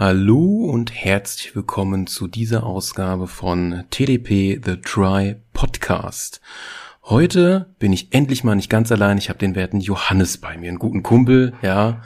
[0.00, 6.40] Hallo und herzlich willkommen zu dieser Ausgabe von TDP The Try Podcast.
[7.02, 9.18] Heute bin ich endlich mal nicht ganz allein.
[9.18, 12.00] Ich habe den werten Johannes bei mir, einen guten Kumpel, ja.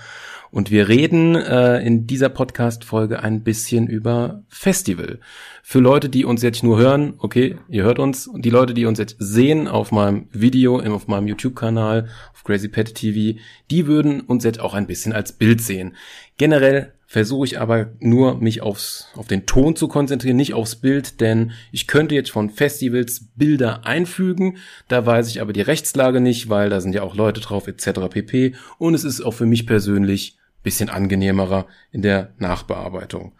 [0.51, 5.21] Und wir reden äh, in dieser Podcast-Folge ein bisschen über Festival.
[5.63, 8.27] Für Leute, die uns jetzt nur hören, okay, ihr hört uns.
[8.27, 12.69] Und die Leute, die uns jetzt sehen auf meinem Video, auf meinem YouTube-Kanal, auf Crazy
[12.69, 13.39] Pet TV,
[13.71, 15.95] die würden uns jetzt auch ein bisschen als Bild sehen.
[16.39, 21.21] Generell versuche ich aber nur mich aufs, auf den Ton zu konzentrieren, nicht aufs Bild,
[21.21, 24.57] denn ich könnte jetzt von Festivals Bilder einfügen,
[24.89, 28.09] da weiß ich aber die Rechtslage nicht, weil da sind ja auch Leute drauf etc.
[28.11, 28.57] pp.
[28.79, 33.37] Und es ist auch für mich persönlich bisschen angenehmerer in der Nachbearbeitung.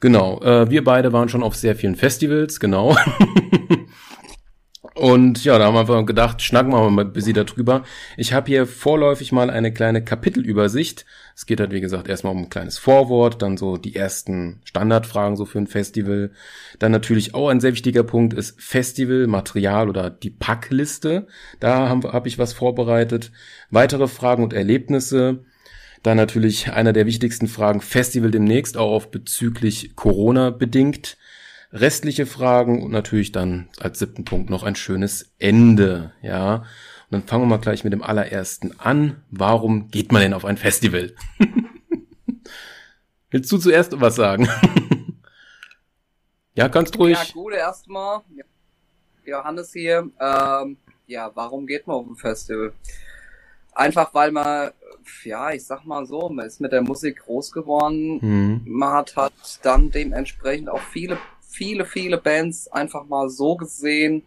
[0.00, 2.96] Genau, äh, wir beide waren schon auf sehr vielen Festivals, genau.
[4.94, 7.82] Und ja, da haben wir einfach gedacht, schnacken wir mal ein bisschen darüber.
[8.16, 11.04] Ich habe hier vorläufig mal eine kleine Kapitelübersicht.
[11.34, 15.36] Es geht halt, wie gesagt, erstmal um ein kleines Vorwort, dann so die ersten Standardfragen
[15.36, 16.30] so für ein Festival.
[16.78, 21.26] Dann natürlich auch ein sehr wichtiger Punkt ist Festival, Material oder die Packliste.
[21.58, 23.32] Da habe hab ich was vorbereitet.
[23.70, 25.44] Weitere Fragen und Erlebnisse.
[26.04, 31.16] Dann natürlich einer der wichtigsten Fragen, Festival demnächst, auch auf bezüglich Corona bedingt.
[31.74, 36.58] Restliche Fragen und natürlich dann als siebten Punkt noch ein schönes Ende, ja.
[36.58, 36.64] Und
[37.10, 39.24] dann fangen wir mal gleich mit dem allerersten an.
[39.30, 41.14] Warum geht man denn auf ein Festival?
[43.30, 44.48] Willst du zuerst was sagen?
[46.54, 47.18] ja, kannst ruhig.
[47.18, 48.20] Ja, gut, erstmal.
[49.24, 50.08] Johannes hier.
[50.20, 50.76] Ähm,
[51.08, 52.72] ja, warum geht man auf ein Festival?
[53.72, 54.70] Einfach weil man
[55.24, 58.18] ja, ich sag mal so, man ist mit der Musik groß geworden.
[58.20, 58.62] Mhm.
[58.64, 61.18] Man hat, hat dann dementsprechend auch viele,
[61.54, 64.24] viele, viele Bands einfach mal so gesehen,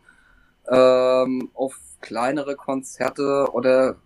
[0.70, 3.98] ähm, auf kleinere Konzerte oder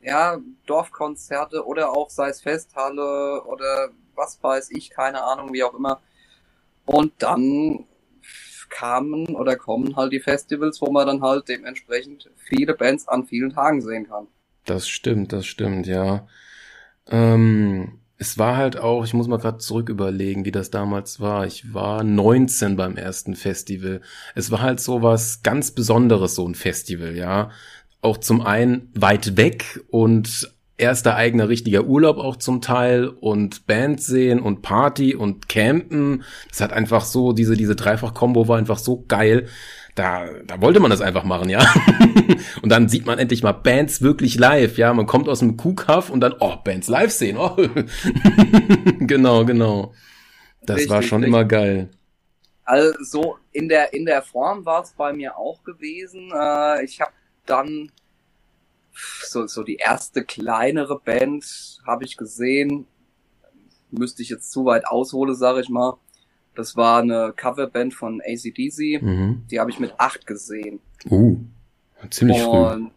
[0.00, 5.74] ja, Dorfkonzerte oder auch sei es Festhalle oder was weiß ich, keine Ahnung, wie auch
[5.74, 6.00] immer.
[6.86, 7.86] Und dann
[8.70, 13.52] kamen oder kommen halt die Festivals, wo man dann halt dementsprechend viele Bands an vielen
[13.52, 14.28] Tagen sehen kann.
[14.64, 16.26] Das stimmt, das stimmt, ja.
[17.08, 21.46] Ähm, es war halt auch, ich muss mal gerade zurück überlegen, wie das damals war.
[21.46, 24.00] Ich war 19 beim ersten Festival.
[24.34, 27.50] Es war halt so was ganz Besonderes, so ein Festival, ja.
[28.00, 34.02] Auch zum einen weit weg und erster eigener richtiger Urlaub auch zum Teil und Band
[34.02, 36.22] sehen und Party und Campen.
[36.48, 39.48] Das hat einfach so, diese, diese Dreifach-Kombo war einfach so geil
[39.96, 41.60] da, da wollte man das einfach machen, ja.
[42.62, 44.92] und dann sieht man endlich mal Bands wirklich live, ja.
[44.92, 47.56] Man kommt aus dem Kuhkaff und dann, oh, Bands live sehen, oh.
[49.00, 49.94] genau, genau.
[50.62, 51.28] Das richtig, war schon richtig.
[51.28, 51.88] immer geil.
[52.64, 56.30] Also in der in der Form war es bei mir auch gewesen.
[56.34, 57.12] Äh, ich habe
[57.46, 57.92] dann
[58.92, 62.86] so so die erste kleinere Band habe ich gesehen.
[63.90, 65.96] Müsste ich jetzt zu weit aushole, sage ich mal.
[66.56, 69.02] Das war eine Coverband von ACDC.
[69.02, 69.44] Mhm.
[69.50, 70.80] Die habe ich mit acht gesehen.
[71.10, 71.38] Uh,
[72.10, 72.50] ziemlich früh.
[72.50, 72.92] Und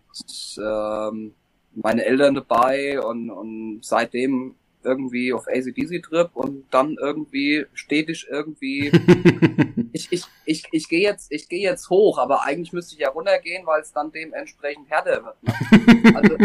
[0.58, 1.34] ähm,
[1.76, 8.92] meine Eltern dabei und, und seitdem irgendwie auf ACDC-Trip und dann irgendwie stetig irgendwie
[9.94, 13.10] ich, ich, ich, ich gehe jetzt, ich gehe jetzt hoch, aber eigentlich müsste ich ja
[13.10, 15.44] runtergehen, weil es dann dementsprechend härter wird.
[15.44, 16.16] Ne?
[16.16, 16.38] Also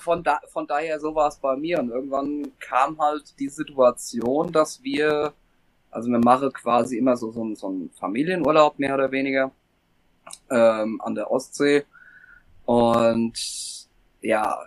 [0.00, 4.52] von, da, von daher so war es bei mir und irgendwann kam halt die Situation,
[4.52, 5.32] dass wir
[5.90, 9.50] also wir machen quasi immer so, so, so einen Familienurlaub, mehr oder weniger,
[10.50, 11.84] ähm, an der Ostsee.
[12.64, 13.38] Und
[14.20, 14.58] ja,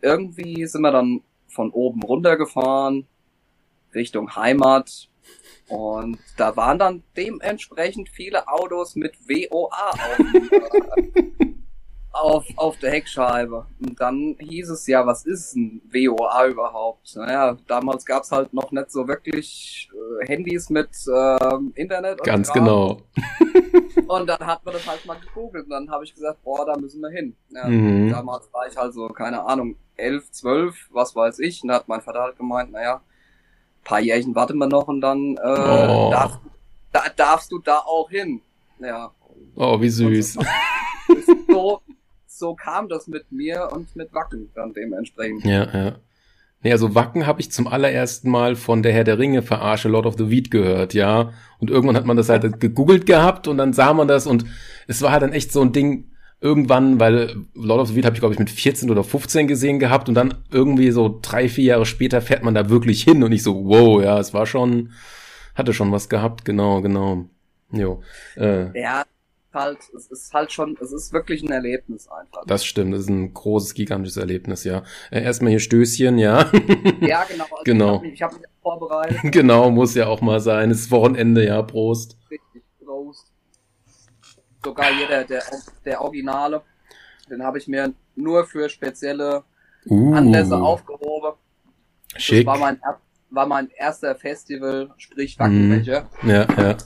[0.00, 3.06] irgendwie sind wir dann von oben runtergefahren,
[3.94, 5.08] Richtung Heimat.
[5.68, 10.18] Und da waren dann dementsprechend viele Autos mit WOA auf,
[12.12, 13.66] auf, auf der Heckscheibe.
[13.80, 17.16] Und dann hieß es ja, was ist ein WOA überhaupt?
[17.16, 22.22] Naja, damals gab's halt noch nicht so wirklich äh, Handys mit äh, Internet.
[22.22, 22.64] Ganz Kram.
[22.64, 23.02] genau.
[24.08, 26.76] Und dann hat man das halt mal gegoogelt und dann habe ich gesagt, boah, da
[26.76, 27.34] müssen wir hin.
[27.50, 28.10] Ja, mhm.
[28.10, 31.62] Damals war ich halt so, keine Ahnung, elf, zwölf, was weiß ich.
[31.62, 33.00] Und da hat mein Vater halt gemeint, naja,
[33.84, 36.10] paar Jährchen warten wir noch und dann äh, oh.
[36.10, 36.38] darf,
[36.92, 38.40] da, darfst du da auch hin.
[38.80, 39.12] Ja.
[39.56, 40.38] Oh, wie süß.
[41.48, 41.80] So,
[42.42, 45.44] so kam das mit mir und mit Wacken dann dementsprechend.
[45.44, 45.92] Ja, ja.
[46.64, 50.06] Nee, also Wacken habe ich zum allerersten Mal von der Herr der Ringe verarsche Lord
[50.06, 51.32] of the Weed gehört, ja.
[51.60, 54.44] Und irgendwann hat man das halt gegoogelt gehabt und dann sah man das und
[54.88, 56.10] es war halt dann echt so ein Ding
[56.40, 59.78] irgendwann, weil Lord of the Weed habe ich glaube ich mit 14 oder 15 gesehen
[59.78, 63.30] gehabt und dann irgendwie so drei, vier Jahre später fährt man da wirklich hin und
[63.30, 64.90] ich so, wow, ja, es war schon,
[65.54, 67.26] hatte schon was gehabt, genau, genau.
[67.70, 68.02] Jo.
[68.36, 68.78] Äh.
[68.78, 69.04] Ja,
[69.54, 72.44] halt, es ist halt schon, es ist wirklich ein Erlebnis einfach.
[72.46, 74.82] Das stimmt, das ist ein großes, gigantisches Erlebnis, ja.
[75.10, 76.50] Äh, erstmal hier Stößchen, ja.
[77.00, 77.44] Ja, genau.
[77.44, 77.94] Also Genau.
[77.94, 79.18] Ich habe mich, ich hab mich vorbereitet.
[79.32, 80.70] genau, muss ja auch mal sein.
[80.70, 82.16] Es ist Wochenende, ja, Prost.
[82.30, 83.26] Richtig groß.
[84.64, 85.42] Sogar hier der, der,
[85.84, 86.62] der Originale.
[87.30, 89.44] Den habe ich mir nur für spezielle
[89.86, 91.32] Uh, Anlässe aufgehoben.
[92.16, 92.46] schick.
[92.46, 92.80] Das war mein,
[93.30, 95.42] war mein erster Festival, sprich Mhm.
[95.42, 96.08] Wackenbecher.
[96.22, 96.76] Ja, ja.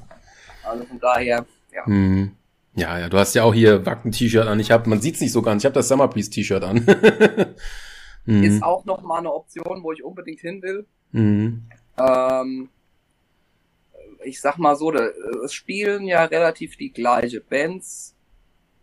[0.64, 1.84] Also von daher, ja.
[1.84, 2.35] Hm.
[2.76, 4.60] Ja, ja, du hast ja auch hier Wacken-T-Shirt an.
[4.60, 5.62] Ich hab, man sieht's nicht so ganz.
[5.62, 6.86] Ich habe das Summer Breeze T-Shirt an.
[8.26, 8.42] hm.
[8.44, 10.86] Ist auch noch mal eine Option, wo ich unbedingt hin will.
[11.12, 11.62] hm.
[11.98, 12.68] Ähm,
[14.24, 18.14] ich sag mal so, es spielen ja relativ die gleiche Bands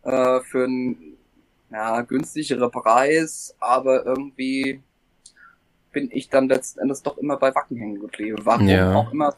[0.04, 1.18] äh, für einen
[1.72, 4.82] ja, günstigeren Preis, aber irgendwie
[5.92, 8.40] bin ich dann letzten Endes doch immer bei Wacken hängen geblieben.
[8.44, 8.96] Warum Ja.
[8.96, 9.36] auch immer,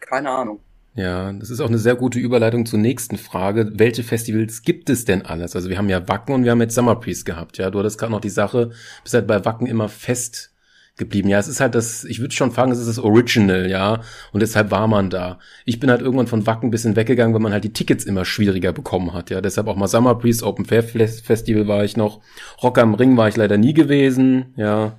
[0.00, 0.60] keine Ahnung.
[0.94, 3.70] Ja, das ist auch eine sehr gute Überleitung zur nächsten Frage.
[3.74, 5.54] Welche Festivals gibt es denn alles?
[5.54, 7.58] Also wir haben ja Wacken und wir haben jetzt Summer Breeze gehabt.
[7.58, 8.70] Ja, du hattest gerade noch die Sache,
[9.02, 10.52] bist halt bei Wacken immer fest
[10.96, 11.28] geblieben.
[11.28, 14.02] Ja, es ist halt das, ich würde schon fragen, es ist das Original, ja,
[14.32, 15.38] und deshalb war man da.
[15.64, 18.24] Ich bin halt irgendwann von Wacken ein bisschen weggegangen, weil man halt die Tickets immer
[18.24, 21.96] schwieriger bekommen hat, ja, deshalb auch mal Summer Breeze, Open Fair Fest- Festival war ich
[21.96, 22.20] noch,
[22.62, 24.98] Rock am Ring war ich leider nie gewesen, ja,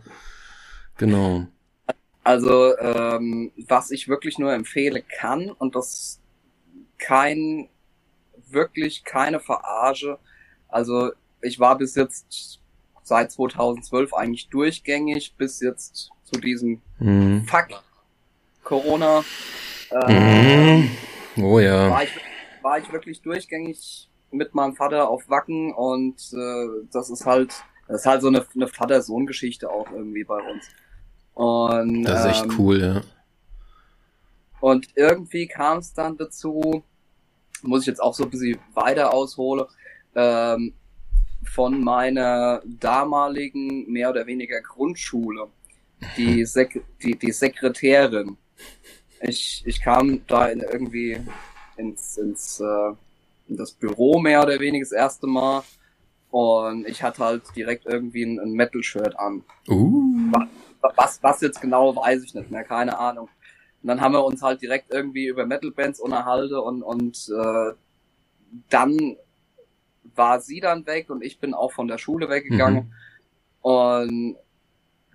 [0.98, 1.46] genau.
[2.24, 6.20] Also, ähm, was ich wirklich nur empfehlen kann, und das
[7.00, 7.68] kein,
[8.50, 10.20] wirklich keine Verarsche.
[10.68, 12.60] Also, ich war bis jetzt
[13.04, 17.46] seit 2012 eigentlich durchgängig, bis jetzt zu diesem Mhm.
[17.46, 17.82] Fuck
[18.64, 19.24] Corona.
[19.90, 20.92] Äh, Mhm.
[21.38, 21.90] Oh ja.
[21.90, 22.12] war, ich,
[22.62, 27.54] war ich wirklich durchgängig mit meinem Vater auf Wacken und äh, das ist halt,
[27.88, 30.70] das ist halt so eine, eine Vater-Sohn-Geschichte auch irgendwie bei uns.
[31.42, 33.02] Und, Das ist echt ähm, cool, ja.
[34.60, 36.84] Und irgendwie kam es dann dazu,
[37.64, 39.68] muss ich jetzt auch so ein bisschen weiter aushole,
[40.14, 40.76] ähm,
[41.44, 45.48] von meiner damaligen mehr oder weniger Grundschule,
[46.16, 48.38] die, Sek die, die Sekretärin.
[49.22, 51.20] Ich, ich kam da in irgendwie
[51.76, 52.94] ins, ins äh,
[53.48, 55.64] in das Büro mehr oder weniger das erste Mal
[56.30, 59.44] und ich hatte halt direkt irgendwie ein, ein Metal-Shirt an.
[59.68, 60.32] Uh.
[60.96, 63.30] Was, was jetzt genau, weiß ich nicht mehr, keine Ahnung.
[63.82, 67.74] Und dann haben wir uns halt direkt irgendwie über Metal-Bands unterhalten und, und äh,
[68.70, 69.18] dann
[70.16, 72.94] war sie dann weg und ich bin auch von der Schule weggegangen.
[73.62, 74.38] Und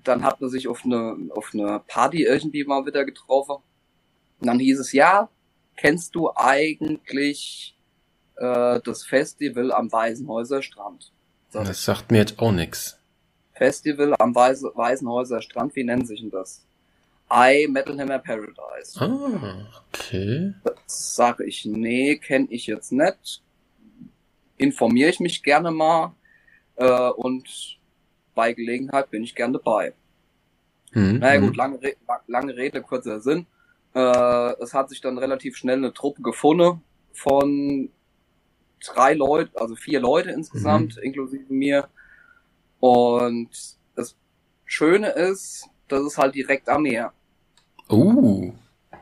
[0.04, 3.56] dann hat man sich auf eine, auf eine Party irgendwie mal wieder getroffen.
[4.40, 5.28] Und dann hieß es, ja,
[5.76, 7.76] kennst du eigentlich
[8.36, 11.12] äh, das Festival am Weißenhäuser Strand?
[11.52, 12.98] Das sagt mir jetzt auch nix.
[13.56, 16.64] Festival am Weise, Weißenhäuser Strand, wie nennt sich denn das?
[17.32, 19.00] I Metal Hammer Paradise.
[19.00, 20.54] Ah, okay.
[20.86, 23.42] Sag ich, nee, kenne ich jetzt nicht.
[24.58, 26.14] Informiere ich mich gerne mal
[26.76, 27.78] äh, und
[28.34, 29.94] bei Gelegenheit bin ich gern dabei.
[30.92, 31.94] Hm, Naja gut, lange, Re
[32.26, 33.46] lange Rede, kurzer Sinn.
[33.94, 36.82] Äh, es hat sich dann relativ schnell eine Truppe gefunden
[37.12, 37.90] von
[38.86, 41.88] drei Leuten, also vier Leute insgesamt, inklusive mir.
[42.81, 43.49] Und
[43.94, 44.17] das
[44.64, 47.12] Schöne ist, dass es halt direkt am Meer.
[47.90, 48.52] Uh.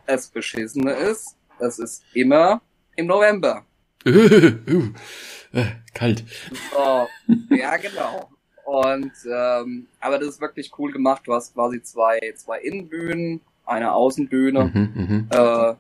[0.07, 2.61] Das Beschissene ist, es ist immer
[2.97, 3.65] im November.
[4.07, 4.91] uh.
[5.53, 6.25] Äh, Kalt.
[6.73, 7.07] So,
[7.55, 8.29] ja, genau.
[8.65, 11.23] Und ähm, aber das ist wirklich cool gemacht.
[11.27, 14.65] Du hast quasi zwei, zwei Innenbühnen, eine Außenbühne.
[14.65, 15.29] Mhm, mhm.
[15.31, 15.75] äh,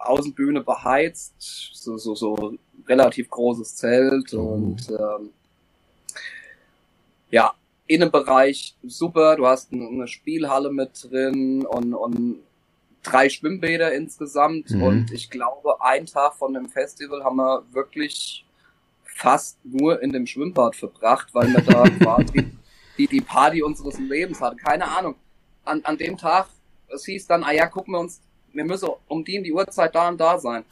[0.00, 2.54] Außenbühne beheizt, so, so, so
[2.88, 4.54] relativ großes Zelt Oh.
[4.54, 5.30] und ähm,
[7.30, 7.54] ja,
[7.86, 12.38] Innenbereich super, du hast eine, Spielhalle mit drin und, und
[13.02, 14.82] drei Schwimmbäder insgesamt Mhm.
[14.82, 18.44] und ich glaube, ein Tag von dem Festival haben wir wirklich
[19.02, 22.50] fast nur in dem Schwimmbad verbracht, weil wir da quasi
[22.96, 24.56] die, die Party unseres Lebens hatten.
[24.56, 25.16] Keine Ahnung.
[25.64, 26.48] An, an dem Tag,
[26.88, 28.20] es hieß dann, ah ja, gucken wir uns,
[28.52, 30.64] wir müssen um die in die Uhrzeit da und da sein.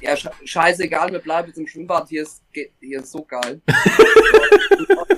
[0.00, 3.60] Ja, sche scheißegal, wir bleiben jetzt im Schwimmbad, hier ist, hier ist so geil.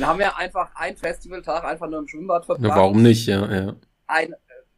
[0.00, 2.76] Dann haben wir einfach einen Festivaltag einfach nur im Schwimmbad verbracht.
[2.78, 3.76] warum nicht, ja, ja.
[4.06, 4.34] Ein,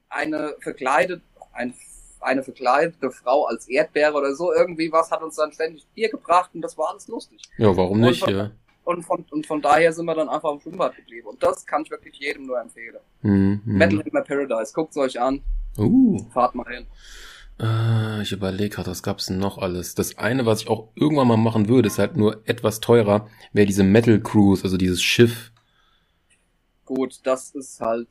[0.09, 1.73] eine verkleidet, ein,
[2.21, 6.51] eine verkleidete Frau als Erdbeere oder so, irgendwie was hat uns dann ständig Bier gebracht
[6.55, 7.41] und das war alles lustig.
[7.57, 8.51] Ja, warum nicht, von- ja.
[8.85, 11.29] Und von, und von daher sind wir dann einfach im Schwimmbad geblieben.
[11.29, 12.97] Und das kann ich wirklich jedem nur empfehlen.
[13.21, 13.79] Hm, hm.
[13.79, 15.41] Metal Hammer Paradise, guckt's euch an,
[15.79, 16.19] Uh.
[16.33, 16.87] fahrt mal hin.
[17.61, 19.95] Äh, ich überlege gerade, was gab's denn noch alles?
[19.95, 23.67] Das eine, was ich auch irgendwann mal machen würde, ist halt nur etwas teurer, wäre
[23.67, 25.53] diese Metal Cruise, also dieses Schiff.
[26.85, 28.09] Gut, das ist halt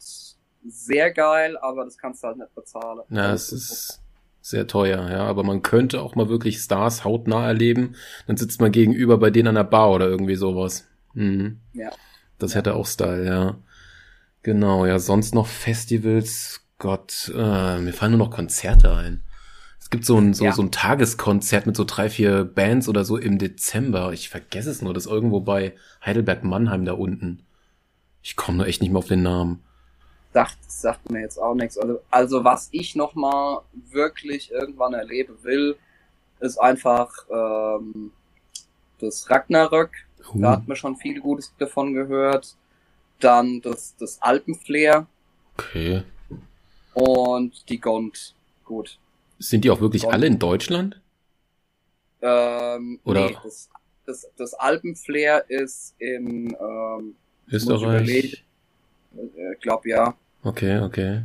[0.67, 3.01] sehr geil, aber das kannst du halt nicht bezahlen.
[3.10, 4.01] Na, Das es ist,
[4.41, 5.24] sehr teuer, ja.
[5.25, 7.95] Aber man könnte auch mal wirklich Stars hautnah erleben.
[8.27, 10.88] Dann sitzt man gegenüber bei denen an der Bar oder irgendwie sowas.
[11.13, 11.60] Mhm.
[11.74, 11.91] Ja.
[12.39, 13.57] Das hätte auch Style, ja.
[14.43, 16.62] Genau, ja, sonst noch Festivals.
[16.79, 19.21] Gott, äh, mir fallen nur noch Konzerte ein.
[19.91, 20.53] Es gibt so ein, so, Ja.
[20.53, 24.13] so ein Tageskonzert mit so drei, vier Bands oder so im Dezember.
[24.13, 27.45] Ich vergesse es nur, das ist irgendwo bei Heidelberg-Mannheim da unten.
[28.24, 29.62] Ich komme nur echt nicht mehr auf den Namen.
[30.33, 31.77] sagt, sagt mir jetzt auch nichts.
[31.77, 35.77] Also, also was ich noch mal wirklich irgendwann erleben will,
[36.39, 38.13] ist einfach ähm,
[39.00, 39.91] das Ragnarök.
[40.33, 42.55] Da Uh, hat man schon viel Gutes davon gehört.
[43.19, 45.07] Dann das, das Alpenflair
[45.57, 46.03] okay.
[46.93, 48.36] und die Gond.
[48.65, 49.00] Gut.
[49.41, 51.01] Sind die auch wirklich alle in Deutschland?
[52.21, 53.69] Ähm, Oder- Nee, das,
[54.05, 57.15] das, das Alpenflair ist in ähm,
[57.48, 57.81] ich Österreich?
[57.81, 58.38] überlegen.
[59.36, 60.15] äh, glaub ja.
[60.43, 61.24] Okay, okay.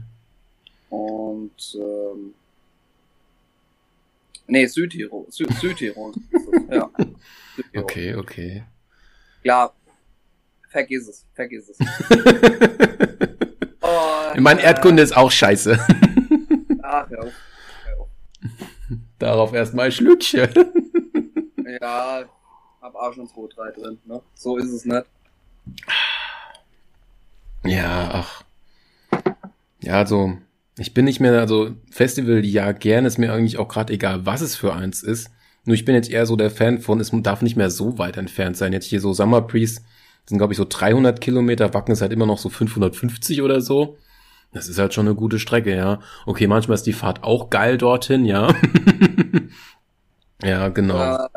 [0.88, 2.34] Und ähm,
[4.46, 5.26] nee, Südtirol.
[5.30, 6.12] Sü Südtirol.
[6.70, 6.90] ja.
[7.54, 7.82] Südtirol.
[7.84, 8.64] Okay, okay.
[9.42, 9.74] Klar,
[10.70, 11.78] vergiss es, vergiss es.
[13.80, 15.78] Und, mein äh, Erdkunde ist auch scheiße.
[16.82, 17.24] Ach, ja.
[19.18, 20.50] Darauf erstmal Schlückchen.
[21.80, 22.24] ja,
[22.80, 24.20] hab auch schon 2, 3 drin, ne?
[24.34, 25.04] So ist es nicht.
[27.64, 28.44] Ja, ach.
[29.80, 30.36] Ja, also,
[30.78, 34.40] ich bin nicht mehr, also Festival, ja, gern ist mir eigentlich auch gerade egal, was
[34.40, 35.30] es für eins ist.
[35.64, 38.16] Nur ich bin jetzt eher so der Fan von, es darf nicht mehr so weit
[38.16, 38.72] entfernt sein.
[38.72, 39.80] Jetzt hier so Summer Breeze
[40.26, 43.96] sind, glaube ich, so 300 Kilometer, Wacken ist halt immer noch so 550 oder so.
[44.56, 46.00] Das ist halt schon eine gute Strecke, ja.
[46.24, 48.48] Okay, manchmal ist die Fahrt auch geil dorthin, ja.
[50.42, 51.26] ja, genau.
[51.26, 51.28] Äh,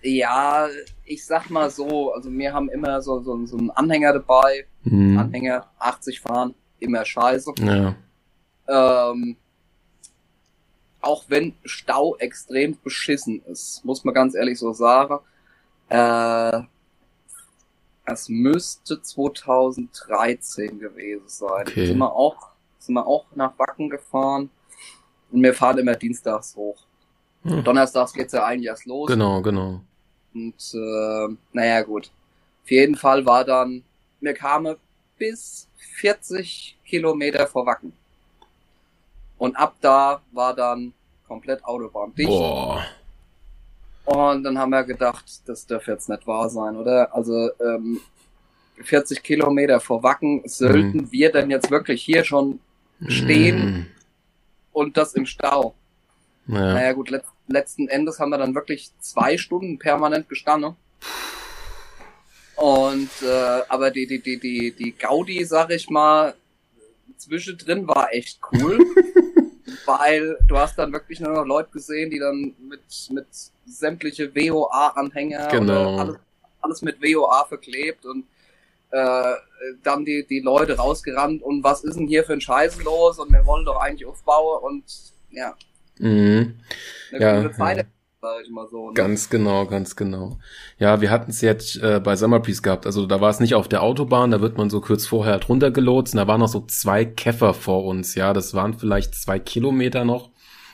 [0.00, 0.68] ja,
[1.04, 4.64] ich sag mal so, also wir haben immer so, so, so einen Anhänger dabei.
[4.84, 7.52] Hm, Anhänger, 80 fahren, immer scheiße.
[7.58, 7.94] ja.
[8.68, 9.36] Ähm,
[11.02, 15.18] auch wenn Stau extrem beschissen ist, muss man ganz ehrlich so sagen.
[15.90, 16.62] Äh,
[18.04, 21.66] es müsste 2013 gewesen sein.
[21.68, 21.86] Okay.
[21.88, 22.51] Sind wir auch,
[22.86, 24.50] sind wir auch nach Wacken gefahren
[25.30, 26.78] und wir fahren immer dienstags hoch.
[27.44, 27.64] Hm.
[27.64, 29.08] Donnerstags geht's ja eigentlich erst los.
[29.08, 29.80] Genau, genau.
[30.34, 32.10] Und äh, naja, gut.
[32.64, 33.82] Auf jeden Fall war dann,
[34.20, 34.76] wir kamen
[35.18, 37.92] bis 40 Kilometer vor Wacken.
[39.38, 40.92] Und ab da war dann
[41.26, 42.28] komplett Autobahn dicht.
[42.28, 42.84] Boah.
[44.04, 47.14] Und dann haben wir gedacht, das darf jetzt nicht wahr sein, oder?
[47.14, 48.00] Also ähm,
[48.82, 52.60] 40 Kilometer vor Wacken sollten wir denn jetzt wirklich hier schon
[53.08, 53.86] stehen
[54.72, 55.74] und das im Stau.
[56.46, 56.74] Ja.
[56.74, 60.76] Naja gut, let letzten Endes haben wir dann wirklich zwei Stunden permanent gestanden.
[62.56, 66.34] Und äh, aber die, die, die, die, die Gaudi, sag ich mal,
[67.16, 68.78] zwischendrin war echt cool.
[69.86, 72.80] weil du hast dann wirklich nur noch Leute gesehen, die dann mit,
[73.10, 73.26] mit
[73.66, 75.98] sämtliche WOA-Anhänger Genau.
[75.98, 76.16] alles,
[76.60, 78.24] alles mit WOA verklebt und
[78.92, 79.34] äh,
[79.82, 83.32] dann die, die Leute rausgerannt und was ist denn hier für ein Scheiß los und
[83.32, 84.84] wir wollen doch eigentlich aufbauen und
[85.30, 85.54] ja,
[85.98, 86.58] Mhm.
[87.12, 87.84] eine Ja, Zeit, ja.
[88.20, 88.88] sag ich mal so.
[88.88, 88.94] Ne?
[88.94, 90.38] Ganz genau, ganz genau.
[90.78, 92.86] Ja, wir hatten es jetzt äh, bei Summer Breeze gehabt.
[92.86, 95.48] Also da war es nicht auf der Autobahn, da wird man so kurz vorher halt
[95.48, 96.14] runtergelotst.
[96.14, 98.32] Und da waren noch so zwei Käfer vor uns, ja.
[98.32, 100.31] Das waren vielleicht zwei Kilometer noch.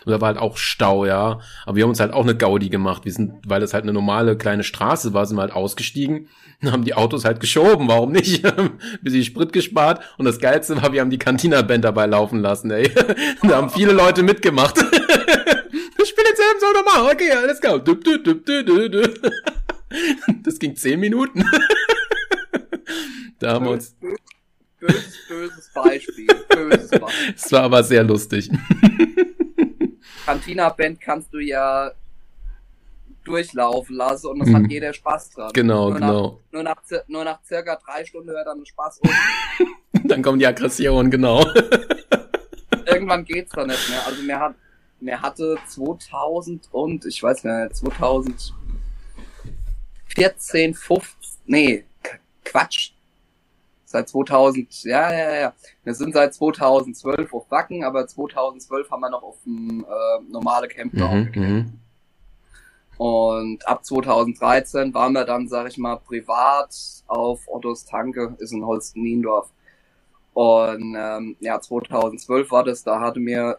[0.08, 1.38] Und da war halt auch Stau, ja.
[1.66, 3.04] Aber wir haben uns halt auch eine Gaudi gemacht.
[3.04, 6.30] Wir sind, weil es halt eine normale kleine Straße war, sind wir halt ausgestiegen
[6.62, 7.88] und haben die Autos halt geschoben.
[7.88, 8.42] Warum nicht?
[9.02, 10.02] Bisschen Sprit gespart.
[10.16, 12.90] Und das Geilste war, wir haben die Cantina-Band dabei laufen lassen, ey.
[13.42, 14.78] da haben viele Leute mitgemacht.
[14.78, 17.12] Ich spiele jetzt eben so normal.
[17.12, 17.32] Okay,
[18.64, 19.30] du, du.
[20.42, 21.44] Das ging zehn Minuten.
[23.40, 23.94] Da haben wir uns.
[24.80, 26.28] Böses, böses Beispiel.
[26.48, 27.34] Böses Beispiel.
[27.36, 28.48] Es war aber sehr lustig.
[30.28, 31.90] Cantina-Band kannst du ja
[33.24, 34.56] durchlaufen lassen und es Mhm.
[34.56, 35.50] hat jeder Spaß dran.
[35.54, 36.40] Genau, nur Nach, genau.
[36.52, 39.10] nur, nach, nur nach circa drei Stunden hört dann Spaß auf.
[40.04, 41.40] Dann kommt die Aggression, genau.
[42.86, 44.06] Irgendwann geht's dann nicht mehr.
[44.06, 44.54] Also mir hat,
[45.00, 51.84] mir hatte 2000 und ich weiß nicht, 2014, 15, nee,
[52.44, 52.90] Quatsch.
[53.90, 55.52] Seit 2000, ja, ja, ja.
[55.82, 60.68] Wir sind seit 2012 auf Wacken, aber 2012 haben wir noch auf dem äh, normale
[60.68, 61.72] Campground Mhm, mhm.
[62.98, 66.76] Und ab 2013 waren wir dann, sag ich mal, privat
[67.06, 69.48] auf Ottos Tanke, ist in Holsten-Niendorf.
[70.34, 73.58] Und ähm, ja, 2012 war das, da hatte mir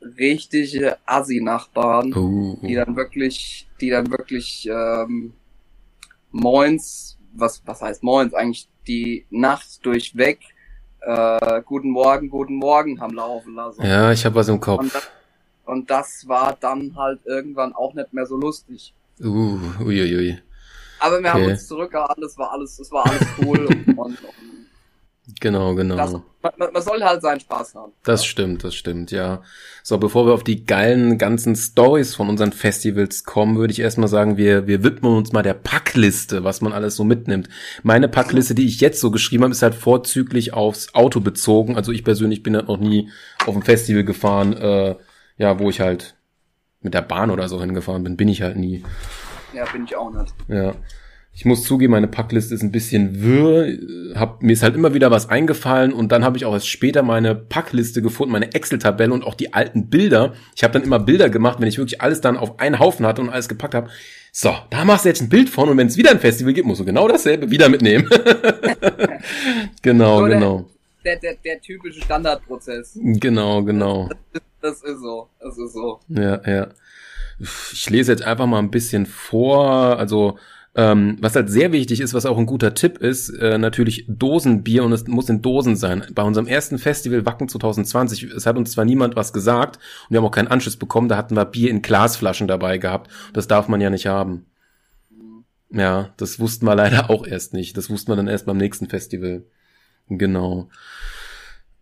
[0.00, 5.32] richtige Assi-Nachbarn, Uh, die dann wirklich, die dann wirklich ähm,
[6.30, 10.40] moins, was, was heißt moins, eigentlich die Nacht durchweg
[11.00, 13.82] äh, Guten Morgen, Guten Morgen haben laufen lassen.
[13.84, 14.80] ja, ich habe was im Kopf.
[14.80, 15.08] Und das,
[15.64, 18.94] Und das war dann halt irgendwann auch nicht mehr so lustig.
[19.20, 20.38] Uh, uiuiui.
[20.98, 21.42] Aber wir Okay.
[21.42, 24.18] haben uns zurückgehalten, es war alles, es war alles cool und, und
[25.40, 25.96] Genau, genau.
[25.96, 27.92] das, man, man soll halt seinen Spaß haben.
[28.02, 29.42] Das stimmt, das stimmt, ja.
[29.82, 34.08] So, bevor wir auf die geilen ganzen Stories von unseren Festivals kommen, würde ich erstmal
[34.08, 37.48] sagen, wir, wir widmen uns mal der Packliste, was man alles so mitnimmt.
[37.82, 41.76] Meine Packliste, die ich jetzt so geschrieben habe, ist halt vorzüglich aufs Auto bezogen.
[41.76, 43.10] Also ich persönlich bin halt noch nie
[43.46, 44.96] auf ein Festival gefahren, äh,
[45.36, 46.16] ja, wo ich halt
[46.80, 48.82] mit der Bahn oder so hingefahren bin, bin ich halt nie.
[49.52, 50.34] Ja, bin ich auch nicht.
[50.48, 50.74] Ja.
[51.32, 53.68] Ich muss zugeben, meine Packliste ist ein bisschen wirr.
[54.18, 57.02] Hab, mir ist halt immer wieder was eingefallen und dann habe ich auch erst später
[57.02, 60.34] meine Packliste gefunden, meine Excel-Tabelle und auch die alten Bilder.
[60.56, 63.22] Ich habe dann immer Bilder gemacht, wenn ich wirklich alles dann auf einen Haufen hatte
[63.22, 63.88] und alles gepackt habe.
[64.32, 66.66] So, da machst du jetzt ein Bild von und wenn es wieder ein Festival gibt,
[66.66, 68.08] musst du genau dasselbe wieder mitnehmen.
[69.82, 70.64] genau, So, der- genau.
[71.04, 72.98] Der, der, der typische Standardprozess.
[73.02, 74.10] Genau, genau.
[74.60, 76.00] Das ist so, das ist so.
[76.08, 76.68] Ja, ja.
[77.72, 79.98] Ich lese jetzt einfach mal ein bisschen vor.
[79.98, 80.38] Also,
[80.76, 84.84] ähm, was halt sehr wichtig ist, was auch ein guter Tipp ist, äh, natürlich Dosenbier
[84.84, 86.04] und es muss in Dosen sein.
[86.14, 90.18] Bei unserem ersten Festival Wacken 2020, es hat uns zwar niemand was gesagt und wir
[90.18, 93.10] haben auch keinen Anschluss bekommen, da hatten wir Bier in Glasflaschen dabei gehabt.
[93.32, 94.46] Das darf man ja nicht haben.
[95.72, 97.76] Ja, das wussten wir leider auch erst nicht.
[97.76, 99.42] Das wussten wir dann erst beim nächsten Festival.
[100.08, 100.68] Genau.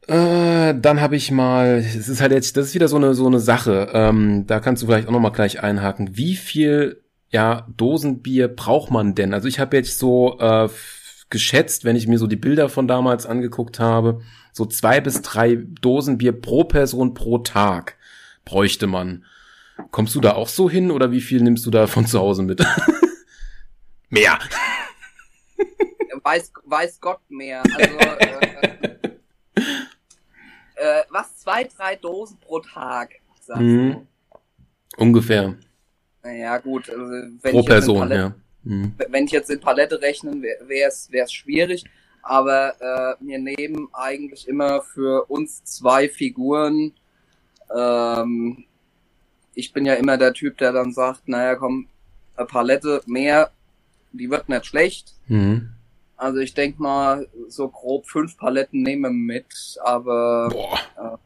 [0.06, 3.26] Äh, dann habe ich mal, es ist halt jetzt, das ist wieder so eine so
[3.26, 3.90] eine Sache.
[3.92, 6.16] Ähm, da kannst du vielleicht auch noch mal gleich einhaken.
[6.16, 9.34] Wie viel ja Dosenbier braucht man denn?
[9.34, 10.68] Also ich habe jetzt so äh,
[11.30, 14.20] geschätzt, wenn ich mir so die Bilder von damals angeguckt habe,
[14.52, 17.96] so zwei bis drei Dosenbier pro Person pro Tag
[18.44, 19.24] bräuchte man.
[19.90, 22.42] Kommst du da auch so hin oder wie viel nimmst du da von zu Hause
[22.42, 22.64] mit?
[24.10, 24.38] Mehr.
[26.24, 27.62] Weiß, weiß Gott mehr.
[27.62, 28.88] Also, äh,
[30.74, 31.38] äh, was?
[31.38, 33.92] Zwei, drei Dosen pro Tag, sagst Mhm.
[33.92, 34.06] du?
[34.96, 35.54] Ungefähr.
[36.28, 36.90] Naja, gut.
[36.90, 38.34] Also, wenn Pro ich Person, Palette, ja.
[38.64, 38.92] Mhm.
[39.08, 41.84] Wenn ich jetzt in Palette rechnen, wäre es schwierig.
[42.22, 46.92] Aber äh, wir nehmen eigentlich immer für uns zwei Figuren.
[47.74, 48.64] Ähm,
[49.54, 51.88] ich bin ja immer der Typ, der dann sagt, naja, komm,
[52.36, 53.50] eine Palette mehr,
[54.12, 55.14] die wird nicht schlecht.
[55.28, 55.70] Mhm.
[56.16, 61.18] Also ich denk mal, so grob fünf Paletten nehmen wir mit, aber Boah.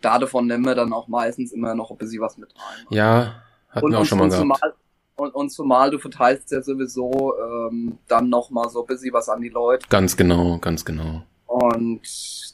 [0.00, 2.86] da davon nehmen wir dann auch meistens immer noch ein bisschen was mit rein.
[2.90, 3.42] Ja,
[3.76, 4.42] hatten wir auch und, schon mal und, gehabt.
[4.42, 4.74] zumal,
[5.16, 9.28] und, und zumal du verteilst ja sowieso ähm, dann noch mal so ein bisschen was
[9.28, 11.22] an die Leute Ganz genau, ganz genau.
[11.46, 12.00] und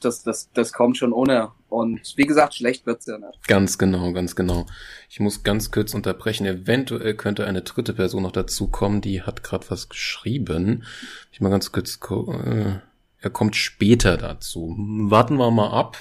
[0.04, 1.50] das, das, das kommt schon ohne.
[1.68, 3.46] Und wie gesagt, schlecht wird's ja nicht.
[3.48, 4.66] Ganz genau, ganz genau.
[5.08, 6.44] Ich muss ganz kurz unterbrechen.
[6.46, 10.84] Eventuell könnte eine dritte Person noch dazu kommen, die hat gerade was geschrieben.
[11.30, 11.98] Ich mal ganz kurz.
[12.10, 12.80] Äh,
[13.20, 14.74] er kommt später dazu.
[14.76, 15.96] Warten wir mal ab.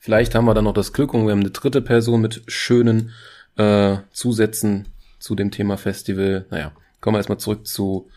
[0.00, 3.12] Vielleicht haben wir dann noch das Glück und wir haben eine dritte Person mit schönen
[3.58, 6.46] äh, Zusätzen zu dem Thema Festival.
[6.50, 8.08] Naja, kommen wir erstmal zurück zu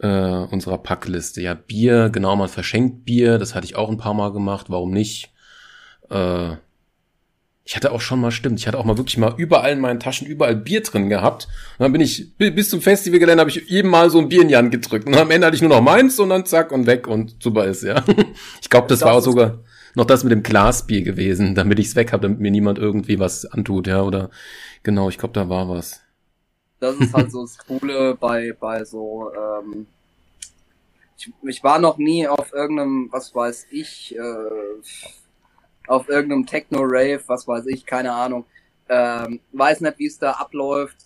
[0.00, 1.42] äh, unserer Packliste.
[1.42, 3.38] Ja, Bier, genau, man verschenkt Bier.
[3.38, 4.66] Das hatte ich auch ein paar Mal gemacht.
[4.70, 5.32] Warum nicht?
[6.10, 6.52] Äh,
[7.64, 10.00] ich hatte auch schon mal, stimmt, ich hatte auch mal wirklich mal überall in meinen
[10.00, 11.48] Taschen überall Bier drin gehabt.
[11.78, 14.40] Und dann bin ich, bi- bis zum Festivalgelände habe ich jedem Mal so ein Bier
[14.40, 15.06] in die Hand gedrückt.
[15.06, 17.66] Und am Ende hatte ich nur noch meins und dann zack und weg und super
[17.66, 18.02] ist, ja.
[18.62, 19.58] Ich glaube, das, Das war auch sogar
[19.98, 23.18] noch das mit dem Glasbier gewesen, damit ich es weg habe, damit mir niemand irgendwie
[23.18, 24.02] was antut, ja.
[24.02, 24.30] Oder
[24.82, 26.00] genau, ich glaube, da war was.
[26.80, 29.86] Das ist halt so das Coole bei, bei so, ähm,
[31.16, 34.20] ich, ich war noch nie auf irgendeinem, was weiß ich, äh,
[35.86, 38.44] auf irgendeinem Techno-Rave, was weiß ich, keine Ahnung.
[38.88, 40.96] Ähm, weiß nicht, wie es da abläuft.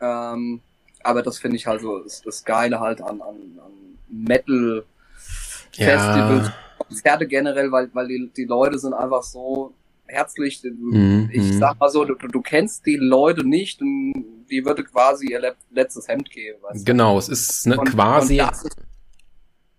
[0.00, 0.60] Ähm,
[1.02, 6.65] aber das finde ich halt so das, das Geile halt an, an, an Metal-Festivals, Ja.
[6.78, 9.74] Konzerte generell, weil, weil die, die Leute sind einfach so
[10.06, 10.62] herzlich.
[10.62, 11.58] Mhm, Ich mhm.
[11.58, 15.56] sag mal so, du, du kennst die Leute nicht und die würde quasi ihr le-
[15.72, 16.58] letztes Hemd geben.
[16.62, 16.84] Weißt du?
[16.84, 18.40] Genau, es ist ne, Und- quasi.
[18.40, 18.76] Und ist,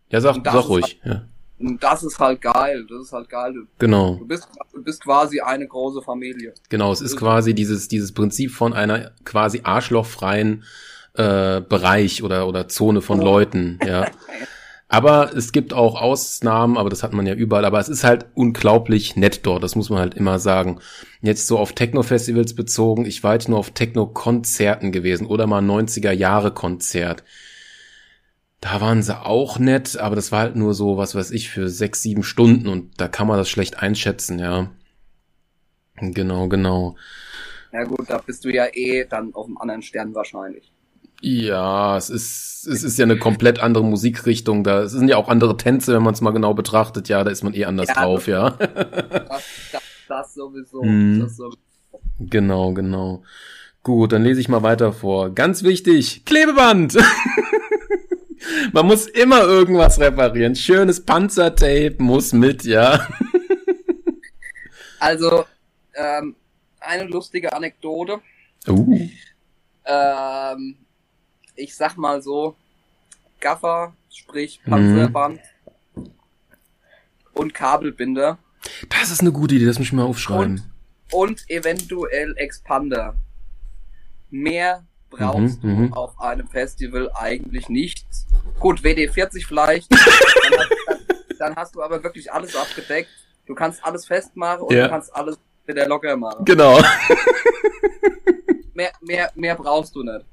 [0.10, 1.00] ja, sag, sag ruhig.
[1.04, 1.24] Ja,
[1.60, 2.86] und das ist halt geil.
[2.90, 3.54] Das ist halt geil.
[3.54, 4.16] Du, genau.
[4.16, 6.54] du, bist, du bist quasi eine große Familie.
[6.70, 10.64] Genau, es ist quasi dieses, dieses Prinzip von einer quasi arschlochfreien
[11.16, 13.24] äh, Bereich oder, oder Zone von Oh.
[13.24, 14.06] Leuten, ja.
[14.90, 17.66] Aber es gibt auch Ausnahmen, aber das hat man ja überall.
[17.66, 20.80] Aber es ist halt unglaublich nett dort, das muss man halt immer sagen.
[21.22, 27.24] Jetzt so auf Techno-Festivals bezogen, ich war jetzt nur auf Techno-Konzerten gewesen oder mal 90er-Jahre-Konzert.
[28.62, 31.70] Da waren sie auch nett, aber das war halt nur so, was weiß ich, für
[31.70, 34.72] sechs, sieben Stunden und da kann man das schlecht einschätzen, ja.
[36.00, 36.96] Genau, genau.
[37.72, 40.72] Ja gut, da bist du ja eh dann auf einem anderen Stern wahrscheinlich.
[41.22, 44.64] Ja, es ist, es ist ja eine komplett andere Musikrichtung.
[44.64, 47.10] Da es sind ja auch andere Tänze, wenn man es mal genau betrachtet.
[47.10, 48.52] Ja, da ist man eh anders Ja, drauf, ja.
[48.60, 50.84] Das, das, das sowieso.
[50.84, 51.20] Mhm.
[51.22, 51.58] Das sowieso.
[52.20, 53.24] Genau, genau.
[53.84, 55.34] Gut, dann lese ich mal weiter vor.
[55.34, 56.98] Ganz wichtig, Klebeband!
[58.74, 60.56] Man muss immer irgendwas reparieren.
[60.56, 63.08] Schönes Panzertape muss mit, ja.
[65.00, 65.46] Also,
[65.94, 66.36] ähm,
[66.80, 68.20] eine lustige Anekdote.
[68.68, 69.08] Uh.
[69.86, 70.76] Ähm,
[71.58, 72.56] ich sag mal so,
[73.42, 75.40] Gaffer, sprich Panzerband
[77.34, 78.38] und Kabelbinder
[78.90, 80.64] Das ist eine gute Idee, das muss ich mal aufschreiben.
[81.12, 83.16] und eventuell Expander.
[84.30, 85.90] Mehr brauchst Mhm, mhm.
[85.92, 88.06] du auf einem Festival eigentlich nicht.
[88.60, 89.92] Gut, WD40 vielleicht.
[89.94, 90.00] dann,
[90.60, 90.98] hast, dann,
[91.40, 93.10] dann hast du aber wirklich alles abgedeckt.
[93.46, 94.86] Du kannst alles festmachen und Ja.
[94.86, 96.44] du kannst alles wieder locker machen.
[96.44, 96.80] Genau.
[98.78, 100.24] Mehr, mehr, mehr brauchst du nicht.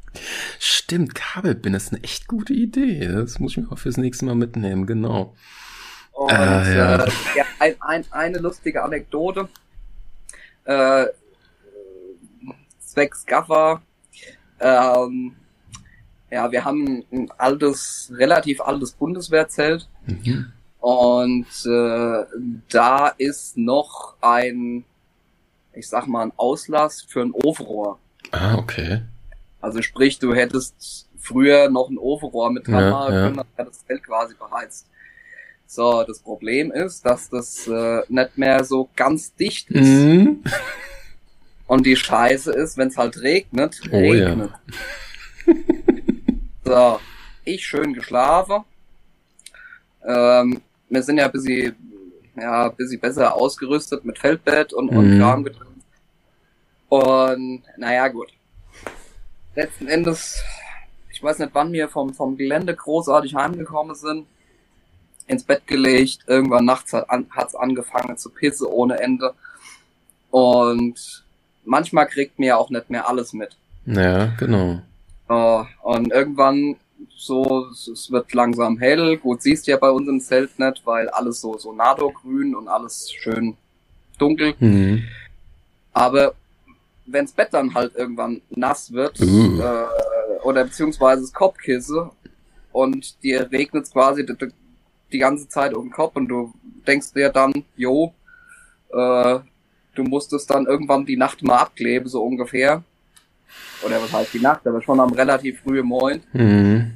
[0.59, 3.09] Stimmt, Kabelbinder ist eine echt gute Idee.
[3.09, 5.35] Das muss ich mir auch fürs nächste Mal mitnehmen, genau.
[6.13, 7.05] Und Ah, ja.
[7.05, 9.49] Äh, ja, ein, ein, eine lustige Anekdote.
[10.65, 11.07] Äh,
[12.81, 13.81] zwecks Gaffer.
[14.61, 15.37] Ähm,
[16.31, 20.53] ja, wir haben ein altes, relativ altes Bundeswehrzelt Mhm.
[20.81, 22.25] und äh,
[22.69, 24.85] da ist noch ein,
[25.73, 27.99] ich sag mal, ein Auslass für ein Ofenrohr.
[28.35, 29.03] Ah, okay.
[29.61, 33.31] Also sprich, du hättest früher noch ein Ofenrohr mit dran Ja, ja.
[33.31, 34.87] dann wäre das Zelt quasi beheizt.
[35.67, 39.87] So, das Problem ist, dass das äh, nicht mehr so ganz dicht ist.
[39.89, 40.43] Mhm.
[41.67, 44.29] Und die Scheiße ist, wenn es halt regnet, Oh ja.
[44.29, 44.51] regnet.
[46.65, 47.01] so,
[47.45, 48.65] ich schön geschlafen.
[50.05, 51.75] Ähm, wir sind ja ein bisschen,
[52.37, 55.19] ja, ein bisschen besser ausgerüstet mit Feldbett und, und Mhm.
[55.19, 55.57] Kram drin.
[57.03, 58.29] Und naja, gut.
[59.57, 60.41] Letzten Endes,
[61.13, 64.27] ich weiß nicht, wann wir vom, vom Gelände großartig heimgekommen sind.
[65.27, 69.35] Ins Bett gelegt, irgendwann nachts hat an, hat's angefangen zu pissen ohne Ende.
[70.31, 71.25] Und
[71.65, 73.57] manchmal kriegt mir ja auch nicht mehr alles mit.
[73.87, 74.81] Ja, genau.
[75.83, 76.77] Und irgendwann
[77.17, 79.17] so, es- es wird langsam hell.
[79.17, 83.11] Gut, siehst ja bei uns im Zelt nicht, weil alles so, so Nado-grün und alles
[83.11, 83.57] schön
[84.19, 84.55] dunkel.
[84.61, 85.05] Mhm.
[85.93, 86.35] Aber
[87.07, 89.61] wenns Bett dann halt irgendwann nass wird, Uh.
[89.61, 89.87] äh,
[90.43, 92.11] oder beziehungsweise das Kopfkissen
[92.73, 94.35] und dir regnet quasi die,
[95.13, 96.53] die ganze Zeit um den Kopf und du
[96.87, 98.13] denkst dir dann, jo,
[98.93, 99.39] äh,
[99.95, 102.83] du musst es dann irgendwann die Nacht mal abkleben, so ungefähr.
[103.85, 106.93] Oder was heißt die Nacht, aber schon am relativ frühen Morgen, Mhm.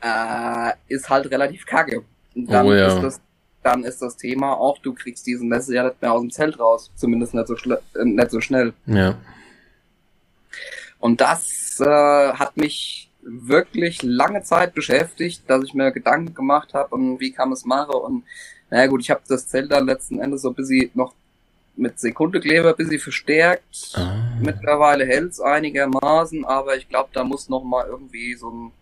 [0.00, 2.02] äh, ist halt relativ kacke.
[2.34, 2.86] Und dann Oh ja.
[2.86, 3.20] ist das
[3.62, 6.58] dann ist das Thema auch, du kriegst diesen Nässe ja nicht mehr aus dem Zelt
[6.58, 6.90] raus.
[6.96, 8.72] Zumindest nicht so, äh, nicht so schnell.
[8.86, 9.16] Ja.
[10.98, 16.94] Und das äh, hat mich wirklich lange Zeit beschäftigt, dass ich mir Gedanken gemacht habe,
[16.94, 17.94] und wie kann man es machen.
[17.94, 18.24] Und
[18.70, 21.14] naja gut, ich habe das Zelt dann letzten Endes so ein bisschen noch
[21.76, 23.92] mit Sekundekleber ein bisschen verstärkt.
[23.94, 24.36] Ah.
[24.40, 28.72] Mittlerweile hält's einigermaßen, aber ich glaube, da muss noch mal irgendwie so ein,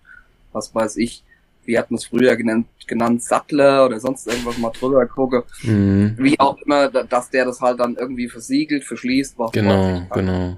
[0.52, 1.22] was weiß ich,
[1.64, 5.44] wie hat man es früher genannt, genannt, Sattler oder sonst irgendwas mal drüber gucke.
[5.62, 6.16] Mhm.
[6.18, 9.38] Wie auch immer, da- dass der das halt dann irgendwie versiegelt, verschließt.
[9.38, 10.10] Was Genau, ich.
[10.10, 10.56] genau.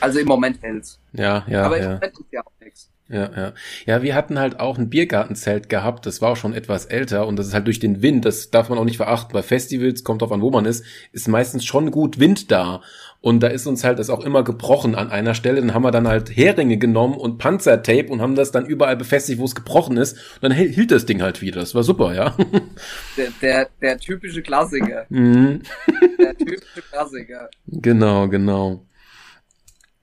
[0.00, 0.98] Also im Moment hält's.
[1.12, 1.88] Ja, ja, aber im ja.
[1.94, 2.90] Moment ist ja auch nichts.
[3.08, 3.52] Ja, ja.
[3.84, 7.36] Ja, wir hatten halt auch ein Biergartenzelt gehabt, das war auch schon etwas älter und
[7.36, 9.32] das ist halt durch den Wind, das darf man auch nicht verachten.
[9.32, 12.80] Bei Festivals, kommt drauf an, wo man ist, ist meistens schon gut Wind da.
[13.24, 15.58] Und da ist uns halt das auch immer gebrochen an einer Stelle.
[15.58, 19.38] Dann haben wir dann halt Heringe genommen und Panzertape und haben das dann überall befestigt,
[19.38, 20.18] wo es gebrochen ist.
[20.42, 21.60] Und dann hielt das Ding halt wieder.
[21.60, 22.36] Das war super, ja.
[23.16, 25.06] Der, der, der typische Klassiker.
[25.08, 25.62] mhm.
[26.18, 27.48] Der typische Klassiker.
[27.66, 28.84] Genau, genau.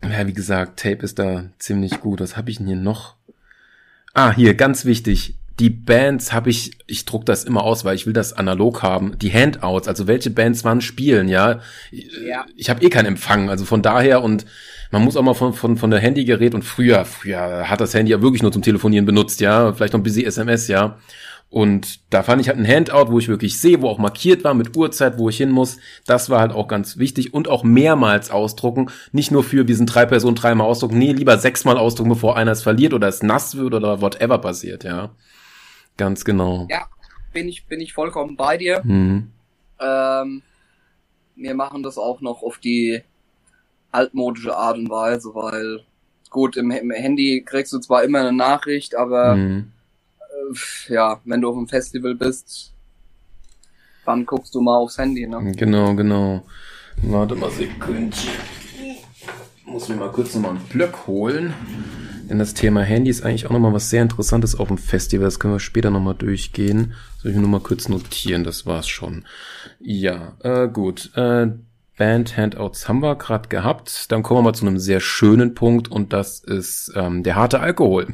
[0.01, 2.21] Ja, wie gesagt, Tape ist da ziemlich gut.
[2.21, 3.17] Was habe ich denn hier noch?
[4.15, 5.38] Ah, hier, ganz wichtig.
[5.59, 9.17] Die Bands habe ich, ich druck das immer aus, weil ich will das analog haben.
[9.19, 11.59] Die Handouts, also welche Bands wann spielen, ja.
[11.91, 12.45] Ja.
[12.55, 14.45] Ich habe eh keinen Empfang, also von daher und
[14.91, 18.11] man muss auch mal von, von, von der Handygerät und früher, früher hat das Handy
[18.11, 19.73] ja wirklich nur zum Telefonieren benutzt, ja.
[19.73, 20.97] Vielleicht noch ein bisschen SMS, ja.
[21.51, 24.53] Und da fand ich halt ein Handout, wo ich wirklich sehe, wo auch markiert war
[24.53, 25.77] mit Uhrzeit, wo ich hin muss.
[26.05, 28.89] Das war halt auch ganz wichtig und auch mehrmals ausdrucken.
[29.11, 30.97] Nicht nur für, wir sind drei Personen, dreimal ausdrucken.
[30.97, 34.85] Nee, lieber sechsmal ausdrucken, bevor einer es verliert oder es nass wird oder whatever passiert,
[34.85, 35.11] ja.
[35.97, 36.67] Ganz genau.
[36.69, 36.88] Ja,
[37.34, 38.84] bin ich, bin ich vollkommen bei dir.
[38.84, 39.32] Hm.
[39.80, 40.41] Ähm,
[41.36, 43.01] wir machen das auch noch auf die
[43.91, 45.84] altmodische Art und Weise, weil
[46.30, 49.71] gut, im, im Handy kriegst du zwar immer eine Nachricht, aber Hm.
[50.19, 52.73] äh, ja, wenn du auf einem Festival bist,
[54.06, 55.51] dann guckst du mal aufs Handy, ne?
[55.56, 56.43] Genau, genau.
[57.04, 58.32] Warte mal Sekündchen.
[59.65, 61.54] Muss mir mal kurz nochmal einen Blöck holen.
[62.32, 65.26] Denn das Thema Handy ist eigentlich auch nochmal was sehr Interessantes auf dem Festival.
[65.26, 66.94] Das können wir später nochmal durchgehen.
[67.17, 69.26] Soll ich nur mal kurz notieren, das war's schon.
[69.82, 71.12] Ja, äh, gut.
[71.17, 71.48] Äh,
[72.01, 74.11] Band Handouts haben wir gerade gehabt.
[74.11, 77.59] Dann kommen wir mal zu einem sehr schönen Punkt und das ist ähm, der harte
[77.59, 78.07] Alkohol.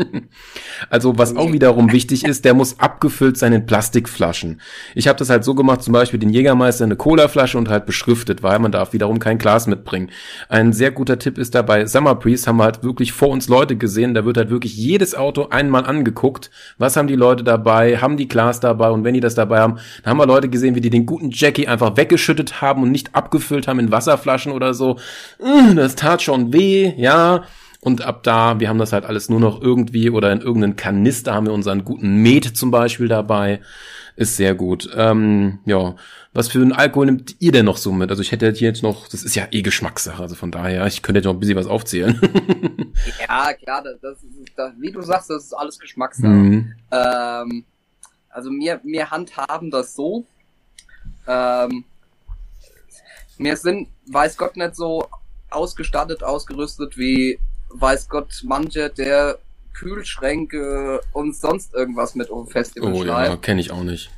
[0.90, 4.60] also was auch wiederum wichtig ist, der muss abgefüllt sein in Plastikflaschen.
[4.94, 8.42] Ich habe das halt so gemacht, zum Beispiel den Jägermeister eine Colaflasche und halt beschriftet,
[8.42, 10.10] weil man darf wiederum kein Glas mitbringen.
[10.50, 13.76] Ein sehr guter Tipp ist dabei, Summer Breeze haben wir halt wirklich vor uns Leute
[13.76, 18.18] gesehen, da wird halt wirklich jedes Auto einmal angeguckt, was haben die Leute dabei, haben
[18.18, 20.82] die Glas dabei und wenn die das dabei haben, dann haben wir Leute gesehen, wie
[20.82, 24.96] die den guten Jackie einfach weggeschüttet haben und nicht abgefüllt haben in Wasserflaschen oder so.
[25.38, 27.44] Äh, das tat schon weh, ja.
[27.82, 31.32] Und ab da, wir haben das halt alles nur noch irgendwie oder in irgendeinen Kanister
[31.32, 33.60] haben wir unseren guten Met zum Beispiel dabei.
[34.16, 34.90] Ist sehr gut.
[34.94, 35.94] Ähm, ja,
[36.34, 38.10] was für einen Alkohol nimmt ihr denn noch so mit?
[38.10, 41.00] Also ich hätte hier jetzt noch, das ist ja eh Geschmackssache, also von daher, ich
[41.00, 42.20] könnte jetzt noch ein bisschen was aufzählen.
[43.28, 44.18] ja, klar, das, das,
[44.56, 46.28] das, wie du sagst, das ist alles Geschmackssache.
[46.28, 46.74] Mhm.
[46.90, 47.64] Ähm,
[48.28, 50.26] also wir, wir handhaben das so.
[51.26, 51.84] Ähm,
[53.40, 55.08] wir sind, weiß Gott, nicht so
[55.48, 59.38] ausgestattet, ausgerüstet wie, weiß Gott, manche, der
[59.72, 63.28] Kühlschränke und sonst irgendwas mit um Festival Oh schreibt.
[63.28, 64.10] ja, kenne ich auch nicht.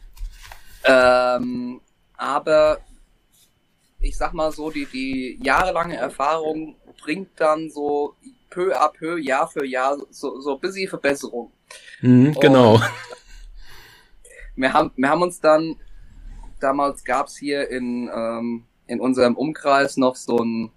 [0.84, 1.80] Ähm,
[2.16, 2.78] aber
[4.00, 8.16] ich sag mal so, die, die jahrelange Erfahrung bringt dann so
[8.50, 11.52] peu à peu, Jahr für Jahr, so, so ein bisschen Verbesserung.
[12.00, 12.74] Mhm, genau.
[12.74, 12.82] Und
[14.56, 15.76] wir haben, wir haben uns dann,
[16.58, 20.70] damals gab's hier in, ähm, in unserem Umkreis noch so ein,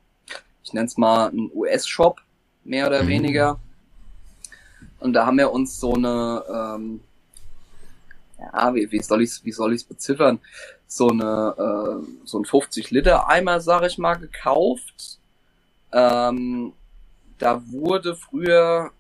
[0.64, 2.22] ich nenne es mal ein US-Shop,
[2.64, 3.08] mehr oder mhm.
[3.10, 3.60] weniger.
[5.02, 7.02] Und da haben wir uns so eine, ähm,
[8.40, 10.40] ja, wie, wie soll ich wie soll ich's beziffern?
[10.88, 15.20] So eine, äh, so ein 50 Liter Eimer, sag ich mal, gekauft.
[15.92, 16.72] Ähm,
[17.38, 18.92] da wurde früher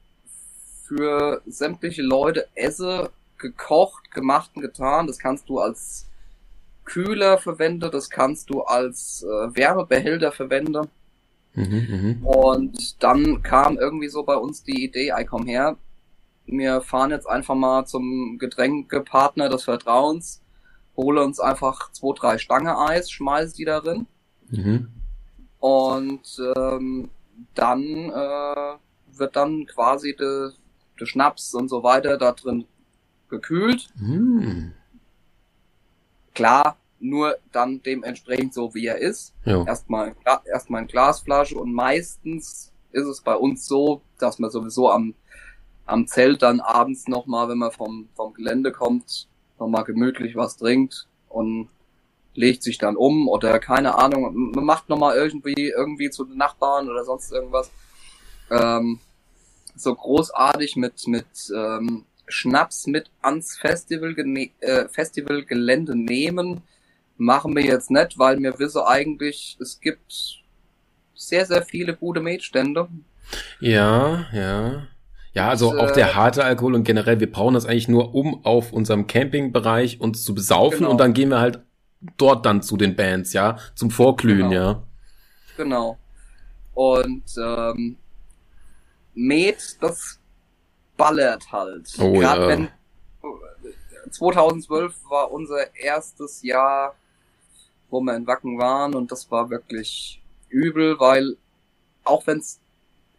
[0.83, 5.07] für sämtliche Leute Esse gekocht, gemacht und getan.
[5.07, 6.05] Das kannst du als
[6.85, 10.87] Kühler verwende, das kannst du als äh, Wärmebehälter verwenden.
[11.53, 12.27] Mhm, mh.
[12.27, 15.77] Und dann kam irgendwie so bei uns die Idee, ey komm her,
[16.45, 20.41] wir fahren jetzt einfach mal zum Getränkepartner des Vertrauens,
[20.95, 24.05] hole uns einfach zwei, drei Stange Eis, schmeiß die darin.
[24.49, 24.89] Mhm.
[25.59, 27.09] Und ähm,
[27.55, 28.77] dann äh,
[29.17, 30.51] wird dann quasi der
[30.99, 32.65] de Schnaps und so weiter da drin
[33.29, 33.87] gekühlt.
[33.99, 34.73] Mhm.
[36.35, 39.33] Klar, nur dann dementsprechend so wie er ist.
[39.45, 39.65] Jo.
[39.65, 45.15] Erstmal, erstmal in Glasflasche und meistens ist es bei uns so, dass man sowieso am,
[45.85, 49.27] am Zelt dann abends nochmal, wenn man vom, vom Gelände kommt,
[49.59, 51.69] nochmal gemütlich was trinkt und
[52.33, 56.89] legt sich dann um oder keine Ahnung, man macht nochmal irgendwie, irgendwie zu den Nachbarn
[56.89, 57.71] oder sonst irgendwas.
[58.51, 58.99] Ähm,
[59.75, 64.15] so großartig mit, mit ähm, Schnaps mit ans Festival,
[64.59, 66.61] äh, Festivalgelände nehmen,
[67.17, 70.41] machen wir jetzt nicht, weil wir wissen eigentlich, es gibt
[71.13, 72.87] sehr, sehr viele gute Mädstände.
[73.59, 74.87] Ja, ja.
[75.33, 78.15] Ja, also und, auch der äh, harte Alkohol und generell, wir brauchen das eigentlich nur,
[78.15, 80.91] um auf unserem Campingbereich uns zu besaufen genau.
[80.91, 81.59] und dann gehen wir halt
[82.17, 84.53] dort dann zu den Bands, ja, zum Vorglühen, genau.
[84.53, 84.83] ja.
[85.57, 85.97] Genau.
[86.73, 87.97] Und ähm,
[89.13, 90.19] Met, das
[90.97, 91.93] ballert halt.
[91.99, 92.47] Oh, Gerade ja.
[92.47, 92.69] wenn
[94.11, 96.95] 2012 war unser erstes Jahr,
[97.89, 101.37] wo wir in Wacken waren und das war wirklich übel, weil
[102.03, 102.59] auch wenn's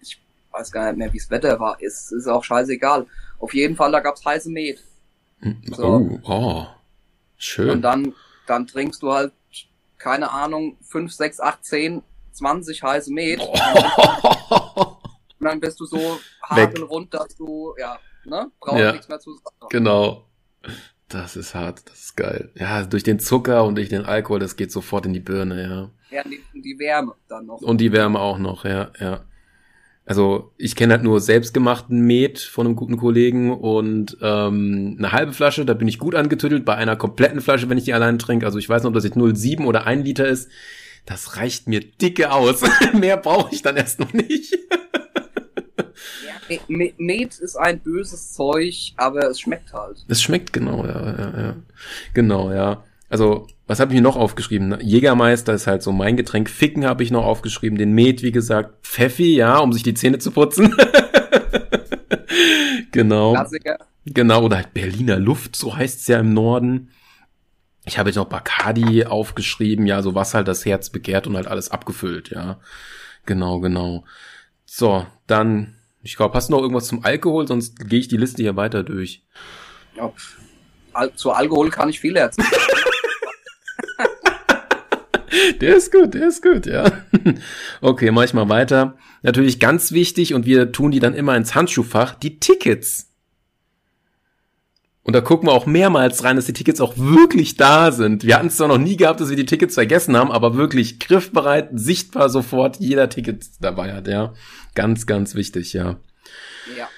[0.01, 0.21] ich
[0.53, 3.07] weiß gar nicht mehr, wie's Wetter war, ist ist auch scheißegal.
[3.39, 4.83] Auf jeden Fall, da gab's heiße Met.
[5.41, 5.87] Hm, so.
[5.87, 6.67] Oh, oh,
[7.37, 7.71] schön.
[7.71, 8.15] Und dann
[8.47, 9.33] dann trinkst du halt
[9.99, 13.41] keine Ahnung 5, 6, 8, 10, 20 heiße Met.
[13.41, 14.93] Oh.
[15.47, 18.51] Und dann bist du so hagelrund, dass du ja Ne?
[18.61, 19.69] Braucht ja, nichts mehr zu sagen.
[19.71, 20.27] Genau.
[21.09, 22.51] Das ist hart, das ist geil.
[22.57, 25.91] Ja, durch den Zucker und durch den Alkohol, das geht sofort in die Birne, ja.
[26.17, 27.61] Ja, die, die Wärme dann noch.
[27.61, 29.25] Und die Wärme auch noch, ja, ja.
[30.05, 35.33] Also ich kenne halt nur selbstgemachten Met von einem guten Kollegen und ähm, eine halbe
[35.33, 36.65] Flasche, da bin ich gut angetüttelt.
[36.65, 39.05] Bei einer kompletten Flasche, wenn ich die allein trinke, also ich weiß noch, ob das
[39.05, 40.51] jetzt 0,7 oder 1 Liter ist,
[41.07, 42.63] das reicht mir dicke aus.
[42.93, 44.57] Mehr brauche ich dann erst noch nicht.
[46.99, 50.05] Met ist ein böses Zeug, aber es schmeckt halt.
[50.09, 51.57] Es schmeckt, genau, ja, ja, ja.
[52.15, 52.85] Genau, ja.
[53.09, 54.81] Also, was habe ich mir noch aufgeschrieben?
[54.81, 56.51] Jägermeister ist halt so mein Getränk.
[56.51, 57.79] Ficken habe ich noch aufgeschrieben.
[57.79, 58.85] Den Met, wie gesagt.
[58.85, 60.77] Pfeffi, ja, um sich die Zähne zu putzen.
[62.93, 63.35] genau.
[63.35, 63.79] Klassiker.
[64.07, 66.91] Genau, oder halt Berliner Luft, so heißt es ja im Norden.
[67.85, 71.49] Ich habe jetzt noch Bacardi aufgeschrieben, ja, so was halt das Herz begehrt und halt
[71.49, 72.61] alles abgefüllt, ja.
[73.25, 74.05] Genau, genau.
[74.65, 75.76] So, dann
[76.07, 78.85] ich glaube, hast du noch irgendwas zum Alkohol, sonst gehe ich die Liste hier weiter
[78.85, 79.25] durch.
[79.97, 80.13] Ja,
[80.93, 82.49] Al zu Alkohol kann ich viel erzählen.
[85.61, 86.85] Der ist gut, der ist gut, ja.
[87.83, 88.97] Okay, mach ich mal weiter.
[89.23, 93.13] Natürlich ganz wichtig und wir tun die dann immer ins Handschuhfach, die Tickets.
[95.07, 98.25] Und da gucken wir auch mehrmals rein, dass die Tickets auch wirklich da sind.
[98.25, 100.99] Wir hatten es zwar noch nie gehabt, dass wir die Tickets vergessen haben, aber wirklich
[100.99, 104.35] griffbereit, sichtbar sofort jeder Ticket dabei hat, ja.
[104.75, 106.01] Ganz, ganz wichtig, ja.
[106.77, 106.89] Ja.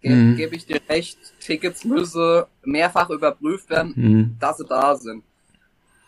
[0.00, 0.36] Ge mhm.
[0.36, 4.36] Gebe ich dir recht, Tickets müsse mehrfach überprüft werden, mhm.
[4.38, 5.24] dass sie da sind.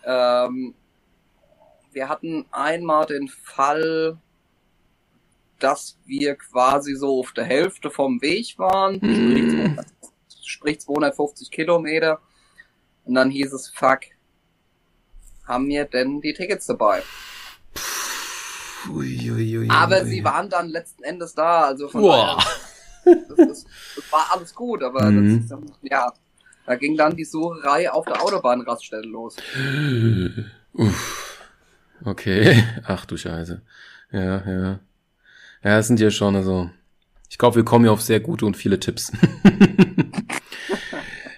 [0.05, 0.74] Ähm,
[1.90, 4.16] wir hatten einmal den Fall,
[5.59, 9.81] dass wir quasi so auf der Hälfte vom Weg waren, mhm
[10.62, 12.20] sprich 250 Kilometer.
[13.05, 14.01] Und dann hieß es, fuck,
[15.44, 17.03] haben wir denn die Tickets dabei?
[18.88, 22.37] Ui, ui, ui, aber sie waren dann letzten Endes da, also von daher,
[23.05, 25.48] das, das, das, war alles gut, aber mhm.
[25.48, 26.12] das, ja,
[26.66, 29.37] da ging dann die Sucherei auf der Autobahnraststelle los.
[30.72, 31.38] Uff.
[32.05, 33.62] Okay, ach du Scheiße.
[34.11, 34.81] Ja, ja.
[35.62, 36.68] Ja, es sind ja schon, also,
[37.31, 39.12] ich glaube, wir kommen hier auf sehr gute und viele Tipps.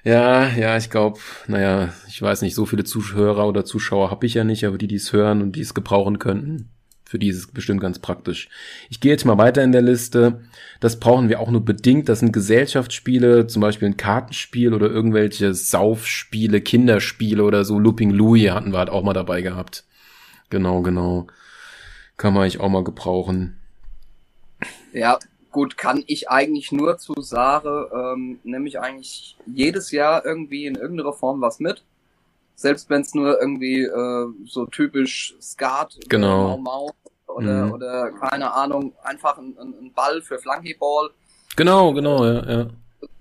[0.04, 4.34] Ja, ja, ich glaube, naja, ich weiß nicht, so viele Zuhörer oder Zuschauer habe ich
[4.34, 6.68] ja nicht, aber die, die es hören und die es gebrauchen könnten,
[7.06, 8.50] für die ist es bestimmt ganz praktisch.
[8.90, 10.42] Ich gehe jetzt mal weiter in der Liste.
[10.80, 12.08] Das brauchen wir auch nur bedingt.
[12.08, 17.78] Das sind Gesellschaftsspiele, zum Beispiel ein Kartenspiel oder irgendwelche Saufspiele, Kinderspiele oder so.
[17.78, 19.84] Looping Louis hatten wir halt auch mal dabei gehabt.
[20.50, 21.28] Genau, genau.
[22.16, 23.56] Kann man eigentlich auch mal gebrauchen.
[24.92, 25.18] Ja,
[25.54, 30.74] gut, kann ich eigentlich nur zu Sare, ähm, nehme ich eigentlich jedes Jahr irgendwie in
[30.74, 31.84] irgendeiner Form was mit.
[32.56, 36.56] Selbst wenn es nur irgendwie äh, so typisch Skat, genau.
[36.56, 36.90] Mau Mau
[37.28, 37.72] oder, mhm.
[37.72, 41.10] oder keine Ahnung, einfach ein, ein Ball für Flunkyball.
[41.56, 42.66] Genau, genau, ja, ja.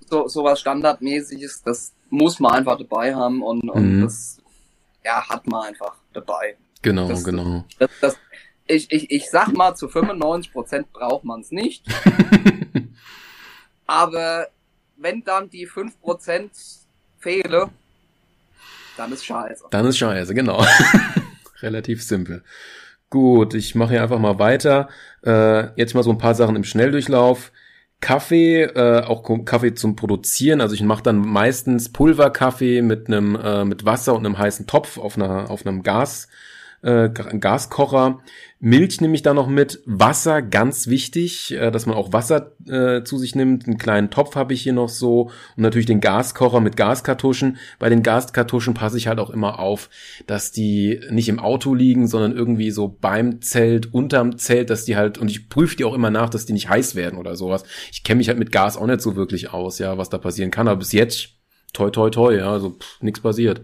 [0.09, 4.01] So, so was standardmäßiges, das muss man einfach dabei haben und, und mhm.
[4.01, 4.41] das
[5.05, 6.57] ja, hat man einfach dabei.
[6.81, 7.63] Genau, das, genau.
[7.77, 8.17] Das, das,
[8.67, 11.85] ich, ich, ich sag mal, zu 95% braucht man es nicht.
[13.85, 14.47] Aber
[14.97, 16.49] wenn dann die 5%
[17.19, 17.69] fehle,
[18.97, 19.65] dann ist scheiße.
[19.71, 20.65] Dann ist scheiße, genau.
[21.61, 22.43] Relativ simpel.
[23.09, 24.89] Gut, ich mache hier einfach mal weiter.
[25.25, 27.51] Äh, jetzt mal so ein paar Sachen im Schnelldurchlauf.
[28.01, 30.59] Kaffee, äh, auch Kaffee zum Produzieren.
[30.59, 34.97] Also ich mache dann meistens Pulverkaffee mit einem äh, mit Wasser und einem heißen Topf
[34.97, 36.27] auf einer auf einem Gas
[36.83, 38.19] äh, Gaskocher.
[38.59, 39.81] Milch nehme ich da noch mit.
[39.85, 43.65] Wasser, ganz wichtig, äh, dass man auch Wasser äh, zu sich nimmt.
[43.65, 45.31] Einen kleinen Topf habe ich hier noch so.
[45.55, 47.57] Und natürlich den Gaskocher mit Gaskartuschen.
[47.79, 49.89] Bei den Gaskartuschen passe ich halt auch immer auf,
[50.27, 54.95] dass die nicht im Auto liegen, sondern irgendwie so beim Zelt, unterm Zelt, dass die
[54.95, 57.63] halt, und ich prüfe die auch immer nach, dass die nicht heiß werden oder sowas.
[57.91, 60.51] Ich kenne mich halt mit Gas auch nicht so wirklich aus, ja, was da passieren
[60.51, 60.67] kann.
[60.67, 61.29] Aber bis jetzt,
[61.71, 63.61] toi, toi, toi, ja, also nichts passiert.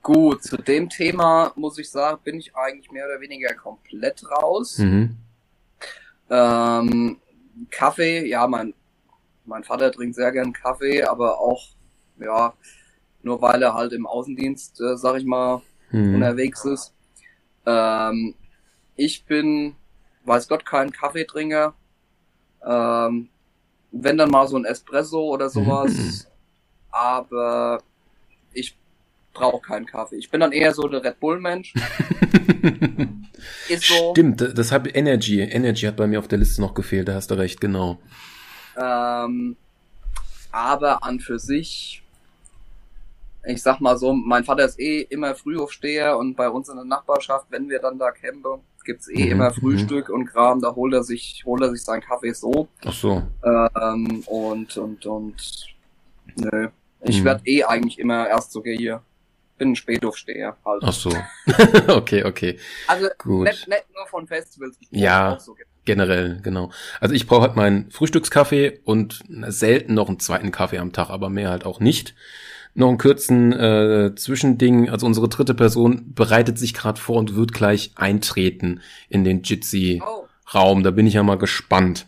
[0.00, 4.78] Gut, zu dem Thema muss ich sagen, bin ich eigentlich mehr oder weniger komplett raus.
[4.78, 5.16] Mhm.
[6.30, 7.20] Ähm,
[7.70, 8.74] Kaffee, ja, mein,
[9.44, 11.68] mein Vater trinkt sehr gern Kaffee, aber auch,
[12.18, 12.54] ja,
[13.22, 16.14] nur weil er halt im Außendienst, äh, sag ich mal, mhm.
[16.14, 16.94] unterwegs ist.
[17.66, 18.34] Ähm,
[18.94, 19.74] ich bin,
[20.24, 21.74] weiß Gott, kein Kaffeetrinker.
[22.64, 23.28] Ähm,
[23.90, 25.92] wenn dann mal so ein Espresso oder sowas.
[25.92, 26.20] Mhm.
[26.90, 27.82] Aber
[28.52, 28.76] ich
[29.32, 30.16] brauche keinen Kaffee.
[30.16, 31.74] Ich bin dann eher so der Red Bull-Mensch.
[33.68, 34.12] So.
[34.12, 35.40] Stimmt, das hat Energy.
[35.40, 37.98] Energy hat bei mir auf der Liste noch gefehlt, da hast du recht, genau.
[38.76, 39.56] Ähm,
[40.50, 42.02] aber an für sich,
[43.44, 46.84] ich sag mal so, mein Vater ist eh immer Frühaufsteher und bei uns in der
[46.84, 49.54] Nachbarschaft, wenn wir dann da campen, gibt's eh mhm, immer mhm.
[49.54, 52.68] Frühstück und Kram, da holt er sich, holt er sich seinen Kaffee so.
[52.84, 53.22] Ach so.
[53.44, 55.74] Ähm, und, und, und,
[56.36, 56.68] nö.
[57.04, 57.24] Ich mhm.
[57.24, 59.02] werd eh eigentlich immer erst sogar hier
[59.62, 60.82] bin ein Spätaufsteher halt.
[60.84, 61.12] Ach so.
[61.88, 62.58] okay, okay.
[62.88, 63.46] Also Gut.
[63.46, 64.76] Nicht, nicht nur von Festivals.
[64.90, 66.70] Ja, so generell, genau.
[67.00, 71.30] Also ich brauche halt meinen Frühstückskaffee und selten noch einen zweiten Kaffee am Tag, aber
[71.30, 72.14] mehr halt auch nicht.
[72.74, 74.90] Noch einen kurzen äh, Zwischending.
[74.90, 80.78] Also unsere dritte Person bereitet sich gerade vor und wird gleich eintreten in den Jitsi-Raum.
[80.78, 80.82] Oh.
[80.82, 82.06] Da bin ich ja mal gespannt.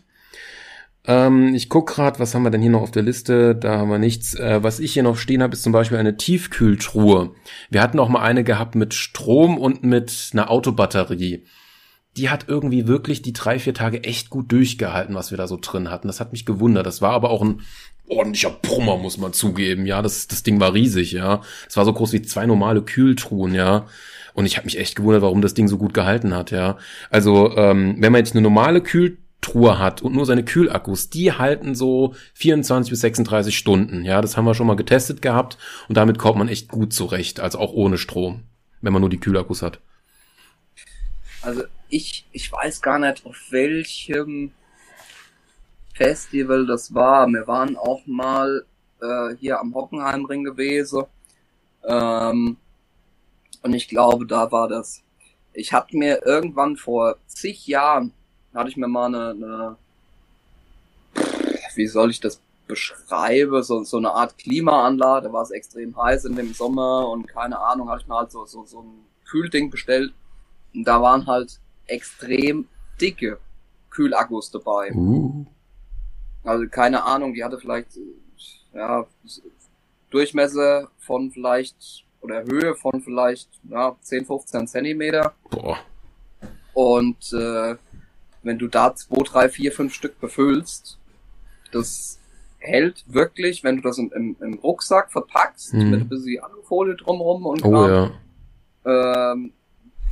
[1.07, 3.55] Ähm, ich guck gerade, was haben wir denn hier noch auf der Liste?
[3.55, 4.33] Da haben wir nichts.
[4.35, 7.31] Äh, was ich hier noch stehen habe, ist zum Beispiel eine Tiefkühltruhe.
[7.69, 11.45] Wir hatten auch mal eine gehabt mit Strom und mit einer Autobatterie.
[12.17, 15.57] Die hat irgendwie wirklich die drei, vier Tage echt gut durchgehalten, was wir da so
[15.61, 16.07] drin hatten.
[16.07, 16.85] Das hat mich gewundert.
[16.85, 17.61] Das war aber auch ein
[18.07, 19.85] ordentlicher Brummer, muss man zugeben.
[19.85, 21.41] Ja, das, das Ding war riesig, ja.
[21.67, 23.85] Es war so groß wie zwei normale Kühltruhen, ja.
[24.33, 26.77] Und ich habe mich echt gewundert, warum das Ding so gut gehalten hat, ja.
[27.09, 31.31] Also, ähm, wenn man jetzt eine normale Kühltruhe Truhe hat und nur seine Kühlakkus, die
[31.31, 34.03] halten so 24 bis 36 Stunden.
[34.03, 37.39] Ja, das haben wir schon mal getestet gehabt und damit kommt man echt gut zurecht,
[37.39, 38.43] also auch ohne Strom.
[38.81, 39.79] wenn man nur die Kühlakkus hat.
[41.41, 44.51] Also ich, ich weiß gar nicht, auf welchem
[45.93, 47.27] Festival das war.
[47.27, 48.65] Wir waren auch mal
[49.01, 51.03] äh, hier am Hockenheimring gewesen.
[51.83, 52.57] Ähm,
[53.61, 55.03] und ich glaube, da war das.
[55.53, 58.11] Ich hatte mir irgendwann vor zig Jahren,
[58.55, 59.77] hatte ich mir mal eine, eine
[61.75, 66.25] wie soll ich das beschreiben, so, so eine Art Klimaanlage, da war es extrem heiß
[66.25, 69.69] in dem Sommer und keine Ahnung, hatte ich mir halt so, so, so ein Kühlding
[69.69, 70.13] bestellt.
[70.73, 72.67] Und da waren halt extrem
[72.99, 73.39] dicke
[73.91, 74.91] Kühlakkus dabei.
[74.93, 75.45] Uh.
[76.43, 77.89] Also keine Ahnung, die hatte vielleicht
[78.73, 79.05] ja,
[80.09, 85.33] Durchmesser von vielleicht oder Höhe von vielleicht ja, 10, 15 Zentimeter.
[85.49, 85.77] Boah.
[86.73, 87.75] Und äh,
[88.45, 90.97] wenn du da zwei, drei, vier, fünf Stück befüllst,
[91.71, 92.19] das
[92.59, 95.89] hält wirklich, wenn du das im, im, im Rucksack verpackst, Mhm.
[95.89, 98.11] mit ein bisschen Alufolie drumherum und Oh ja.
[98.85, 99.51] ähm,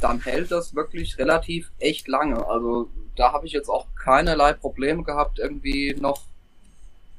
[0.02, 2.46] dann hält das wirklich relativ echt lange.
[2.48, 6.22] Also da habe ich jetzt auch keinerlei Probleme gehabt, irgendwie noch.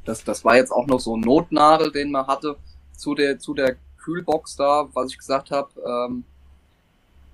[0.04, 2.56] Das, das war jetzt auch noch so ein Notnadel, den man hatte
[2.96, 5.70] zu der zu der Kühlbox da, was ich gesagt habe.
[5.86, 6.24] Ähm,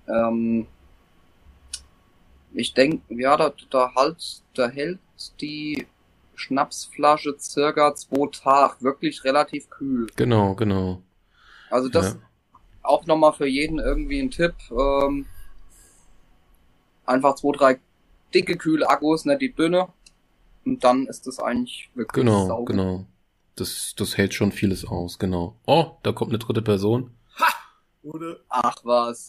[0.09, 0.66] ähm,
[2.53, 4.99] ich denke, ja, da, da halt, da hält
[5.41, 5.87] die
[6.35, 10.07] Schnapsflasche circa zwei Tage wirklich relativ kühl.
[10.17, 11.03] Genau, genau.
[11.71, 12.21] Also das ja.
[12.83, 14.55] auch nochmal für jeden irgendwie ein Tipp.
[14.71, 15.27] Ähm,
[17.05, 17.81] einfach zwei, drei
[18.35, 19.89] dicke, kühle Akkus, nicht die dünne.
[20.65, 22.65] Und dann ist das eigentlich wirklich Genau, sauber.
[22.73, 23.07] genau.
[23.57, 25.57] Das, das hält schon vieles aus, genau.
[25.67, 27.15] Oh, da kommt eine dritte Person.
[28.03, 28.39] Oder?
[28.49, 29.29] Ach was.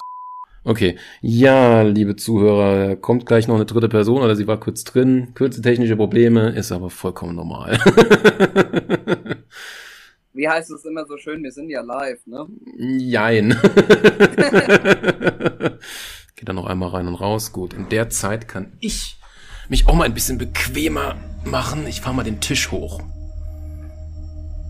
[0.64, 0.98] Okay.
[1.22, 5.34] Ja, liebe Zuhörer, kommt gleich noch eine dritte Person oder sie war kurz drin.
[5.36, 7.80] Kurze technische Probleme, ist aber vollkommen normal.
[10.34, 12.48] Wie heißt es immer so schön, wir sind ja live, ne?
[12.78, 13.50] Jein.
[16.36, 17.52] Geht dann noch einmal rein und raus.
[17.52, 19.18] Gut, in der Zeit kann ich
[19.68, 21.86] mich auch mal ein bisschen bequemer machen.
[21.88, 23.02] Ich fahr mal den Tisch hoch.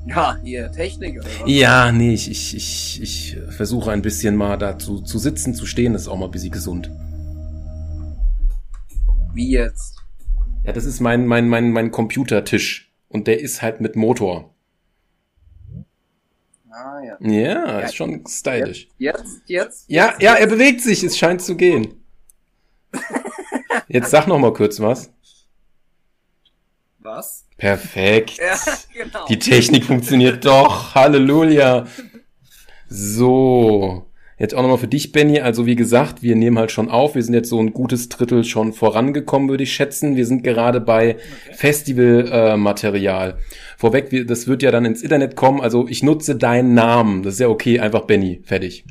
[0.06, 1.50] Ja, hier, Technik oder was?
[1.50, 5.94] Ja, nee, ich, ich, ich, ich versuche ein bisschen mal dazu zu sitzen, zu stehen.
[5.94, 6.90] Das ist auch mal ein bisschen gesund.
[9.34, 9.98] Wie jetzt?
[10.64, 12.92] Ja, das ist mein, mein, mein, mein Computertisch.
[13.10, 14.54] Und der ist halt mit Motor.
[16.70, 17.18] Ah ja.
[17.20, 18.88] Ja, ist schon stylisch.
[18.98, 19.90] Jetzt, jetzt?
[19.90, 21.04] Ja, ja, er bewegt sich.
[21.04, 22.04] Es scheint zu gehen.
[23.88, 25.12] Jetzt sag noch mal kurz was.
[27.04, 27.48] Was?
[27.58, 28.38] Perfekt.
[28.38, 28.56] Ja,
[28.94, 29.26] genau.
[29.28, 30.94] Die Technik funktioniert doch.
[30.94, 31.88] Halleluja.
[32.90, 34.06] So.
[34.38, 35.40] Jetzt auch nochmal für dich, Benny.
[35.40, 37.16] Also wie gesagt, wir nehmen halt schon auf.
[37.16, 40.16] Wir sind jetzt so ein gutes Drittel schon vorangekommen, würde ich schätzen.
[40.16, 41.18] Wir sind gerade bei
[41.54, 43.38] Festivalmaterial.
[43.78, 45.62] Vorweg, wir, das wird ja dann ins Internet kommen.
[45.62, 47.24] Also ich nutze deinen Namen.
[47.24, 47.80] Das ist ja okay.
[47.80, 48.42] Einfach Benny.
[48.44, 48.86] Fertig.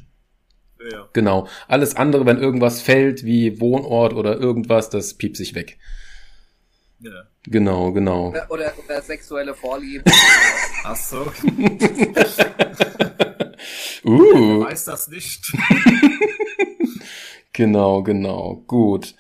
[0.92, 1.08] Ja.
[1.12, 1.46] Genau.
[1.68, 5.78] Alles andere, wenn irgendwas fällt, wie Wohnort oder irgendwas, das piept sich weg.
[7.00, 7.29] ja.
[7.44, 8.28] Genau, genau.
[8.28, 10.04] Oder, oder, oder sexuelle Vorliebe.
[10.84, 11.26] Ach so,
[14.04, 14.64] Uh.
[14.64, 15.52] weiß das nicht.
[17.52, 18.62] Genau, genau.
[18.68, 19.14] Gut.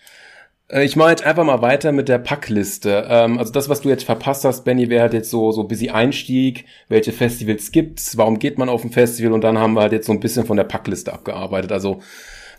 [0.68, 3.06] Äh, Ich mache jetzt einfach mal weiter mit der Packliste.
[3.08, 5.68] Ähm, also das, was du jetzt verpasst hast, Benny, wäre halt jetzt so so ein
[5.68, 9.82] bisschen Einstieg, welche Festivals gibt's, warum geht man auf ein Festival und dann haben wir
[9.82, 11.72] halt jetzt so ein bisschen von der Packliste abgearbeitet.
[11.72, 12.00] Also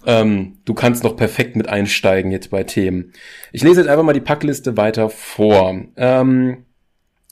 [0.06, 3.14] ähm, du kannst noch perfekt mit einsteigen jetzt bei Themen.
[3.52, 5.80] Ich lese jetzt einfach mal die Packliste weiter vor.
[5.98, 6.66] Ähm,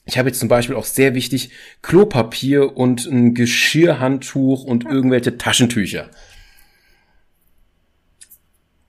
[0.04, 1.50] ich habe jetzt zum Beispiel auch sehr wichtig
[1.82, 6.10] Klopapier und ein Geschirrhandtuch und irgendwelche Taschentücher.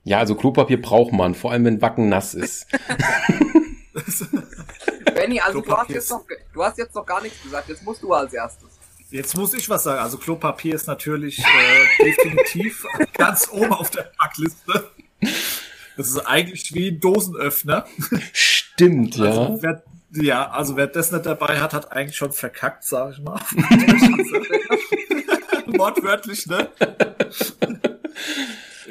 [0.04, 2.66] Ja, also Klopapier braucht man, vor allem wenn Wacken nass ist.
[5.14, 7.70] Benny, also du hast, jetzt noch, du hast jetzt noch gar nichts gesagt.
[7.70, 8.81] Jetzt musst du als erstes.
[9.12, 10.00] Jetzt muss ich was sagen.
[10.00, 14.90] Also Klopapier ist natürlich äh, definitiv ganz oben auf der Packliste.
[15.98, 17.86] Das ist eigentlich wie ein Dosenöffner.
[18.32, 19.26] Stimmt, ja.
[19.26, 19.84] Also, wer,
[20.14, 23.36] ja, also wer das nicht dabei hat, hat eigentlich schon verkackt, sag ich mal.
[25.78, 26.70] Wortwörtlich, ne?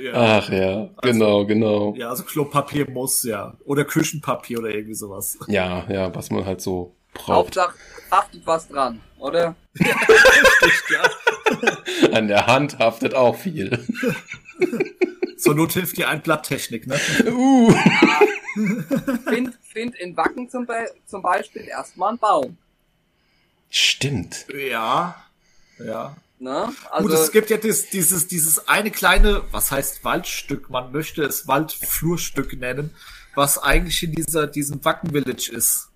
[0.02, 0.12] ja.
[0.12, 1.94] Ach ja, genau, genau.
[1.96, 3.54] ja, also Klopapier muss, ja.
[3.64, 5.38] Oder Küchenpapier oder irgendwie sowas.
[5.48, 7.36] Ja, ja, was man halt so braucht.
[7.36, 7.74] Hauptsache,
[8.10, 9.54] haftet was dran, oder?
[9.74, 11.10] ja.
[12.12, 13.86] An der Hand haftet auch viel.
[15.36, 17.00] Zur Not hilft dir ein Blatttechnik, ne?
[17.26, 17.72] Uh.
[19.28, 22.58] Find, find in Wacken zum, Be zum Beispiel erstmal einen Baum.
[23.70, 24.46] Stimmt.
[24.52, 25.24] Ja.
[25.78, 26.16] Ja.
[26.40, 26.72] Ne?
[26.90, 31.22] Also, Gut, es gibt ja dieses, dieses, dieses eine kleine, was heißt Waldstück, man möchte
[31.22, 32.94] es Waldflurstück nennen,
[33.34, 35.89] was eigentlich in dieser, diesem Wacken Village ist.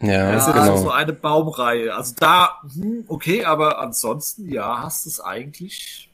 [0.00, 0.72] Ja, Das ist genau.
[0.72, 1.94] also so eine Baumreihe.
[1.94, 6.10] Also da, hm, okay, aber ansonsten, ja, hast du es eigentlich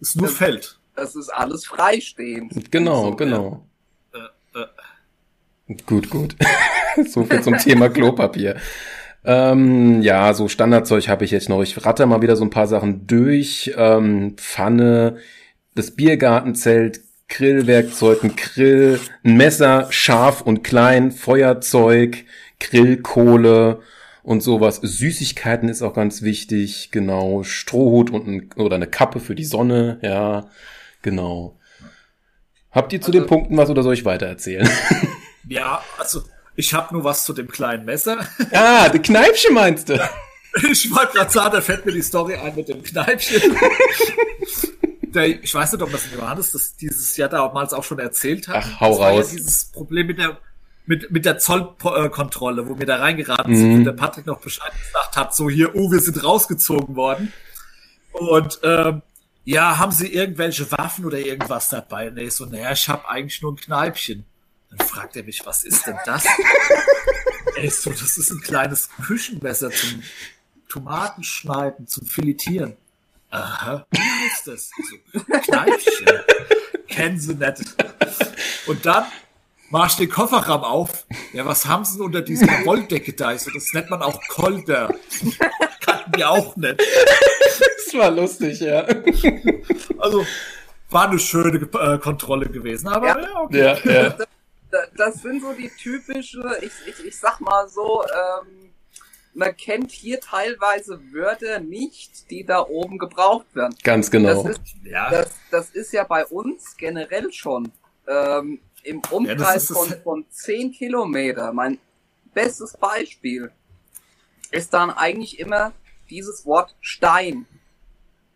[0.00, 0.74] Ist nur Das- Feld.
[0.96, 2.72] Das ist alles freistehend.
[2.72, 3.64] Genau, So, genau.
[4.12, 6.34] Äh, äh, Gut, gut.
[7.08, 8.56] so viel zum Thema Klopapier.
[9.24, 11.62] Ähm, ja, so Standardzeug habe ich jetzt noch.
[11.62, 13.72] Ich ratter mal wieder so ein paar Sachen durch.
[13.76, 15.18] Ähm, Pfanne,
[15.76, 22.24] das Biergartenzelt, Grillwerkzeug, ein Grill, ein Messer, scharf und klein, Feuerzeug,
[22.60, 23.80] Grillkohle
[24.22, 24.80] und sowas.
[24.82, 27.42] Süßigkeiten ist auch ganz wichtig, genau.
[27.42, 30.48] Strohhut und ein, oder eine Kappe für die Sonne, ja,
[31.02, 31.56] genau.
[32.70, 34.68] Habt ihr zu Also- den Punkten was oder soll ich weiter erzählen?
[35.50, 36.24] Ja, also
[36.56, 38.18] ich habe nur was zu dem kleinen Messer.
[38.52, 39.98] Ah, die Kneipchen meinst du?
[40.70, 43.54] Ich wollte gerade sagen, da fällt mir die Story ein mit dem Kneipchen.
[45.02, 48.56] Der, ich weiß nicht, ob das Johannes das dieses Jahr damals auch schon erzählt hat.
[48.66, 49.30] Ach, hau das war raus.
[49.32, 50.38] Ja dieses Problem mit der
[50.88, 53.56] mit, mit der Zollkontrolle, wo wir da reingeraten Mhm.
[53.56, 57.32] sind und der Patrick noch Bescheid gesagt hat, so hier, oh, wir sind rausgezogen worden.
[58.12, 59.02] Und ähm,
[59.44, 62.10] ja, haben Sie irgendwelche Waffen oder irgendwas dabei?
[62.10, 64.24] Nee, so, naja, ich habe eigentlich nur ein Kneipchen.
[64.70, 66.24] Dann fragt er mich, was ist denn das?
[67.56, 70.02] Ey, so, das ist ein kleines Küchenmesser zum
[70.68, 72.76] Tomatenschneiden, zum Filetieren.
[73.30, 74.70] Aha, wie heißt das?
[74.78, 76.06] Ich So, Kneipchen.
[76.88, 77.62] Kennen Sie nicht.
[78.66, 79.04] Und dann
[79.70, 81.06] mach ich den Kofferraum auf.
[81.32, 83.32] Ja, was haben Sie denn unter dieser Wolldecke da?
[83.32, 84.94] Ich So, das nennt man auch Kolder.
[85.80, 86.80] Kannten wir auch nicht.
[86.80, 88.86] Das war lustig, ja.
[89.98, 90.24] Also,
[90.90, 92.88] war eine schöne äh, Kontrolle gewesen.
[92.88, 93.18] Aber Ja.
[93.20, 93.58] ja, okay.
[93.58, 94.16] Ja, ja.
[94.70, 98.70] Da- Das sind so die typische, ich, ich, ich sag mal so, ähm,
[99.32, 103.74] man kennt hier teilweise Wörter nicht, die da oben gebraucht werden.
[103.82, 104.42] Ganz genau.
[104.42, 107.72] Das ist, Ja, das, das ist ja bei uns generell schon
[108.06, 111.52] ähm, im Umkreis das- von, von 10 Kilometer.
[111.52, 111.78] Mein
[112.34, 113.50] bestes Beispiel
[114.50, 115.72] ist dann eigentlich immer
[116.10, 117.46] dieses Wort Stein.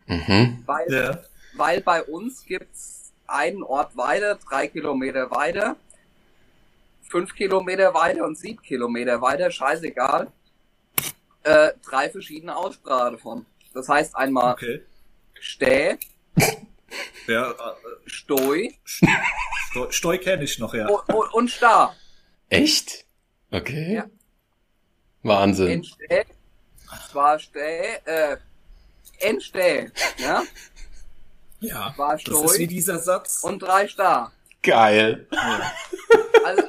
[0.07, 0.63] Mhm.
[0.67, 1.19] Weil, ja.
[1.55, 5.77] weil bei uns gibt's einen Ort weiter, drei Kilometer weiter,
[7.09, 10.31] fünf Kilometer weiter und sieben Kilometer weiter, scheißegal,
[11.45, 13.47] äh, drei verschiedene Aussprachen davon.
[13.73, 14.83] Das heißt einmal Okay.
[15.41, 15.99] Stä,
[17.27, 17.55] Ja, äh,
[18.07, 18.75] Stoi
[19.73, 20.87] Steu, Steu kenne ich noch, ja.
[20.87, 21.95] und, und, und Sta.
[22.51, 23.07] Echt?
[23.51, 23.95] Okay.
[23.95, 24.05] Ja.
[25.23, 25.69] Wahnsinn.
[25.71, 26.25] Entstä,
[27.15, 27.61] war Stä,
[28.05, 28.37] äh,
[29.19, 30.43] Entstä, ja,
[31.61, 33.43] Ja, war das ist wie Stoi dieser Satz.
[33.45, 34.31] und drei Sta.
[34.63, 35.27] Geil.
[36.45, 36.63] Also,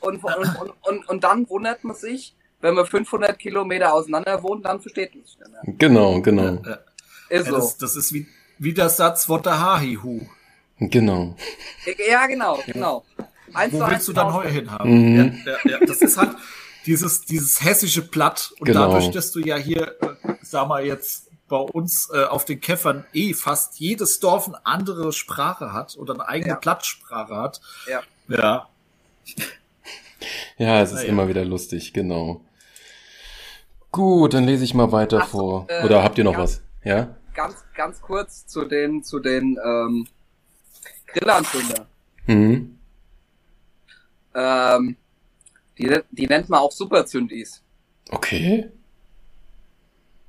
[0.00, 4.66] und, und, und, und, und dann wundert man sich, wenn man 500 Kilometer auseinander wohnt,
[4.66, 5.38] dann versteht man sich.
[5.78, 6.60] Genau, genau.
[6.64, 6.78] Ja,
[7.30, 7.56] Ist ja, so.
[7.56, 8.26] das, das ist wie,
[8.58, 10.26] wie der Satz Watahahihu.
[10.78, 11.36] Genau.
[12.08, 13.04] Ja, genau, genau.
[13.52, 14.42] Eins Wo willst du dann genau.
[14.42, 14.90] Heu hinhaben?
[15.12, 15.42] Mhm.
[15.46, 16.30] Ja, ja, ja, das ist halt
[16.86, 18.52] dieses, dieses hessische Blatt.
[18.58, 18.88] Und Genau.
[18.92, 23.04] dadurch, dass du ja hier, äh, sag mal jetzt, bei uns äh, auf den Käffern
[23.12, 26.58] eh fast jedes Dorf eine andere Sprache hat oder eine eigene Ja.
[26.58, 27.60] Blattsprache hat.
[27.88, 28.02] Ja.
[28.28, 28.68] Ja.
[30.56, 31.08] Ja, es ist ja.
[31.08, 32.40] immer wieder lustig, genau.
[33.92, 35.66] Gut, dann lese ich mal weiter Ach vor.
[35.68, 36.38] äh, Oder habt ihr noch ja.
[36.40, 36.62] was?
[36.82, 37.14] Ja?
[37.34, 40.06] Ganz, ganz kurz zu den, zu den ähm,
[41.14, 41.86] Grillanzünder.
[42.26, 42.78] Mhm.
[44.34, 44.96] Ähm,
[45.78, 47.62] die, die nennt man auch Superzündis.
[48.10, 48.70] Okay.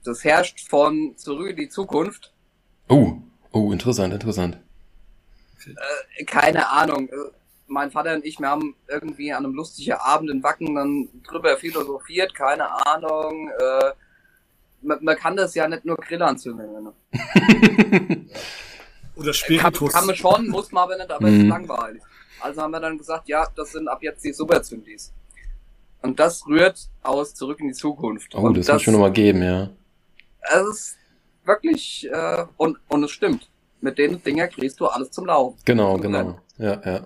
[0.04, 2.32] Das herrscht von Zurück in die Zukunft.
[2.88, 3.14] Oh,
[3.52, 4.60] oh, interessant, interessant.
[6.18, 7.10] Äh, Keine Ahnung.
[7.10, 7.16] Äh,
[7.68, 11.58] Mein Vater und ich, wir haben irgendwie an einem lustigen Abend in Wacken dann drüber
[11.58, 12.36] philosophiert.
[12.36, 13.50] Keine Ahnung.
[13.50, 13.92] Äh,
[14.84, 16.94] man, man kann das ja nicht nur Grillanzünder nennen.
[19.16, 19.94] Oder Kann, Spiritus.
[19.94, 21.42] kann man schon, muss man aber nicht, aber es Mhm.
[21.42, 22.02] ist langweilig.
[22.42, 25.14] Also haben wir dann gesagt, ja, das sind ab jetzt die Superzündis.
[26.02, 28.36] Und das rührt aus Zurück in die Zukunft.
[28.36, 29.70] Oh, und das, muss schon nochmal geben, ja.
[30.42, 30.98] Es ist
[31.46, 33.50] wirklich, äh, und, und es stimmt.
[33.82, 35.58] Mit den Dinger kriegst du alles zum Laufen.
[35.66, 36.40] Genau, genau.
[36.58, 37.02] Ja, ja.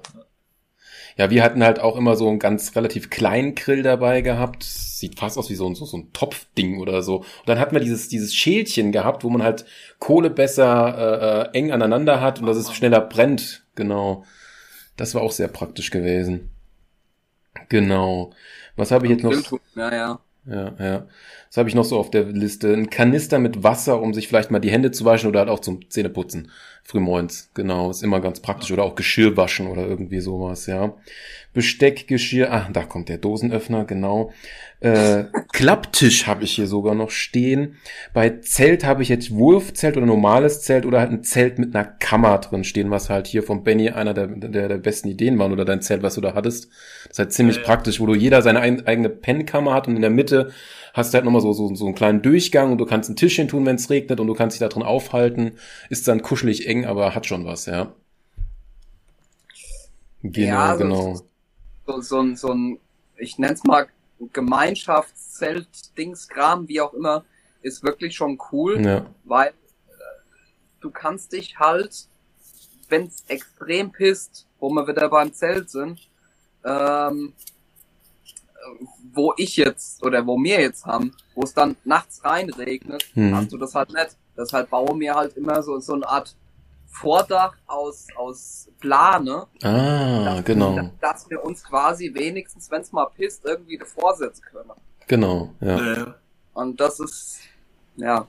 [1.20, 4.64] Ja, wir hatten halt auch immer so einen ganz relativ kleinen Grill dabei gehabt.
[4.64, 7.18] Sieht fast aus wie so ein, so, so ein Topfding oder so.
[7.18, 9.66] Und dann hatten wir dieses, dieses Schälchen gehabt, wo man halt
[10.00, 13.66] Kohle besser äh, äh, eng aneinander hat und dass es schneller brennt.
[13.76, 14.24] Genau.
[14.96, 16.52] Das war auch sehr praktisch gewesen.
[17.68, 18.32] Genau.
[18.78, 19.60] Was habe ich jetzt noch?
[19.76, 20.20] Ja, ja.
[20.46, 21.08] Ja, ja.
[21.50, 22.74] Was habe ich noch so auf der Liste?
[22.74, 25.60] Ein Kanister mit Wasser, um sich vielleicht mal die Hände zu waschen oder halt auch
[25.60, 26.50] zum Zähneputzen.
[26.90, 27.92] Frühmorgens, genau.
[27.92, 28.72] Ist immer ganz praktisch.
[28.72, 30.96] Oder auch Geschirr waschen oder irgendwie sowas, ja.
[31.54, 34.32] Besteck, Geschirr, ah, da kommt der Dosenöffner, genau.
[34.80, 37.76] Äh, Klapptisch habe ich hier sogar noch stehen.
[38.12, 41.86] Bei Zelt habe ich jetzt Wurfzelt oder normales Zelt oder halt ein Zelt mit einer
[41.86, 45.52] Kammer drin stehen, was halt hier von Benny einer der, der, der besten Ideen waren
[45.52, 46.70] oder dein Zelt, was du da hattest.
[47.04, 47.68] Das ist halt ziemlich ja, ja.
[47.68, 50.52] praktisch, wo du jeder seine ein, eigene Pennkammer hat und in der Mitte
[50.94, 53.48] hast du halt nochmal so, so, so einen kleinen Durchgang und du kannst ein Tischchen
[53.48, 55.54] tun, wenn es regnet und du kannst dich da drin aufhalten.
[55.90, 57.94] Ist dann kuschelig eng, aber hat schon was, ja.
[60.22, 61.16] Genau, ja, so, genau.
[61.86, 62.80] So, so, ein, so ein,
[63.18, 63.88] ich nenn's mal
[64.34, 67.24] Gemeinschaftszelt, Dingskram, wie auch immer,
[67.62, 69.06] ist wirklich schon cool, ja.
[69.24, 69.52] weil äh,
[70.82, 72.08] du kannst dich halt,
[72.90, 76.10] wenn's extrem pisst, wo wir wieder beim Zelt sind,
[76.66, 77.34] ähm,
[79.14, 83.36] wo ich jetzt oder wo wir jetzt haben, wo es dann nachts reinregnet, hm.
[83.36, 84.18] hast du das halt nicht.
[84.38, 86.36] Deshalb bauen wir halt immer so, so eine Art
[86.88, 89.48] Vordach aus, aus Plane.
[89.64, 90.92] Ah, dass, genau.
[91.02, 94.72] Dass wir uns quasi wenigstens, wenn es mal pisst, irgendwie davor setzen können.
[95.08, 96.16] Genau, ja.
[96.54, 97.40] Und das ist,
[97.96, 98.28] ja,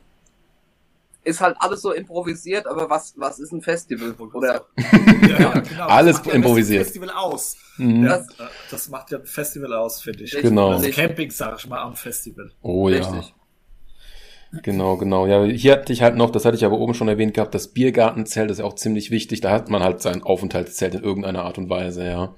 [1.24, 4.14] ist halt alles so improvisiert, aber was, was ist ein Festival?
[4.32, 4.66] Oder,
[5.28, 5.86] ja, genau.
[5.86, 6.80] alles das improvisiert.
[6.80, 7.56] Ja Festival aus.
[7.76, 8.04] Mhm.
[8.04, 8.26] Das,
[8.70, 10.32] das, macht ja ein Festival aus, finde ich.
[10.32, 10.70] Genau.
[10.70, 12.50] Also Camping, sag ich mal, am Festival.
[12.62, 13.06] Oh Richtig.
[13.12, 14.60] ja.
[14.62, 15.26] Genau, genau.
[15.26, 17.68] Ja, hier hatte ich halt noch, das hatte ich aber oben schon erwähnt gehabt, das
[17.68, 19.40] Biergartenzelt ist ja auch ziemlich wichtig.
[19.40, 22.34] Da hat man halt sein Aufenthaltszelt in irgendeiner Art und Weise, ja.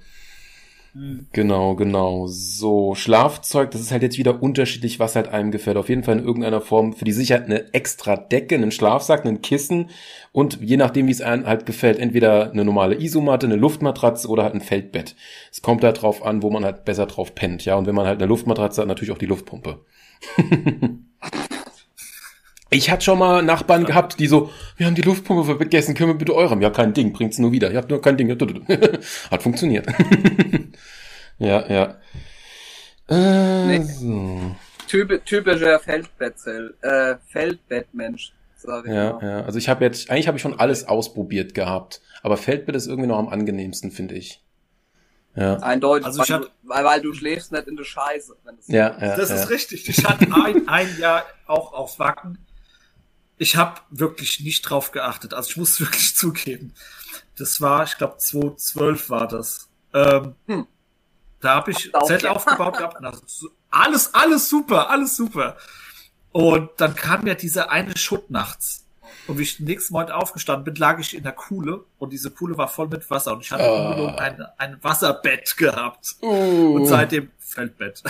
[0.95, 2.27] Genau, genau.
[2.27, 5.79] So, Schlafzeug, das ist halt jetzt wieder unterschiedlich, was halt einem gefällt.
[5.79, 9.41] Auf jeden Fall in irgendeiner Form für die Sicherheit eine extra Decke, einen Schlafsack, einen
[9.41, 9.89] Kissen
[10.33, 14.43] und je nachdem, wie es einem halt gefällt, entweder eine normale Isomatte, eine Luftmatratze oder
[14.43, 15.17] halt ein Feldbett.
[15.51, 17.77] Es kommt halt drauf an, wo man halt besser drauf pennt, ja.
[17.77, 19.81] Und wenn man halt eine Luftmatratze hat, natürlich auch die Luftpumpe.
[22.73, 26.19] Ich hatte schon mal Nachbarn gehabt, die so, wir haben die Luftpumpe vergessen, können wir
[26.19, 26.63] bitte eure haben?
[26.63, 27.71] Ja, kein Ding, bringt's nur wieder.
[27.71, 28.31] Ihr habt nur kein Ding.
[29.31, 29.87] Hat funktioniert.
[31.39, 31.97] ja, ja.
[33.09, 33.83] Äh, nee.
[33.83, 34.57] so.
[34.89, 38.33] Typ, typischer Feldbettzell, äh, Feldbettmensch.
[38.57, 39.23] Sag ich ja, mal.
[39.23, 39.41] ja.
[39.43, 43.09] Also ich habe jetzt, eigentlich habe ich schon alles ausprobiert gehabt, aber Feldbett ist irgendwie
[43.09, 44.41] noch am angenehmsten, finde ich.
[45.35, 45.57] Ja.
[45.57, 48.37] Eindeutig, also weil, du, weil, weil, du schläfst nicht in der Scheiße.
[48.67, 49.37] ja, ja, das ja.
[49.37, 49.89] ist richtig.
[49.89, 52.39] Ich hatte ein, ein Jahr auch auf Wacken
[53.39, 55.35] ich habe wirklich nicht drauf geachtet.
[55.35, 56.75] Also ich muss wirklich zugeben.
[57.37, 59.69] Das war, ich glaube, 2012 war das.
[59.95, 60.67] Ähm, hm.
[61.41, 63.03] Da habe ich Zelt aufgebaut gehabt.
[63.03, 65.57] Also alles, alles super, alles super.
[66.31, 68.87] Und dann kam ja diese eine Schutt nachts.
[69.27, 72.31] Und wie ich den nächsten Morgen aufgestanden bin, lag ich in der Kuhle und diese
[72.31, 74.17] Kuhle war voll mit Wasser und ich hatte oh.
[74.17, 76.17] ein, ein Wasserbett gehabt.
[76.23, 76.75] Uh.
[76.75, 78.03] Und seitdem Feldbett.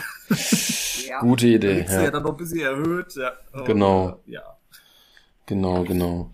[1.07, 1.21] Ja.
[1.21, 1.85] Gute Idee.
[1.89, 2.03] Ja.
[2.03, 3.15] ja dann noch ein bisschen erhöht.
[3.17, 3.33] Ja.
[3.65, 4.23] Genau.
[4.27, 4.43] ja.
[5.53, 6.31] Genau, genau.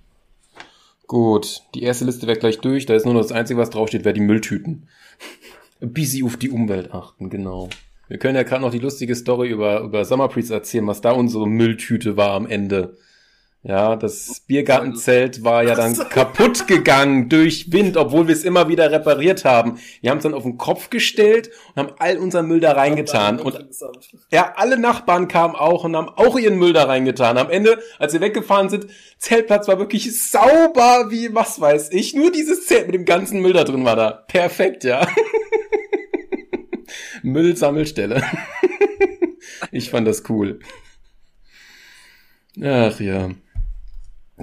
[1.09, 2.87] Gut, die erste Liste wäre gleich durch.
[2.87, 4.87] Da ist nur noch das Einzige, was draufsteht, wäre die Mülltüten.
[5.81, 7.69] Wie sie auf die Umwelt achten, genau.
[8.07, 11.11] Wir können ja gerade noch die lustige Story über, über Summer Priest erzählen, was da
[11.11, 12.97] unsere Mülltüte war am Ende.
[13.69, 18.91] Ja, das Biergartenzelt war ja dann kaputt gegangen durch Wind, obwohl wir es immer wieder
[18.91, 19.79] repariert haben.
[20.01, 23.39] Wir haben es dann auf den Kopf gestellt und haben all unseren Müll da reingetan.
[23.39, 23.59] Und
[24.33, 27.37] ja, alle Nachbarn kamen auch und haben auch ihren Müll da reingetan.
[27.37, 28.87] Am Ende, als wir weggefahren sind,
[29.19, 32.15] Zeltplatz war wirklich sauber wie was weiß ich.
[32.15, 34.13] Nur dieses Zelt mit dem ganzen Müll da drin war da.
[34.29, 35.07] Perfekt, ja.
[37.23, 38.23] Müllsammelstelle.
[39.73, 40.61] ich fand das cool.
[42.63, 43.29] Ach ja.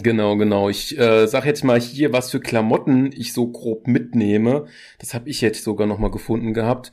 [0.01, 0.69] Genau, genau.
[0.69, 4.65] Ich äh, sage jetzt mal hier, was für Klamotten ich so grob mitnehme.
[4.99, 6.91] Das habe ich jetzt sogar noch mal gefunden gehabt.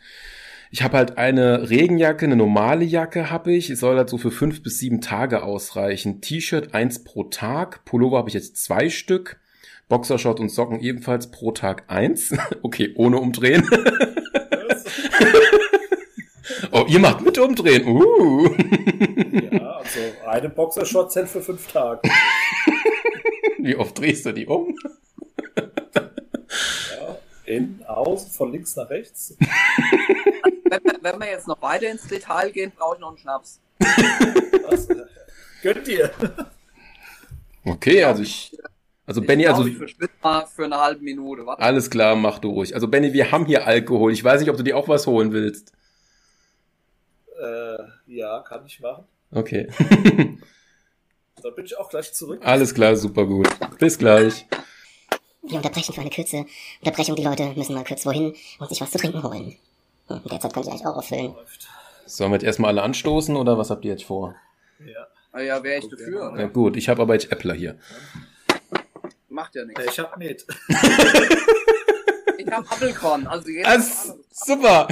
[0.71, 3.69] Ich habe halt eine Regenjacke, eine normale Jacke habe ich.
[3.71, 6.21] Es soll halt so für fünf bis sieben Tage ausreichen.
[6.21, 7.85] T-Shirt eins pro Tag.
[7.85, 9.39] Pullover habe ich jetzt zwei Stück.
[9.89, 12.35] Boxershort und Socken ebenfalls pro Tag eins.
[12.63, 13.69] okay, ohne umdrehen.
[16.73, 17.87] Oh, ihr macht mit umdrehen.
[17.87, 18.49] Uh.
[19.53, 22.01] ja, also eine Boxershort zählt für fünf Tage.
[23.59, 24.77] Wie oft drehst du die um?
[25.57, 29.37] ja, in, aus, von links nach rechts.
[29.39, 33.61] wenn, wenn wir jetzt noch weiter ins Detail gehen, brauche ich noch einen Schnaps.
[33.79, 34.89] Was?
[35.63, 36.11] Gönnt ihr?
[37.65, 38.57] Okay, also ich.
[39.07, 39.67] Also ich Benny, also.
[39.67, 39.79] Ich
[40.23, 41.47] mal für eine halbe Minute.
[41.47, 41.63] Warte.
[41.63, 42.75] Alles klar, mach du ruhig.
[42.75, 44.13] Also Benny, wir haben hier Alkohol.
[44.13, 45.73] Ich weiß nicht, ob du dir auch was holen willst.
[47.43, 49.05] Äh, ja, kann ich machen.
[49.31, 49.69] Okay.
[51.43, 52.41] Da bin ich auch gleich zurück.
[52.45, 53.49] Alles klar, super gut.
[53.79, 54.47] Bis gleich.
[55.43, 56.45] Wir unterbrechen für eine kurze
[56.81, 57.17] Unterbrechung.
[57.17, 59.57] Die Leute müssen mal kurz wohin und sich was zu trinken holen.
[60.07, 61.35] Hm, derzeit könnt ihr eigentlich auch auffüllen.
[62.07, 64.37] Sollen wir jetzt erstmal alle anstoßen oder was habt ihr jetzt vor?
[64.87, 65.07] Ja.
[65.33, 66.39] Ah ja, wäre ich dafür.
[66.39, 67.77] Ja, gut, ich habe aber jetzt Äppler hier.
[69.29, 69.85] Macht ja nichts.
[69.85, 70.47] Ich hab nicht.
[72.53, 73.27] ich hab Apfelkorn.
[73.27, 74.89] Also, also super.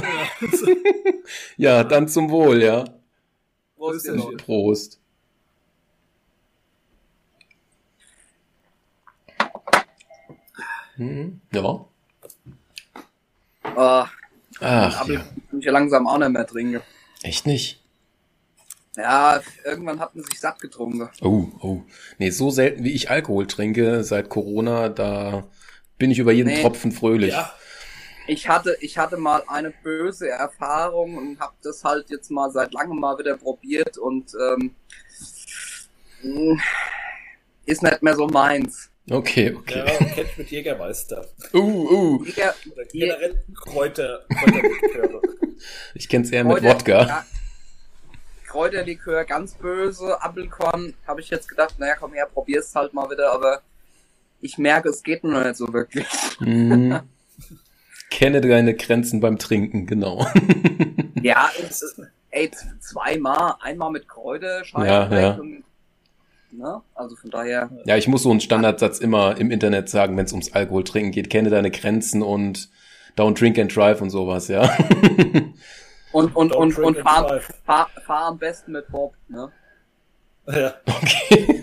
[1.57, 2.85] ja, dann zum Wohl, ja.
[3.77, 4.09] Prost.
[4.37, 4.99] Prost.
[10.95, 11.85] Hm, ja.
[13.63, 14.07] Ah,
[14.59, 15.21] Ach ja.
[15.35, 16.81] ich bin ja langsam auch nicht mehr trinken.
[17.23, 17.83] Echt nicht?
[18.97, 21.09] Ja, irgendwann hat man sich satt getrunken.
[21.21, 21.83] Oh, oh.
[22.17, 25.47] Nee, so selten wie ich Alkohol trinke seit Corona, da
[26.01, 26.61] bin ich über jeden Nee.
[26.63, 27.31] Tropfen fröhlich.
[27.31, 27.53] Ja,
[28.25, 32.73] Ich hatte, ich hatte mal eine böse Erfahrung und habe das halt jetzt mal seit
[32.73, 34.75] langem mal wieder probiert und ähm,
[37.67, 38.89] ist nicht mehr so meins.
[39.11, 40.11] Okay, ja, okay.
[40.15, 41.27] kenn ich mit Jägermeister.
[41.53, 42.25] Uh, uh.
[42.35, 45.21] Ja, Oder generell Kräuter, Kräuterliköre.
[45.93, 47.05] Ich kenn's eher mit Kräuter- Wodka.
[47.05, 47.25] Ja,
[48.47, 53.31] Kräuterlikör, ganz böse, Apfelkorn, habe ich jetzt gedacht, naja, komm her, probier's halt mal wieder,
[53.31, 53.61] aber
[54.41, 56.05] ich merke, es geht nur nicht so wirklich.
[56.39, 56.99] Mhm.
[58.09, 60.25] Kenne deine Grenzen beim Trinken, genau.
[61.23, 65.31] Ja, es, ist- ey, zweimal, einmal mit Kräuter, Ja, ja.
[65.33, 65.63] Und,
[66.51, 66.81] ne?
[66.95, 70.31] Also von daher, Ja, ich muss so einen Standardsatz immer im Internet sagen, wenn es
[70.33, 71.29] ums Alkohol trinken geht.
[71.29, 72.69] Kenne deine Grenzen und
[73.15, 74.63] don't drink and drive und sowas, ja.
[76.11, 79.51] und, und, Don't und, und fahr, fahr, fahr am besten mit Bob, ne?
[80.47, 80.73] Ja.
[80.87, 81.61] Okay.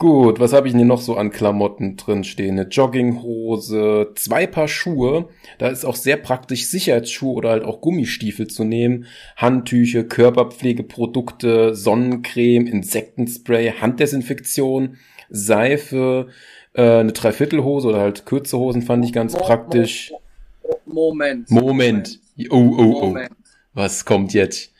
[0.00, 2.58] Gut, was habe ich denn hier noch so an Klamotten drin stehen?
[2.58, 5.28] Eine Jogginghose, zwei Paar Schuhe.
[5.58, 9.04] Da ist auch sehr praktisch, Sicherheitsschuhe oder halt auch Gummistiefel zu nehmen.
[9.36, 14.96] Handtücher, Körperpflegeprodukte, Sonnencreme, Insektenspray, Handdesinfektion,
[15.28, 16.28] Seife,
[16.72, 20.12] äh, eine Dreiviertelhose oder halt kurze Hosen fand ich ganz praktisch.
[20.86, 21.50] mo- Moment.
[21.50, 22.20] Moment.
[22.48, 23.06] Oh, oh, oh.
[23.08, 23.32] Moment.
[23.74, 24.72] Was kommt jetzt?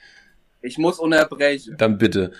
[0.62, 1.74] Ich muss unterbrechen.
[1.76, 2.32] Dann bitte.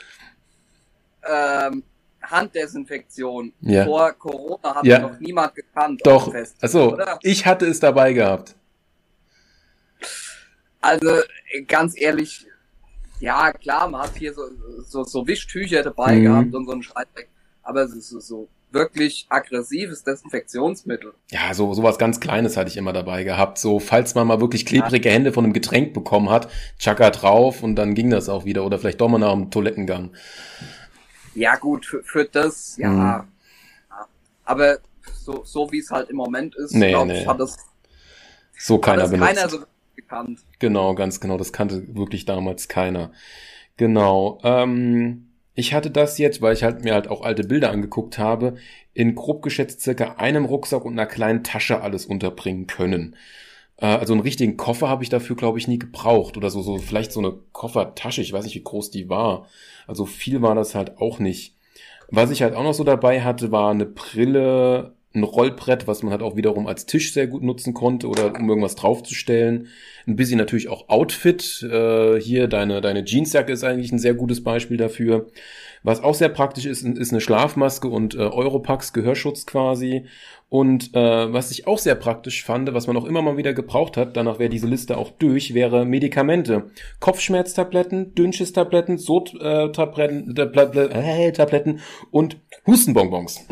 [1.30, 1.82] Ähm,
[2.30, 3.52] Handdesinfektion.
[3.60, 3.84] Ja.
[3.84, 4.98] Vor Corona hat Ja.
[5.00, 6.00] noch niemand gekannt.
[6.04, 6.30] Doch.
[6.30, 7.18] Fest, Also, oder?
[7.22, 8.54] ich hatte es dabei gehabt.
[10.80, 11.10] Also,
[11.68, 12.46] ganz ehrlich,
[13.20, 14.42] ja, klar, man hat hier so,
[14.86, 16.22] so, so Wischtücher dabei Mhm.
[16.24, 17.28] gehabt und so ein Scheißdreck.
[17.62, 21.12] Aber es ist so, so wirklich aggressives Desinfektionsmittel.
[21.30, 23.58] Ja, so sowas ganz Kleines hatte ich immer dabei gehabt.
[23.58, 27.74] So, falls man mal wirklich klebrige Hände von einem Getränk bekommen hat, Chaka drauf und
[27.76, 28.64] dann ging das auch wieder.
[28.64, 30.12] Oder vielleicht doch mal nach dem Toilettengang.
[31.34, 32.88] Ja, gut, für, für das, ja.
[32.88, 33.28] Mhm.
[34.44, 34.78] Aber
[35.14, 37.20] so, so wie es halt im Moment ist, Nee, glaub nee.
[37.22, 37.56] ich, hat das,
[38.58, 39.34] So keiner benutzt.
[39.34, 39.60] keiner so
[39.96, 40.40] gekannt.
[40.58, 41.36] Genau, ganz genau.
[41.38, 43.12] Das kannte wirklich damals keiner.
[43.76, 44.40] Genau.
[44.42, 48.56] Ähm, ich hatte das jetzt, weil ich halt mir halt auch alte Bilder angeguckt habe,
[48.92, 53.16] in grob geschätzt circa einem Rucksack und einer kleinen Tasche alles unterbringen können.
[53.80, 56.36] Äh, also einen richtigen Koffer habe ich dafür, glaube ich, nie gebraucht.
[56.36, 58.22] Oder so, so vielleicht so eine Koffertasche.
[58.22, 59.46] Ich weiß nicht, wie groß die war.
[59.86, 61.56] Also viel war das halt auch nicht.
[62.10, 66.12] Was ich halt auch noch so dabei hatte, war eine Brille, ein Rollbrett, was man
[66.12, 69.68] halt auch wiederum als Tisch sehr gut nutzen konnte oder um irgendwas draufzustellen.
[70.06, 71.62] Ein bisschen natürlich auch Outfit.
[71.62, 75.26] Äh, hier deine, deine Jeansjacke ist eigentlich ein sehr gutes Beispiel dafür.
[75.82, 80.04] Was auch sehr praktisch ist, ist eine Schlafmaske und äh, Europax Gehörschutz quasi.
[80.50, 83.96] Und äh, was ich auch sehr praktisch fand, was man auch immer mal wieder gebraucht
[83.96, 86.72] hat, danach wäre diese Liste auch durch, wäre Medikamente.
[86.98, 91.80] Kopfschmerztabletten, Dünnschiss-Tabletten, Sod-Tabletten äh, Tablet- äh, Tabletten
[92.10, 92.36] und
[92.66, 93.40] Hustenbonbons.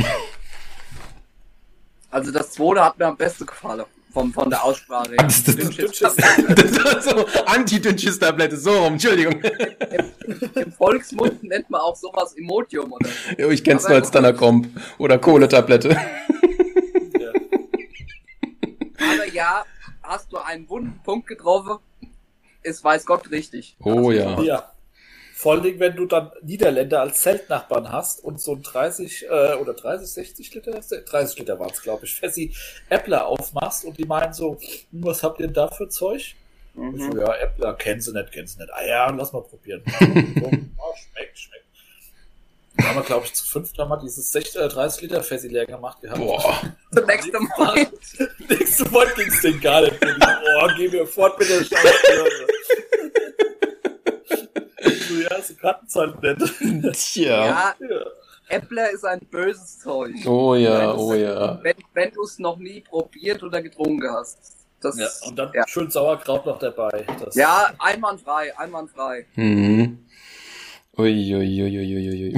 [2.11, 3.84] Also das zweite hat mir am besten gefallen.
[4.14, 5.18] Vom, von der Aussprache her.
[5.24, 5.76] Das- das-
[6.16, 9.34] das- so Anti-Dünnschiss-Tablette, so rum, Entschuldigung.
[10.55, 13.42] Im Volksmund nennt man auch sowas Emotium oder so.
[13.42, 15.96] Jo, ich kenn's Aber- nur als Danacomp oder Kohletablette.
[18.99, 19.07] Ja.
[19.14, 19.64] Aber ja,
[20.03, 21.78] hast du einen wunden Punkt getroffen,
[22.62, 23.76] ist weiß Gott richtig.
[23.80, 24.40] Oh ja.
[24.40, 24.72] ja.
[25.34, 29.55] Vor allen Dingen, wenn du dann Niederländer als Zeltnachbarn hast und so ein 30 äh,
[29.55, 32.53] oder 30, 60 Liter, 30 Liter waren es, glaube ich, Fessi
[32.88, 36.16] Äppler aufmachst und die meinen so, hm, was habt ihr denn da für Zeug?
[36.20, 36.34] Ich
[36.74, 37.18] so, Mhm.
[37.20, 38.72] ja, Äppler, kennen sie nicht, kennen sie nicht.
[38.72, 39.82] Ah ja, lass mal probieren.
[39.86, 39.94] oh,
[41.12, 41.64] schmeckt, schmeckt.
[42.78, 45.48] Da haben wir, glaube ich, zu fünft haben wir dieses 60, äh, 30 Liter Fessi
[45.48, 46.20] leer gemacht gehabt.
[46.20, 46.60] Boah.
[46.94, 47.74] Der nächste Mal.
[48.48, 49.98] Nächste Mal ging's den gar nicht.
[50.02, 52.26] Oh, geh mir fort mit der Scheiße.
[55.08, 57.12] so, ja, so kannten's halt nicht.
[57.12, 57.46] Tja.
[57.46, 58.04] Ja, Ja.
[58.48, 60.14] Äppler ist ein böses Zeug.
[60.26, 61.58] Oh ja, oh ja.
[61.62, 64.38] Wenn, wenn du es noch nie probiert oder getrunken hast.
[64.80, 65.66] Das, ja, und dann ja.
[65.66, 67.04] schön Sauerkraut noch dabei.
[67.22, 69.26] Das, ja, einwandfrei, einwandfrei.
[69.34, 70.06] Mhm.
[70.99, 72.34] Ui, ui, ui, ui, ui, ui.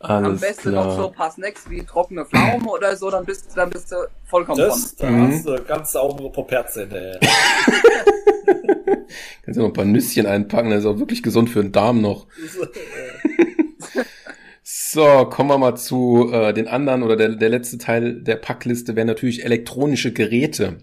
[0.00, 1.08] Am Alles besten noch so klar.
[1.08, 4.94] ein paar Snacks wie trockene Pflaumen oder so, dann bist, dann bist du vollkommen Das,
[4.94, 5.22] da Mhm.
[5.32, 7.18] hast du ganz saubere Poperze hinterher.
[9.44, 12.00] Kannst du noch ein paar Nüsschen einpacken, das ist auch wirklich gesund für den Darm
[12.00, 12.26] noch.
[14.70, 18.96] So, kommen wir mal zu äh, den anderen oder der, der letzte Teil der Packliste
[18.96, 20.78] wäre natürlich elektronische Geräte.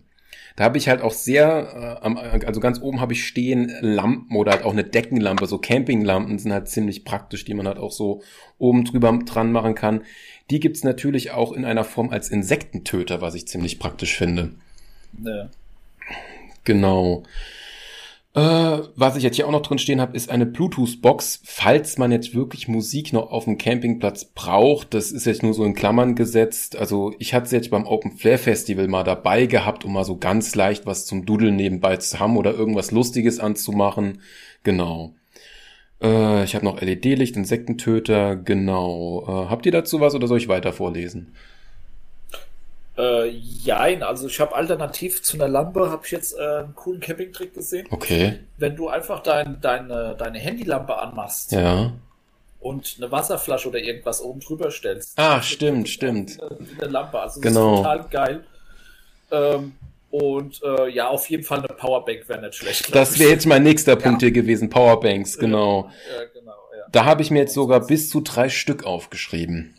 [0.55, 4.53] Da habe ich halt auch sehr, äh, also ganz oben habe ich stehen Lampen oder
[4.53, 5.47] halt auch eine Deckenlampe.
[5.47, 8.21] So Campinglampen sind halt ziemlich praktisch, die man halt auch so
[8.57, 10.03] oben drüber dran machen kann.
[10.49, 14.51] Die gibt's natürlich auch in einer Form als Insektentöter, was ich ziemlich praktisch finde.
[15.21, 15.49] Ja.
[16.63, 17.23] Genau.
[18.35, 22.11] Äh, was ich jetzt hier auch noch drin stehen habe, ist eine Bluetooth-Box, falls man
[22.11, 24.93] jetzt wirklich Musik noch auf dem Campingplatz braucht.
[24.93, 26.75] Das ist jetzt nur so in Klammern gesetzt.
[26.75, 30.17] Also ich hatte es jetzt beim Open Flair Festival mal dabei gehabt, um mal so
[30.17, 34.19] ganz leicht was zum Dudeln nebenbei zu haben oder irgendwas Lustiges anzumachen.
[34.63, 35.15] Genau.
[36.01, 38.35] Äh, ich habe noch LED-Licht, Insektentöter.
[38.35, 39.23] Genau.
[39.27, 41.33] Äh, habt ihr dazu was oder soll ich weiter vorlesen?
[42.97, 47.01] Äh, jein, also ich habe alternativ zu einer Lampe, habe ich jetzt äh, einen coolen
[47.01, 47.87] Campingtrick gesehen.
[47.89, 48.39] Okay.
[48.57, 51.91] Wenn du einfach dein, deine, deine Handylampe anmachst ja.
[52.61, 55.19] und eine Wasserflasche oder irgendwas oben drüber stellst.
[55.19, 56.41] Ah, stimmt, stimmt.
[56.41, 57.73] Eine, eine, Lampe, also das genau.
[57.73, 58.43] ist total geil.
[59.31, 59.73] Ähm,
[60.09, 62.95] und äh, ja, auf jeden Fall eine Powerbank wäre nicht schlecht.
[62.95, 64.27] Das wäre jetzt mein nächster Punkt ja.
[64.27, 65.89] hier gewesen, Powerbanks, genau.
[66.09, 66.85] Ja, genau ja.
[66.93, 69.75] Da habe ich mir jetzt sogar bis zu drei Stück aufgeschrieben.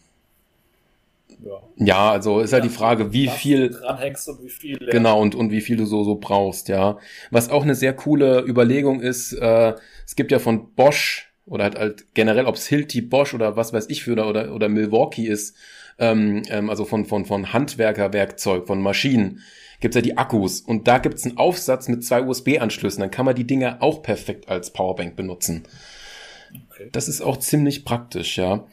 [1.44, 1.62] Ja.
[1.76, 4.78] ja, also ist ja, halt die Frage, wie viel dranhängst und wie viel.
[4.80, 4.90] Ja.
[4.90, 6.98] Genau, und, und wie viel du so, so brauchst, ja.
[7.30, 9.74] Was auch eine sehr coole Überlegung ist, äh,
[10.04, 13.72] es gibt ja von Bosch oder halt, halt generell, ob es Hilti, Bosch oder was
[13.72, 15.56] weiß ich für oder, oder Milwaukee ist,
[15.98, 19.40] ähm, ähm, also von, von, von Handwerkerwerkzeug, von Maschinen,
[19.80, 20.60] gibt's ja die Akkus.
[20.60, 23.00] Und da gibt's einen Aufsatz mit zwei USB-Anschlüssen.
[23.00, 25.64] Dann kann man die Dinger auch perfekt als Powerbank benutzen.
[26.70, 26.88] Okay.
[26.92, 28.66] Das ist auch ziemlich praktisch, ja.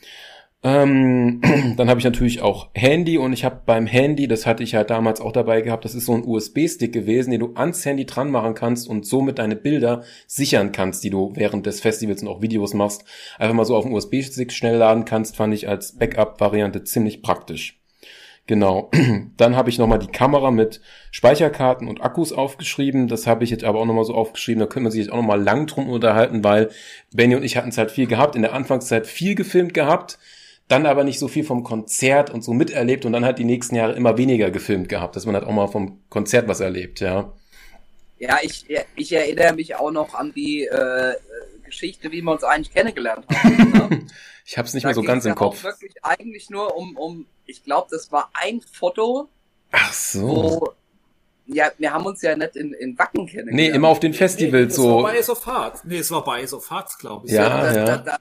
[0.63, 1.41] Ähm,
[1.77, 4.89] dann habe ich natürlich auch Handy und ich habe beim Handy, das hatte ich halt
[4.89, 8.31] damals auch dabei gehabt, das ist so ein USB-Stick gewesen, den du ans Handy dran
[8.31, 12.41] machen kannst und somit deine Bilder sichern kannst, die du während des Festivals und auch
[12.41, 13.03] Videos machst.
[13.37, 17.81] Einfach mal so auf den USB-Stick schnell laden kannst, fand ich als Backup-Variante ziemlich praktisch.
[18.45, 18.89] Genau.
[19.37, 23.07] Dann habe ich nochmal die Kamera mit Speicherkarten und Akkus aufgeschrieben.
[23.07, 24.59] Das habe ich jetzt aber auch nochmal so aufgeschrieben.
[24.59, 26.69] Da können wir sich jetzt auch nochmal lang drum unterhalten, weil
[27.13, 28.35] Benny und ich hatten es halt viel gehabt.
[28.35, 30.19] In der Anfangszeit viel gefilmt gehabt
[30.67, 33.75] dann aber nicht so viel vom Konzert und so miterlebt und dann halt die nächsten
[33.75, 37.33] Jahre immer weniger gefilmt gehabt, dass man halt auch mal vom Konzert was erlebt, ja.
[38.19, 41.15] Ja, ich, ich erinnere mich auch noch an die äh,
[41.65, 44.07] Geschichte, wie wir uns eigentlich kennengelernt haben.
[44.45, 45.63] ich habe es nicht da mehr so ganz im ja Kopf.
[45.63, 49.27] wirklich eigentlich nur um, um ich glaube, das war ein Foto.
[49.71, 50.27] Ach so.
[50.27, 50.73] Wo,
[51.47, 53.55] ja, wir haben uns ja nicht in, in Wacken kennengelernt.
[53.55, 54.99] Nee, immer auf den Festivals nee, so.
[54.99, 55.83] Es war bei Ace of Hearts.
[55.83, 57.33] Nee, es war bei Ace of Hearts, glaube ich.
[57.33, 57.85] Ja, ja.
[57.85, 58.17] Da, da,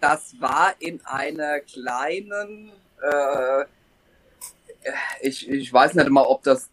[0.00, 2.72] das war in einer kleinen,
[3.02, 3.64] äh,
[5.20, 6.70] ich, ich weiß nicht mal, ob das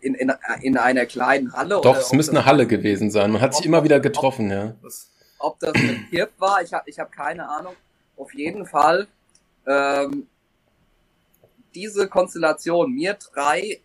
[0.00, 3.30] in, in, in einer kleinen Halle Doch, es müsste eine Halle gewesen sein.
[3.32, 4.74] Man hat sich immer wieder getroffen, ob, ja.
[5.38, 7.74] Ob das ein Kirp war, ich habe ich hab keine Ahnung.
[8.16, 9.06] Auf jeden Fall,
[9.66, 10.26] ähm,
[11.74, 13.80] diese Konstellation, mir drei,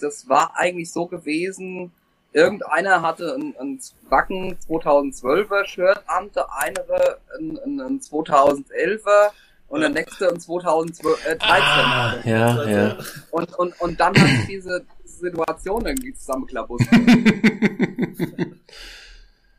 [0.00, 1.92] das war eigentlich so gewesen,
[2.32, 9.30] Irgendeiner hatte ein, ein Wacken 2012er Shirt an, der andere ein, ein, ein 2011er
[9.68, 11.36] und der nächste ein 2013er.
[11.40, 12.98] Ah, ja, ja.
[13.30, 16.80] Und, und, und dann hat sich diese Situation irgendwie zusammenklappert.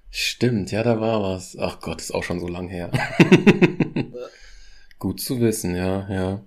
[0.09, 1.57] Stimmt, ja, da war was.
[1.59, 2.91] Ach Gott, ist auch schon so lang her.
[4.99, 6.41] Gut zu wissen, ja, ja.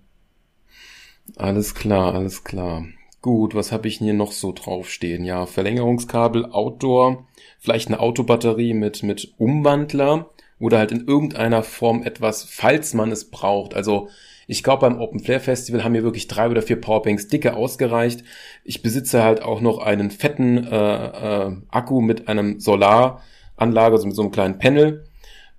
[1.34, 2.86] Alles klar, alles klar.
[3.26, 5.24] Gut, was habe ich hier noch so draufstehen?
[5.24, 7.26] Ja, Verlängerungskabel, Outdoor,
[7.58, 13.28] vielleicht eine Autobatterie mit, mit Umwandler oder halt in irgendeiner Form etwas, falls man es
[13.28, 13.74] braucht.
[13.74, 14.10] Also
[14.46, 18.22] ich glaube, beim Open Flare Festival haben mir wirklich drei oder vier Powerbanks dicke ausgereicht.
[18.62, 24.14] Ich besitze halt auch noch einen fetten äh, äh, Akku mit einem Solaranlage, also mit
[24.14, 25.04] so einem kleinen Panel.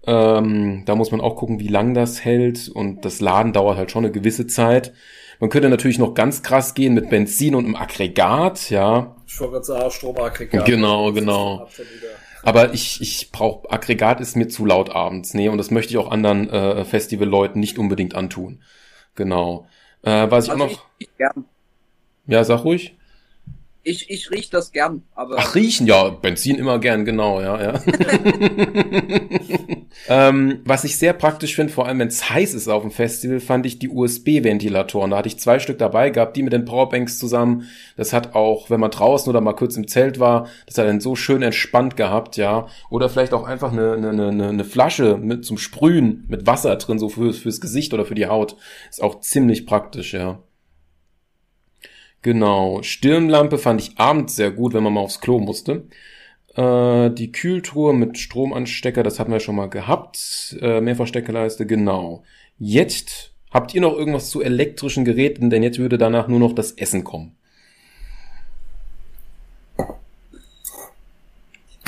[0.05, 3.91] Ähm, da muss man auch gucken, wie lang das hält und das Laden dauert halt
[3.91, 4.93] schon eine gewisse Zeit.
[5.39, 9.15] Man könnte natürlich noch ganz krass gehen mit Benzin und einem Aggregat, ja.
[9.27, 10.65] Ich wollte gerade sagen, Stromaggregat.
[10.65, 11.67] Genau, genau.
[12.43, 15.97] Aber ich, ich brauche Aggregat ist mir zu laut abends, nee, und das möchte ich
[15.97, 18.63] auch anderen äh, Festivalleuten nicht unbedingt antun.
[19.15, 19.67] Genau.
[20.03, 20.85] Äh, was ich also auch noch.
[20.97, 21.45] Ich, ich gern.
[22.25, 22.96] Ja, sag ruhig.
[23.87, 25.35] Ich, ich riech das gern, aber.
[25.39, 27.81] Ach, riechen, ja, Benzin immer gern, genau, ja, ja.
[30.09, 33.39] ähm, was ich sehr praktisch finde, vor allem wenn es heiß ist auf dem Festival,
[33.39, 35.11] fand ich die USB-Ventilatoren.
[35.11, 37.69] Da hatte ich zwei Stück dabei gehabt, die mit den Powerbanks zusammen.
[37.95, 40.99] Das hat auch, wenn man draußen oder mal kurz im Zelt war, das hat dann
[40.99, 42.67] so schön entspannt gehabt, ja.
[42.89, 46.99] Oder vielleicht auch einfach eine, eine, eine, eine Flasche mit zum Sprühen mit Wasser drin,
[46.99, 48.57] so für, fürs Gesicht oder für die Haut.
[48.89, 50.39] Ist auch ziemlich praktisch, ja.
[52.27, 52.83] Genau.
[52.83, 55.87] Stirnlampe fand ich abends sehr gut, wenn man mal aufs Klo musste.
[56.55, 60.57] Äh, die Kühltruhe mit Stromanstecker, das hatten wir schon mal gehabt.
[60.59, 62.25] Äh, Mehrfachsteckerleiste, genau.
[62.59, 66.73] Jetzt habt ihr noch irgendwas zu elektrischen Geräten, denn jetzt würde danach nur noch das
[66.73, 67.37] Essen kommen.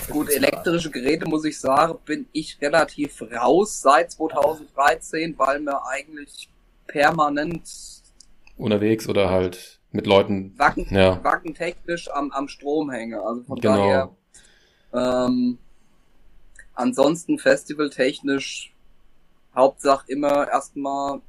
[0.09, 6.47] Gut, elektrische Geräte, muss ich sagen, bin ich relativ raus seit 2013, weil mir eigentlich
[6.87, 7.69] permanent
[8.55, 10.53] Unterwegs oder halt mit Leuten.
[10.57, 11.23] wacken, Ja.
[11.23, 13.21] wackentechnisch am, am Strom hänge.
[13.21, 13.75] Also von Genau.
[13.75, 15.27] daher.
[15.27, 15.57] Ähm,
[16.73, 18.73] ansonsten festivaltechnisch
[19.55, 21.21] Hauptsache immer erstmal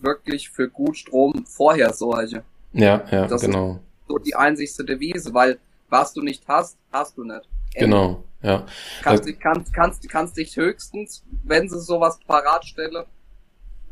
[0.00, 2.42] wirklich für gut Strom Vorhersorge.
[2.72, 3.80] Ja, ja, Das ist- genau.
[4.08, 7.48] So die einzigste Devise, weil was du nicht hast, hast du nicht.
[7.74, 8.66] Genau, ja.
[9.02, 13.06] Kannst, dich- kannst, kannst, kannst dich höchstens, wenn sie sowas parat stelle,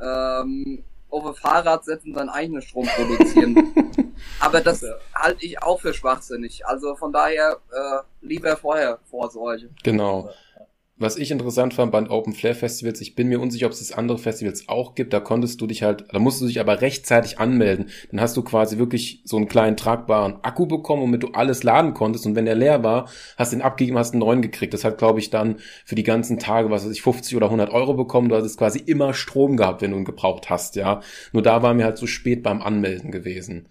[0.01, 0.85] ähm,
[1.15, 3.75] auf ein Fahrrad setzen, dann eigenen Strom produzieren.
[4.41, 4.95] Aber das Ja.
[5.15, 6.67] halte ich auch für schwachsinnig.
[6.67, 9.71] Also von daher äh, lieber vorher Vorsorge.
[9.83, 10.31] Genau.
[10.97, 13.91] Was ich interessant fand bei Open Flare Festivals, ich bin mir unsicher, ob es das
[13.91, 17.41] andere Festivals auch gibt, da konntest du dich halt, da musst du dich aber rechtzeitig
[17.41, 17.91] anmelden.
[18.13, 21.95] Dann hast du quasi wirklich so einen kleinen tragbaren Akku bekommen, womit du alles laden
[21.95, 22.27] konntest.
[22.27, 24.73] Und wenn der leer war, hast du ihn abgegeben, hast einen neuen gekriegt.
[24.73, 27.71] Das hat, glaube ich, dann für die ganzen Tage, was weiß ich, 50 oder 100
[27.71, 28.29] Euro bekommen.
[28.29, 31.03] Du hattest quasi immer Strom gehabt, wenn du ihn gebraucht hast, ja.
[31.33, 33.67] Nur da waren wir halt so spät beim Anmelden gewesen.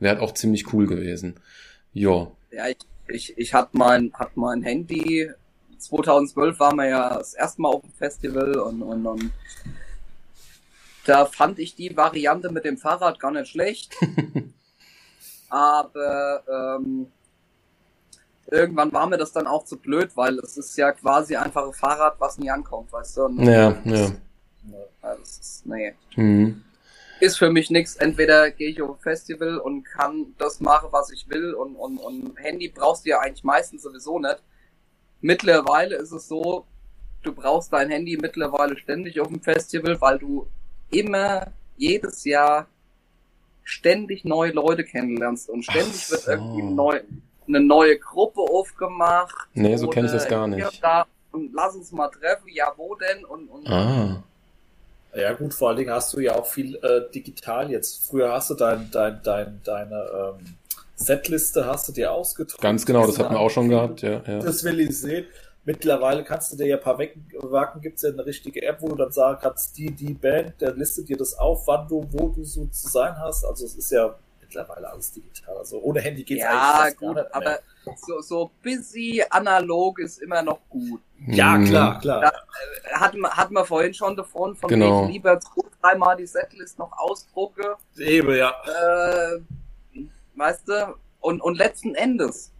[0.00, 1.36] Wäre halt auch ziemlich cool gewesen.
[1.92, 2.36] Jo.
[2.50, 5.30] Ja, ich, ich, ich hatte mein, hat mein Handy,
[5.84, 9.30] 2012 waren wir ja das erste Mal auf dem Festival und, und, und
[11.06, 13.94] da fand ich die Variante mit dem Fahrrad gar nicht schlecht.
[15.48, 17.06] Aber ähm,
[18.50, 21.72] irgendwann war mir das dann auch zu blöd, weil es ist ja quasi einfach ein
[21.72, 23.24] Fahrrad, was nie ankommt, weißt du?
[23.24, 24.12] Und Ja, ja.
[25.02, 25.94] Das ist, nee.
[26.16, 26.64] Mhm.
[27.20, 27.96] ist für mich nichts.
[27.96, 31.98] Entweder gehe ich auf ein Festival und kann das machen, was ich will und, und,
[31.98, 34.42] und Handy brauchst du ja eigentlich meistens sowieso nicht.
[35.24, 36.66] Mittlerweile ist es so,
[37.22, 40.46] du brauchst dein Handy mittlerweile ständig auf dem Festival, weil du
[40.90, 41.46] immer
[41.78, 42.66] jedes Jahr
[43.62, 46.30] ständig neue Leute kennenlernst und ständig Ach wird so.
[46.30, 47.00] irgendwie neu,
[47.48, 49.48] eine neue Gruppe aufgemacht.
[49.54, 50.62] Nee, so kenn ich das gar nicht.
[50.62, 53.24] und Da, und lass uns mal treffen, ja wo denn?
[53.24, 54.22] Und, und Ah.
[55.16, 58.06] Ja gut, vor allen Dingen hast du ja auch viel äh, digital jetzt.
[58.06, 60.54] Früher hast du dein, dein, dein, deine ähm,
[60.96, 62.60] Setliste hast du dir ausgedruckt.
[62.62, 64.38] Ganz genau, das hatten wir auch schon gehabt, ja, ja.
[64.38, 65.26] Das will ich sehen.
[65.66, 68.88] Mittlerweile kannst du dir ja ein paar Wacken, Wacken gibt's ja eine richtige App, wo
[68.88, 72.28] du dann sagen kannst, die, die Band, der listet dir das auf, wann du, wo
[72.28, 73.44] du so zu sein hast.
[73.46, 75.56] Also es ist ja mittlerweile alles digital.
[75.56, 77.58] Also ohne Handy geht's ja, eigentlich fast gut, gar nicht mehr.
[77.86, 81.00] aber so, so busy analog ist immer noch gut.
[81.28, 81.64] Ja, Mhm.
[81.64, 82.32] klar, klar.
[82.92, 85.00] Hatten wir, hatten wir vorhin schon davon, von Genau.
[85.04, 88.50] wegen lieber zwei, dreimal die Setlist noch ausdrucke, Eben, ja.
[88.50, 89.40] äh,
[90.36, 92.50] weißt du, und, und letzten Endes,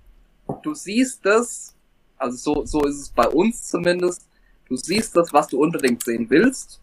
[0.62, 1.74] du siehst das,
[2.16, 4.26] also so, so ist es bei uns zumindest,
[4.68, 6.80] du siehst das, was du unbedingt sehen willst,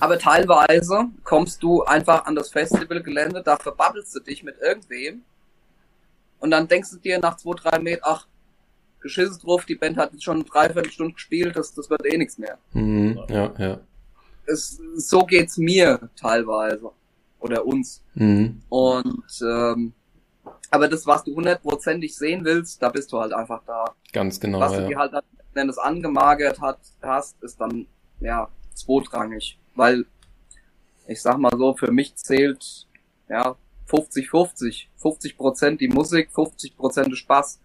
[0.00, 5.22] aber teilweise kommst du einfach an das Festivalgelände, da verbabbelst du dich mit irgendwem
[6.40, 8.26] und dann denkst du dir nach zwei, drei Metern, ach,
[9.00, 12.38] geschissen drauf, die Band hat jetzt schon eine Dreiviertelstunde gespielt, das, das wird eh nichts
[12.38, 12.58] mehr.
[12.72, 13.18] Mhm.
[13.28, 13.80] Ja, ja.
[14.46, 16.90] Es, so geht's mir teilweise.
[17.40, 18.04] Oder uns.
[18.14, 18.62] Mhm.
[18.68, 19.94] Und ähm,
[20.70, 23.94] aber das, was du hundertprozentig sehen willst, da bist du halt einfach da.
[24.12, 24.98] Ganz genau, was du dir ja.
[24.98, 27.86] halt dann, wenn es angemagert hat, hast, ist dann
[28.20, 29.58] ja zweitrangig.
[29.74, 30.04] Weil,
[31.06, 32.86] ich sag mal so, für mich zählt
[33.28, 33.56] ja
[33.88, 34.86] 50-50.
[34.96, 37.60] 50 Prozent die Musik, 50 Prozent der Spaß.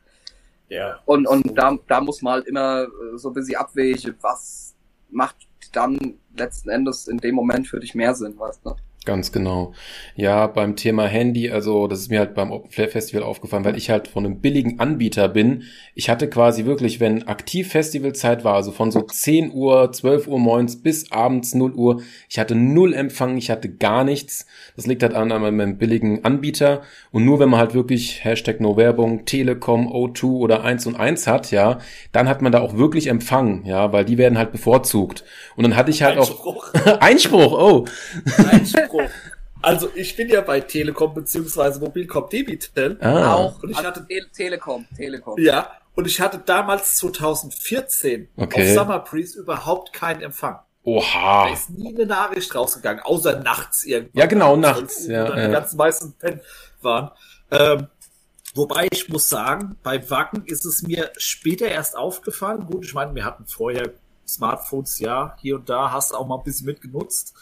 [0.69, 0.99] Ja.
[1.05, 4.75] Und, und da, da muss man halt immer äh, so ein bisschen abwägen, was
[5.09, 5.35] macht
[5.73, 8.75] dann letzten Endes in dem Moment für dich mehr Sinn, weißt du?
[9.05, 9.73] Ganz genau.
[10.15, 13.77] Ja, beim Thema Handy, also das ist mir halt beim Open Flair Festival aufgefallen, weil
[13.77, 15.63] ich halt von einem billigen Anbieter bin.
[15.93, 20.39] Ich hatte quasi wirklich, wenn aktiv Festivalzeit war, also von so 10 Uhr, 12 Uhr
[20.39, 24.47] morgens bis abends 0 Uhr, ich hatte null Empfang, ich hatte gar nichts.
[24.75, 26.81] Das liegt halt an meinem billigen Anbieter.
[27.11, 31.27] Und nur wenn man halt wirklich Hashtag No Werbung, Telekom, O2 oder 1 und 1
[31.27, 31.77] hat, ja,
[32.11, 35.23] dann hat man da auch wirklich Empfang, ja, weil die werden halt bevorzugt.
[35.55, 36.73] Und dann hatte ich halt Einspruch.
[36.73, 37.85] auch Einspruch, oh.
[38.51, 38.94] Einspruch.
[39.61, 42.97] Also ich bin ja bei Telekom beziehungsweise Mobilcom Debitel.
[43.01, 43.33] Ah.
[43.33, 45.39] Auch Und ich also hatte- Te Telekom, Telekom.
[45.39, 48.61] Ja, und ich hatte damals 2014 Okay.
[48.69, 50.55] auf Summer Breeze überhaupt keinen Empfang.
[50.83, 51.49] Da Oha.
[51.51, 54.19] ist nie eine Nachricht rausgegangen, außer nachts irgendwann.
[54.19, 55.47] Ja, genau, nachts, 12 Uhr, ja, ja.
[55.47, 56.41] Die ganzen meisten Pen
[56.81, 57.09] waren.
[57.49, 57.87] Ähm,
[58.53, 62.67] wobei ich muss sagen, bei Wacken ist es mir später erst aufgefallen.
[62.67, 63.93] Gut, ich meine, wir hatten vorher
[64.27, 67.33] Smartphones, ja, hier und da hast du auch mal ein bisschen mitgenutzt.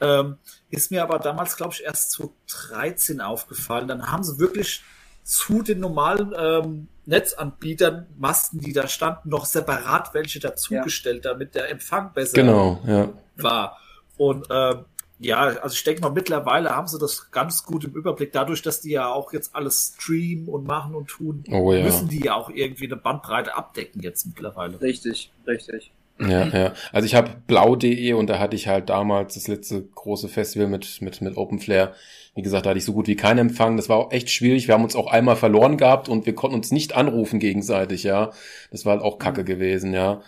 [0.00, 0.36] Ähm,
[0.70, 3.88] ist mir aber damals, glaube ich, erst 2013 aufgefallen.
[3.88, 4.82] Dann haben sie wirklich
[5.24, 11.70] zu den normalen ähm, Netzanbietern, Masten, die da standen, noch separat welche dazugestellt, damit der
[11.70, 13.08] Empfang besser Genau, ja.
[13.36, 13.78] war.
[14.16, 14.84] Und ähm,
[15.20, 18.32] ja, also ich denke mal, mittlerweile haben sie das ganz gut im Überblick.
[18.32, 21.82] Dadurch, dass die ja auch jetzt alles streamen und machen und tun, Oh ja.
[21.82, 24.80] müssen die ja auch irgendwie eine Bandbreite abdecken jetzt mittlerweile.
[24.80, 25.92] Richtig, richtig.
[26.20, 26.72] Ja, ja.
[26.92, 31.00] Also ich habe blau.de und da hatte ich halt damals das letzte große Festival mit,
[31.00, 31.94] mit, mit Open Flair.
[32.34, 33.76] Wie gesagt, da hatte ich so gut wie keinen Empfang.
[33.76, 34.66] Das war auch echt schwierig.
[34.66, 38.30] Wir haben uns auch einmal verloren gehabt und wir konnten uns nicht anrufen gegenseitig, ja.
[38.70, 40.22] Das war halt auch kacke gewesen, ja.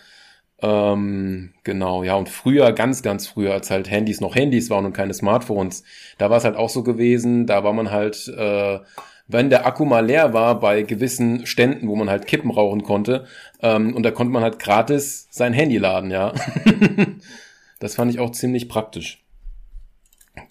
[0.62, 2.14] Ähm, genau, ja.
[2.14, 5.82] Und früher, ganz, ganz früher, als halt Handys noch Handys waren und keine Smartphones,
[6.18, 8.78] da war es halt auch so gewesen, da war man halt, äh,
[9.32, 13.26] wenn der Akku mal leer war bei gewissen Ständen, wo man halt Kippen rauchen konnte,
[13.62, 16.32] ähm, und da konnte man halt gratis sein Handy laden, ja.
[17.80, 19.22] das fand ich auch ziemlich praktisch.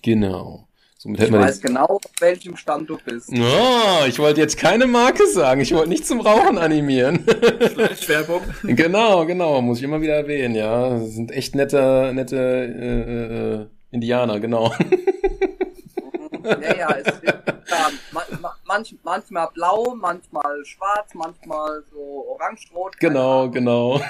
[0.01, 0.67] Genau.
[1.01, 3.29] Somit hätten Ich weiß genau, auf welchem Stand du bist.
[3.31, 5.61] Oh, ich wollte jetzt keine Marke sagen.
[5.61, 7.23] Ich wollte nicht zum Rauchen animieren.
[7.73, 8.41] Schleichwerbung.
[8.63, 9.61] genau, genau.
[9.61, 10.89] Muss ich immer wieder erwähnen, ja.
[10.89, 14.73] Das sind echt nette, nette äh, äh, Indianer, genau.
[16.49, 17.33] Ja, ja, es ist ja,
[18.11, 22.97] ma, ma, manch, manchmal blau, manchmal schwarz, manchmal so orange-rot.
[22.99, 23.51] Genau, Ahnung.
[23.51, 24.01] genau.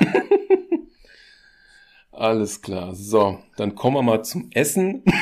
[2.11, 2.95] Alles klar.
[2.95, 5.03] So, dann kommen wir mal zum Essen.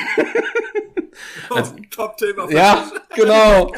[1.50, 2.50] Also- Top-Thema.
[2.50, 3.72] Ja, genau.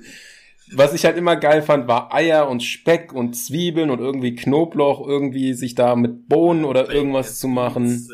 [0.72, 5.06] Was ich halt immer geil fand, war Eier und Speck und Zwiebeln und irgendwie Knoblauch,
[5.06, 8.08] irgendwie sich da mit Bohnen oder irgendwas zu machen.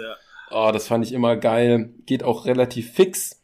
[0.50, 1.94] Oh, das fand ich immer geil.
[2.07, 3.41] Geht auch relativ fix.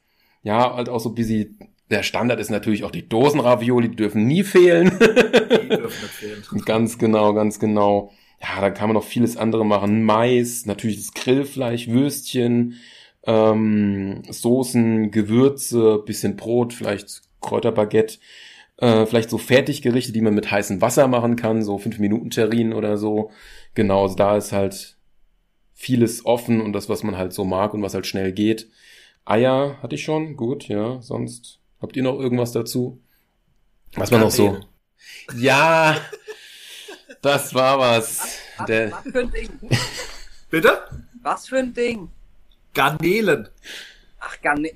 [0.48, 1.54] Ja, halt auch so busy.
[1.90, 4.90] Der Standard ist natürlich auch die Dosenravioli, die dürfen nie fehlen.
[4.98, 6.42] Die dürfen nicht fehlen.
[6.64, 8.12] Ganz genau, ganz genau.
[8.40, 10.04] Ja, da kann man noch vieles andere machen.
[10.04, 12.76] Mais, natürlich das Grillfleisch, Würstchen,
[13.26, 18.16] ähm, Soßen, Gewürze, bisschen Brot, vielleicht Kräuterbaguette,
[18.78, 22.72] äh, vielleicht so Fertiggerichte, die man mit heißem Wasser machen kann, so 5 Minuten Terrinen
[22.72, 23.32] oder so.
[23.74, 24.96] Genau, also da ist halt
[25.74, 28.70] vieles offen und das, was man halt so mag und was halt schnell geht.
[29.28, 31.00] Eier hatte ich schon, gut, ja.
[31.02, 33.00] Sonst habt ihr noch irgendwas dazu?
[33.94, 34.44] Was man noch so?
[34.46, 34.68] Garnelen.
[35.36, 35.96] Ja,
[37.22, 38.38] das war was.
[38.56, 39.50] Was, Der, was für ein Ding?
[40.50, 40.82] Bitte?
[41.22, 42.10] Was für ein Ding?
[42.74, 43.48] Garnelen.
[44.20, 44.74] Ach, gar nicht.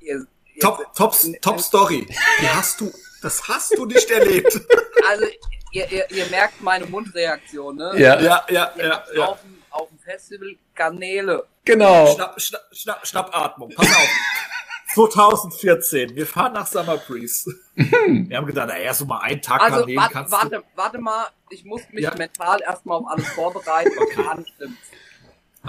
[0.00, 2.06] Ihr, ihr, Top, top, top Story.
[2.40, 2.92] Die hast du,
[3.22, 4.60] das hast du nicht erlebt.
[5.08, 5.24] Also,
[5.70, 7.92] ihr, ihr, ihr merkt meine Mundreaktion, ne?
[7.96, 9.24] ja, Ja, ja, ja, ja.
[9.26, 11.46] Auf, dem, auf dem Festival Garnele.
[11.66, 12.14] Genau.
[12.14, 13.70] Schnapp, schnapp, schnapp, Schnappatmung.
[13.76, 14.08] Pass auf.
[14.94, 16.16] 2014.
[16.16, 17.50] Wir fahren nach Summer Breeze.
[17.74, 21.26] Wir haben gedacht, naja, so mal einen Tag Also, Garnelen warte, kannst warte, warte mal.
[21.50, 22.14] Ich muss mich Ja.
[22.16, 23.90] mental erstmal auf alles vorbereiten.
[23.98, 24.24] Okay.
[24.58, 24.68] Du.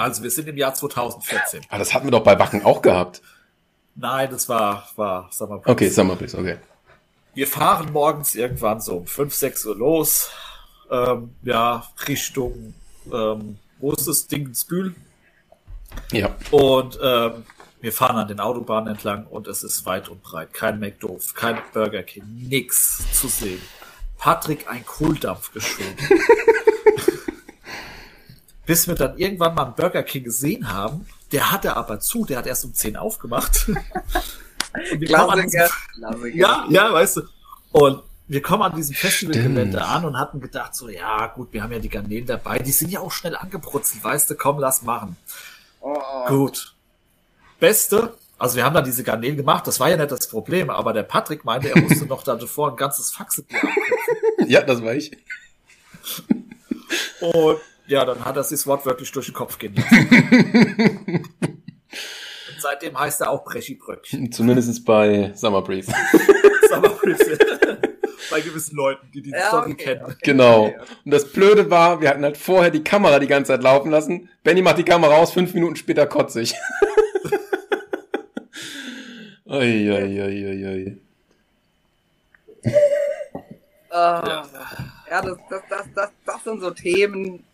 [0.01, 1.65] Also, wir sind im Jahr 2014.
[1.69, 3.21] Ah, das hatten wir doch bei Wacken auch gehabt.
[3.95, 5.71] Nein, das war, war Summer Breeze.
[5.71, 6.57] Okay, Summer Breeze, okay.
[7.33, 10.29] Wir fahren morgens irgendwann so um 5, 6 Uhr los.
[10.89, 12.73] Ähm, ja, Richtung,
[13.11, 14.53] ähm, wo ist das Ding?
[14.53, 14.95] Spül.
[16.11, 16.35] Ja.
[16.51, 17.43] Und ähm,
[17.81, 20.53] wir fahren an den Autobahnen entlang und es ist weit und breit.
[20.53, 23.61] Kein McDoof, kein Burger King, nix zu sehen.
[24.17, 25.95] Patrick ein Kohldampf geschoben.
[28.65, 31.05] Bis wir dann irgendwann mal einen Burger King gesehen haben.
[31.31, 33.69] Der hatte aber zu, der hat erst um 10 aufgemacht.
[34.91, 35.85] Und wir kommen an diesem Klassiker.
[35.95, 36.35] Klassiker.
[36.35, 37.21] ja, ja, weißt du.
[37.71, 41.71] Und wir kommen an diesem Festivalgelände an und hatten gedacht, so, ja, gut, wir haben
[41.71, 45.15] ja die Garnelen dabei, die sind ja auch schnell angebrutzelt, weißt du, komm, lass machen.
[45.87, 46.25] Oh.
[46.27, 46.73] Gut.
[47.59, 50.91] Beste, also wir haben da diese Garnelen gemacht, das war ja nicht das Problem, aber
[50.91, 53.59] der Patrick meinte, er musste noch davor ein ganzes Faxebier.
[54.47, 55.11] Ja, das war ich.
[57.19, 57.57] Und
[57.87, 61.27] ja, dann hat er sich wortwörtlich durch den Kopf gehen lassen.
[62.69, 64.29] Seitdem heißt er auch Breschi-Bröckchen.
[64.33, 65.91] Zumindest bei Summer Breeze.
[68.29, 70.01] Bei gewissen Leuten, die die Ja, Story okay, kennen.
[70.03, 70.65] okay, Genau.
[70.65, 70.91] okay, okay.
[71.05, 74.27] Und das Blöde war, wir hatten halt vorher die Kamera die ganze Zeit laufen lassen.
[74.43, 76.53] Benny macht die Kamera aus, fünf Minuten später kotze ich.
[79.45, 80.97] oi, oi.
[82.63, 82.73] Äh,
[83.91, 84.43] ja,
[85.09, 87.45] das, das, das, das, das sind so Themen,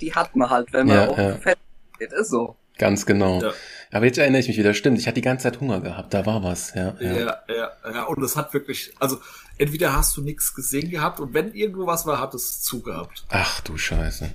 [0.00, 1.54] die hat man halt, wenn man Ja, auf ja.
[1.98, 2.12] geht.
[2.12, 2.56] Ist so.
[2.78, 3.40] Ganz genau.
[3.40, 3.52] Ja.
[3.94, 4.74] Aber jetzt erinnere ich mich wieder.
[4.74, 6.12] Stimmt, ich hatte die ganze Zeit Hunger gehabt.
[6.12, 6.96] Da war was, ja.
[6.98, 7.12] ja.
[7.12, 8.02] Ja, ja, ja.
[8.02, 9.18] Und es hat wirklich, also
[9.56, 13.24] entweder hast du nichts gesehen gehabt und wenn irgendwo was war, hat es zugehabt.
[13.28, 14.30] Ach du Scheiße.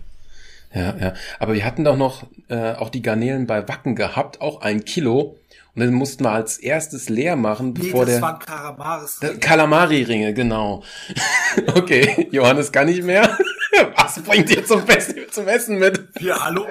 [0.73, 1.13] Ja, ja.
[1.39, 5.37] Aber wir hatten doch noch äh, auch die Garnelen bei Wacken gehabt, auch ein Kilo.
[5.75, 8.21] Und dann mussten wir als erstes leer machen, bevor das der...
[8.21, 9.19] waren Karamaris.
[9.19, 10.83] Der Kalamari-Ringe, genau.
[11.75, 13.37] Okay, Johannes kann nicht mehr.
[13.95, 16.01] Was bringt ihr zum Festival zum Essen mit?
[16.17, 16.65] Hier, hallo?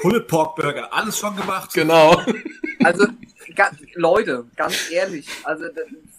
[0.00, 1.72] Pulled Pork Burger, alles schon gemacht.
[1.74, 2.16] Genau.
[2.84, 3.06] Also,
[3.54, 5.64] ga, Leute, ganz ehrlich, also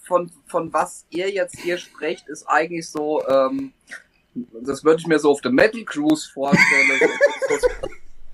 [0.04, 3.72] von, von was ihr jetzt hier sprecht, ist eigentlich so, ähm,
[4.62, 6.90] das würde ich mir so auf der Metal Cruise vorstellen.
[7.48, 7.58] So, so,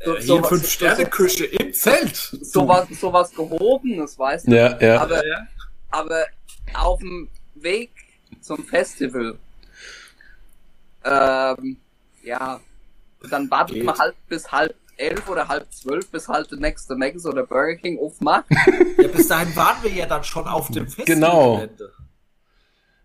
[0.05, 2.17] so, Hier sowas- Fünf-Sterne-Küche im Zelt.
[2.17, 4.55] sowas, sowas Gehobenes, weißt du?
[4.55, 5.01] Ja, ja.
[5.01, 5.23] Aber,
[5.91, 6.25] aber
[6.75, 7.91] auf dem Weg
[8.41, 9.39] zum Festival,
[11.05, 11.77] ähm,
[12.23, 12.61] ja,
[13.31, 13.85] dann wartet Geht.
[13.85, 17.77] man halt bis halb elf oder halb zwölf, bis halt der nächste Max oder Burger
[17.77, 18.45] King aufmacht.
[19.01, 21.59] Ja, bis dahin waren wir ja dann schon auf dem Genau.
[21.59, 21.93] Festivalgelände.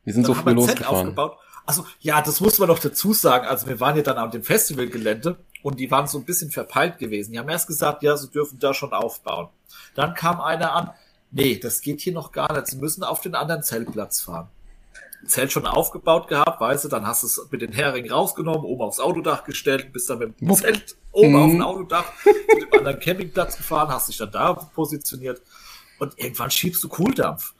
[0.04, 0.96] Wir sind Dann so früh losgefahren.
[0.98, 1.38] aufgebaut.
[1.66, 3.46] Also ja, das muss man noch dazu sagen.
[3.48, 6.98] Also wir waren ja dann auf dem Festivalgelände und die waren so ein bisschen verpeilt
[6.98, 7.32] gewesen.
[7.32, 9.48] Die haben erst gesagt, ja, sie dürfen da schon aufbauen.
[9.96, 10.90] Dann kam einer an,
[11.32, 12.68] nee, das geht hier noch gar nicht.
[12.68, 14.50] Sie müssen auf den anderen Zeltplatz fahren.
[15.26, 18.82] Zelt schon aufgebaut gehabt, weißt du, dann hast du es mit den Heringen rausgenommen, oben
[18.82, 20.54] aufs Autodach gestellt, bist dann mit dem.
[20.56, 21.36] Zelt oben Mhm.
[21.38, 25.42] auf dem Autodach zu dem anderen Campingplatz gefahren, hast dich dann da positioniert
[26.00, 27.54] und irgendwann schiebst du Kohldampf.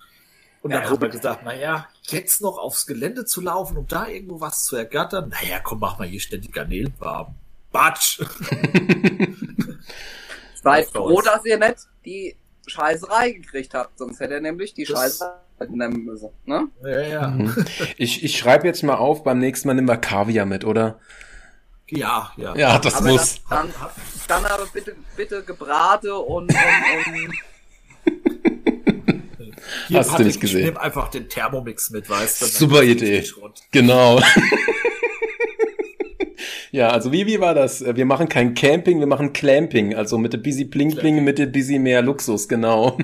[0.62, 3.86] Und dann Ja, haben wir gesagt, na ja, jetzt noch aufs Gelände zu laufen, um
[3.88, 5.30] da irgendwo was zu ergattern.
[5.30, 7.36] Naja, komm, mach mal hier ständig Garnelen warm.
[7.72, 8.22] Batsch!
[10.64, 12.36] Seid froh, dass ihr nicht die
[12.68, 15.34] Scheißerei gekriegt habt, sonst hätte er nämlich die Das- Scheiße
[15.70, 16.30] nehmen müssen.
[16.46, 16.68] Ne?
[16.84, 17.28] Ja, ja.
[17.28, 17.54] Mhm.
[17.98, 21.00] Ich, ich schreibe jetzt mal auf, beim nächsten Mal nehmen wir Kaviar mit, oder?
[21.96, 22.56] Ja, ja.
[22.56, 23.40] Ja, das Aber muss.
[23.50, 23.74] Dann,
[24.28, 26.58] dann aber bitte, bitte gebrate und, und,
[27.16, 27.34] und
[29.88, 30.60] Hier, Hast du nicht gesehen.
[30.60, 32.46] Ich nehme einfach den Thermomix mit, weißt du?
[32.46, 33.24] dann Super Idee.
[33.72, 34.20] Genau.
[36.72, 37.84] ja, also wie, wie war das?
[37.84, 39.96] Wir machen kein Camping, wir machen Clamping.
[39.96, 42.98] Also mit der Busy Bling Bling, mit der Busy mehr Luxus, genau.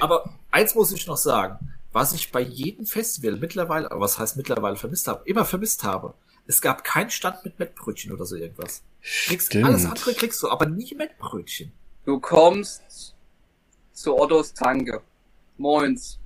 [0.00, 1.58] Aber eins muss ich noch sagen,
[1.92, 6.14] was ich bei jedem Festival mittlerweile, was heißt mittlerweile vermisst habe, immer vermisst habe.
[6.50, 8.82] Es gab keinen Stand mit Mettbrötchen oder so irgendwas.
[9.28, 11.70] Kriegst, alles andere kriegst du, aber nie Mettbrötchen.
[12.04, 13.14] du kommst
[13.92, 15.00] zu Ottos Tanke.
[15.58, 16.18] Moins.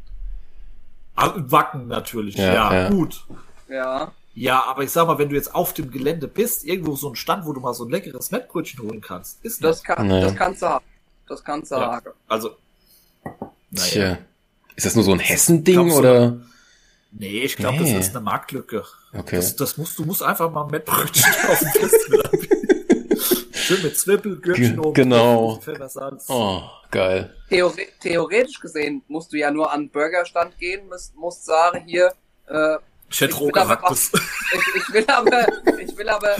[1.14, 2.88] Wacken natürlich, Ja, ja, ja.
[2.88, 3.26] gut.
[3.68, 4.12] Ja.
[4.34, 7.16] Ja, aber ich sag mal, wenn du jetzt auf dem Gelände bist, irgendwo so ein
[7.16, 9.84] Stand, wo du mal so ein leckeres Mettbrötchen holen kannst, ist Das, das.
[9.84, 10.22] kann, Nee.
[10.22, 10.84] das kannst du haben.
[11.28, 11.92] Das kannst du Ja.
[11.96, 12.06] haben.
[12.28, 12.56] Also,
[13.70, 13.90] naja.
[13.90, 14.18] Tja.
[14.74, 16.36] Ist das nur so ein Hessending Glaubst du- oder?
[17.16, 17.94] Nee, ich glaube, Nee.
[17.96, 18.84] das ist eine Marktlücke.
[19.12, 19.36] Okay.
[19.36, 22.30] Das, das musst, du musst einfach mal Mettbrötchen auf dem Festival.
[23.52, 24.94] Schön mit Zwiebel, Gürkchen Ge- oben.
[24.94, 25.60] genau.
[25.86, 26.26] Salz.
[26.28, 27.34] Oh, geil.
[27.48, 32.12] Theore theoretisch gesehen musst du ja nur an den Burgerstand gehen, musst, musst sagen, hier,
[32.48, 32.76] äh,
[33.10, 34.10] Ich hätte roh will aber gehacktes.
[34.52, 35.46] ich, ich will aber,
[35.80, 36.36] ich will aber,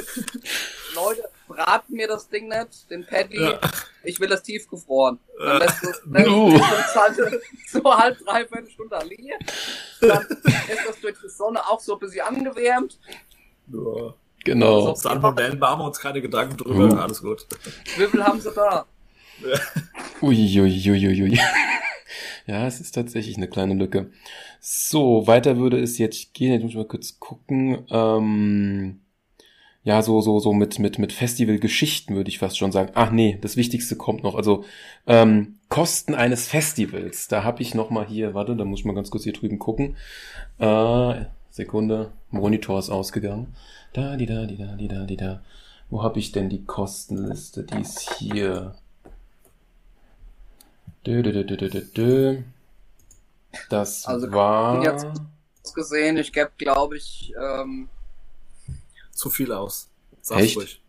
[0.94, 3.60] Leute, braten mir das Ding nicht, den Patty, Ja.
[4.02, 5.18] ich will das tiefgefroren.
[5.38, 5.56] Dann Ja.
[5.58, 9.30] lässt du dann lässt du es halt so halb, dreiviertel Stunde liegen.
[10.00, 12.98] Dann ist das durch die Sonne auch so ein bisschen angewärmt.
[13.72, 14.14] Ja.
[14.44, 14.94] Genau.
[14.94, 16.92] Salmonellen machen wir uns keine Gedanken drüber.
[16.94, 16.98] Uh.
[16.98, 17.46] Alles gut.
[17.96, 18.84] Wie viel haben sie da?
[20.20, 21.38] Uiuiuiui.
[22.46, 24.10] Ja, es ist tatsächlich eine kleine Lücke.
[24.60, 26.52] So, weiter würde es jetzt gehen.
[26.52, 27.86] Jetzt muss ich mal kurz gucken.
[27.90, 29.00] Ähm,
[29.84, 32.90] ja, so, so, so mit, mit, mit Festivalgeschichten würde ich fast schon sagen.
[32.94, 34.34] Ach nee, das Wichtigste kommt noch.
[34.34, 34.64] Also,
[35.06, 37.28] ähm, Kosten eines Festivals.
[37.28, 39.58] Da habe ich noch mal hier, warte, da muss ich mal ganz kurz hier drüben
[39.58, 39.96] gucken.
[40.58, 43.54] Äh, Sekunde, Monitor ist ausgegangen.
[43.92, 45.42] Da, die, da, die, da, die, da, die, da.
[45.90, 47.62] Wo habe ich denn die Kostenliste?
[47.64, 48.74] Die ist hier.
[51.06, 52.38] Dö, dö, dö, dö, dö, dö, dö.
[53.68, 54.82] Das Also, war.
[54.82, 55.06] jetzt-
[55.74, 57.88] gesehen, ich gebe, glaube ich, ähm,
[59.14, 59.90] Zu viel aus.
[60.20, 60.56] Sag's Echt?
[60.56, 60.80] ruhig.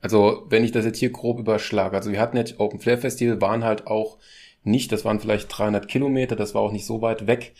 [0.00, 3.40] Also, wenn ich das jetzt hier grob überschlage, also wir hatten jetzt Open Flair Festival,
[3.40, 4.18] waren halt auch
[4.62, 7.54] nicht, das waren vielleicht 300 Kilometer, das war auch nicht so weit weg.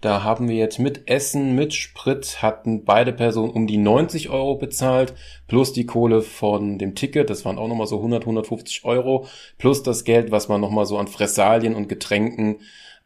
[0.00, 4.54] Da haben wir jetzt mit Essen, mit Sprit, hatten beide Personen um die 90 Euro
[4.54, 5.12] bezahlt,
[5.46, 9.26] plus die Kohle von dem Ticket, das waren auch nochmal so 100, 150 Euro,
[9.58, 12.60] plus das Geld, was man nochmal so an Fressalien und Getränken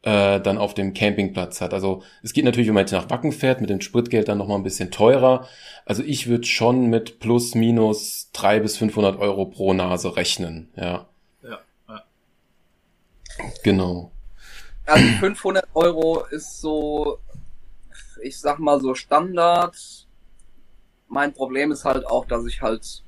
[0.05, 1.73] äh, dann auf dem Campingplatz hat.
[1.73, 4.59] Also es geht natürlich, wenn man jetzt nach Wacken fährt, mit dem Spritgeld dann nochmal
[4.59, 5.49] ein bisschen teurer.
[5.87, 11.07] Also ich würde schon mit plus minus 300 bis 500 Euro pro Nase rechnen, ja.
[11.43, 12.03] Ja, ja.
[13.63, 14.11] Genau.
[14.85, 17.19] also 500 Euro ist so,
[18.23, 19.75] ich sag mal so Standard.
[21.09, 23.03] Mein Problem ist halt auch, dass ich halt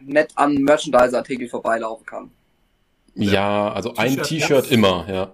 [0.00, 2.30] nett an Merchandise-Artikel vorbeilaufen kann.
[3.14, 5.32] Ja, also ein T-Shirt, immer, ja.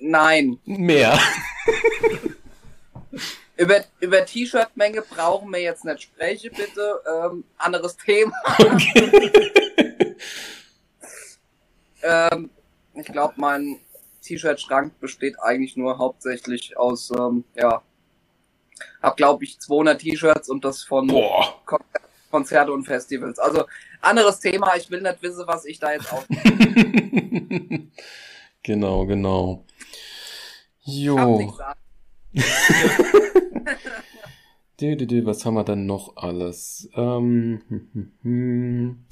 [0.00, 1.18] Nein, Mehr.
[3.56, 7.00] über, über T-Shirt-Menge brauchen wir jetzt nicht sprechen, bitte.
[7.06, 8.34] Ähm, anderes Thema.
[12.02, 12.50] ähm,
[12.94, 13.78] ich glaube, mein
[14.22, 17.82] T-Shirt-Schrank besteht eigentlich nur hauptsächlich aus, ähm, ja,
[19.02, 21.60] hab glaube ich 200 T-Shirts und das von Boah.
[22.30, 23.38] Konzerte und Festivals.
[23.38, 23.66] Also
[24.00, 24.74] anderes Thema.
[24.76, 26.26] Ich will nicht wissen, was ich da jetzt auf.
[28.62, 29.64] genau, genau.
[30.90, 31.54] Ich hab Jo.
[34.80, 36.88] Du, du, du, Was haben wir dann noch alles?
[36.94, 39.04] Ähm, hm, hm, hm.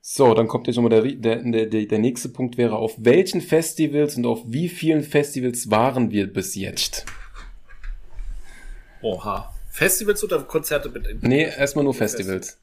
[0.00, 4.16] So, dann kommt jetzt nochmal der, der, der, der nächste Punkt wäre, auf welchen Festivals
[4.16, 7.06] und auf wie vielen Festivals waren wir bis jetzt?
[9.02, 9.54] Oha.
[9.70, 11.22] Festivals oder Konzerte mit?
[11.22, 12.58] Nee, erstmal nur Festivals.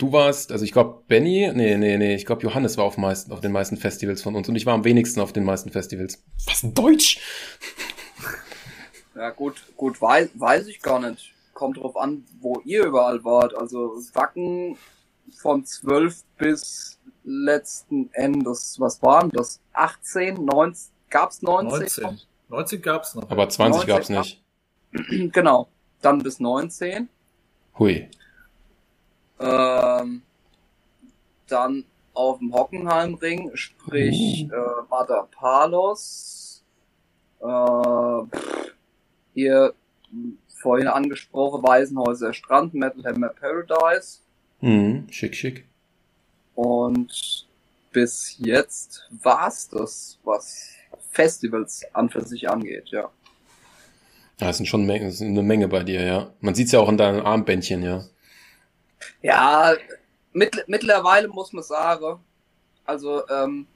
[0.00, 3.32] Du warst, also ich glaube Benny, nee, nee, nee, ich glaube Johannes war auf, meisten,
[3.32, 6.24] auf den meisten Festivals von uns und ich war am wenigsten auf den meisten Festivals.
[6.46, 7.20] Was, Deutsch?
[9.14, 11.34] Ja gut, gut, weiß, weiß ich gar nicht.
[11.52, 13.54] Kommt drauf an, wo ihr überall wart.
[13.54, 14.78] Also Wacken
[15.36, 19.60] von 12 bis letzten Endes, was waren das?
[19.74, 22.04] 18, 19, gab's 19?
[22.04, 22.20] 19.
[22.48, 23.30] 19 gab's noch.
[23.30, 24.42] Aber 20 gab's nicht.
[25.32, 25.68] genau.
[26.00, 27.10] Dann bis 19.
[27.78, 28.08] Hui.
[29.40, 30.22] Ähm,
[31.48, 31.84] dann
[32.14, 34.52] auf dem Hockenheimring, sprich Mhm.
[34.52, 36.62] äh, Mata Palos.
[37.40, 38.36] Äh,
[39.34, 39.72] hier
[40.60, 44.18] vorhin angesprochen, Waisenhäuser Strand, Metal Hammer Paradise.
[44.60, 45.66] Mhm, schick, schick.
[46.54, 47.46] Und
[47.92, 50.68] bis jetzt war's das, was
[51.10, 53.10] Festivals an für sich angeht, ja.
[54.38, 56.30] Ja, das sind schon eine Menge bei dir, ja.
[56.40, 58.04] Man sieht's ja auch an deinen Armbändchen, ja.
[59.22, 59.74] Ja,
[60.32, 62.20] mittl mittlerweile muss man sagen,
[62.84, 63.66] also ähm,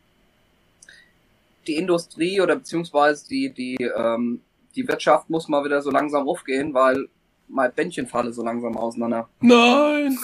[1.67, 4.41] die Industrie oder beziehungsweise die, die, ähm,
[4.75, 7.09] die Wirtschaft muss mal wieder so langsam aufgehen, weil
[7.49, 9.29] mein Bändchen falle so langsam auseinander.
[9.41, 10.19] Nein!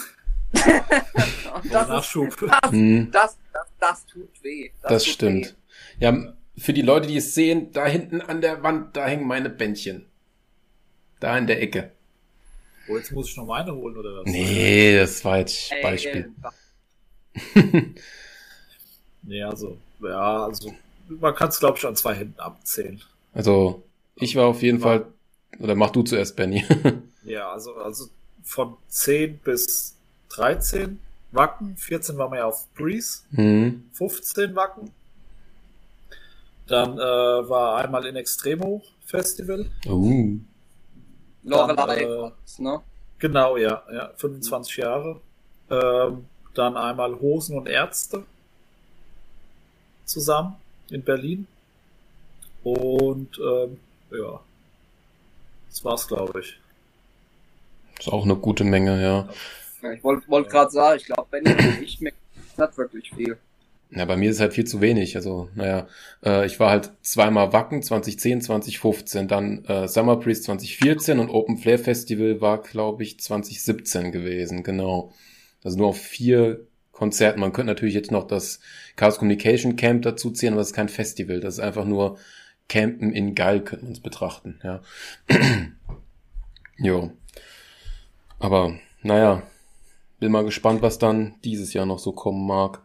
[0.53, 0.59] Oh,
[1.71, 2.37] das, ist, Nachschub.
[2.39, 4.71] das, Hm, das, das, das tut weh.
[4.83, 5.55] das tut stimmt.
[5.99, 6.05] Weh.
[6.05, 9.49] Ja, für die Leute, die es sehen, da hinten an der Wand, da hängen meine
[9.49, 10.05] Bändchen.
[11.19, 11.91] Da in der Ecke.
[12.87, 14.25] Oh, jetzt muss ich noch meine holen, oder was?
[14.25, 16.31] Nee, das war jetzt Ey, Beispiel.
[17.33, 17.71] äh,
[19.23, 20.73] Nee, also, ja, also,
[21.07, 23.01] man kann es, glaube ich, an zwei Händen abzählen.
[23.33, 23.83] Also,
[24.15, 25.05] ich war auf jeden Fall,
[25.59, 26.65] oder mach du zuerst, Benny.
[27.23, 28.07] Ja, also, also
[28.43, 29.95] von 10 bis
[30.29, 30.99] 13
[31.31, 33.83] Wacken, 14 waren wir ja auf Breeze, hm.
[33.93, 34.89] 15 Wacken.
[36.65, 39.67] Dann äh, war einmal in Extremo Festival.
[39.85, 40.39] Uh.
[41.43, 42.81] Lorelei, Dann, äh, ne?
[43.19, 45.19] Genau, ja, ja, 25 Jahre.
[45.69, 48.25] Ähm, dann einmal Hosen und Ärzte
[50.05, 50.55] zusammen
[50.89, 51.47] in Berlin.
[52.63, 53.79] Und ähm,
[54.11, 54.39] ja,
[55.69, 56.59] das war's, glaube ich.
[57.99, 59.29] Ist auch eine gute Menge, ja.
[59.81, 62.11] Ja, ich wollte wollt gerade sagen, ich glaube, Benny und ich mir
[62.57, 63.37] nicht wirklich viel.
[63.93, 65.17] Ja, bei mir ist halt viel zu wenig.
[65.17, 65.87] Also, naja,
[66.23, 71.57] äh, ich war halt zweimal Wacken 2010, 2015, dann äh, Summer Breeze 2014 und Open
[71.57, 75.11] Flair Festival war, glaube ich, 2017 gewesen, genau.
[75.63, 77.41] Also nur auf vier Konzerten.
[77.41, 78.61] Man könnte natürlich jetzt noch das
[78.95, 81.41] Chaos Communication Camp dazu zählen, aber das ist kein Festival.
[81.41, 82.17] Das ist einfach nur
[82.69, 84.81] Campen in Geil, könnte man es betrachten, ja.
[86.77, 87.11] jo.
[88.39, 89.43] Aber, naja,
[90.19, 92.81] bin mal gespannt, was dann dieses Jahr noch so kommen mag.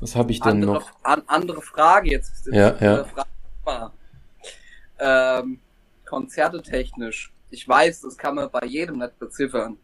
[0.00, 0.90] Was habe ich denn Andere, noch?
[1.02, 2.46] an, andere Frage jetzt.
[2.46, 3.04] Ja, ja.
[3.04, 3.28] Frage
[3.64, 3.90] mal.
[4.98, 5.60] Ähm,
[6.04, 7.32] Konzerte technisch.
[7.50, 9.76] Ich weiß, das kann man bei jedem nicht beziffern.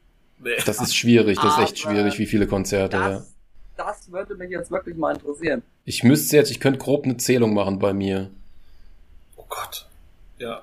[0.67, 3.09] Das ist schwierig, das ist echt Aber schwierig, wie viele Konzerte, ja.
[3.09, 3.35] Das,
[3.77, 5.63] das würde mich jetzt wirklich mal interessieren.
[5.85, 8.31] Ich müsste jetzt, ich könnte grob eine Zählung machen bei mir.
[9.37, 9.89] Oh Gott.
[10.39, 10.63] Ja.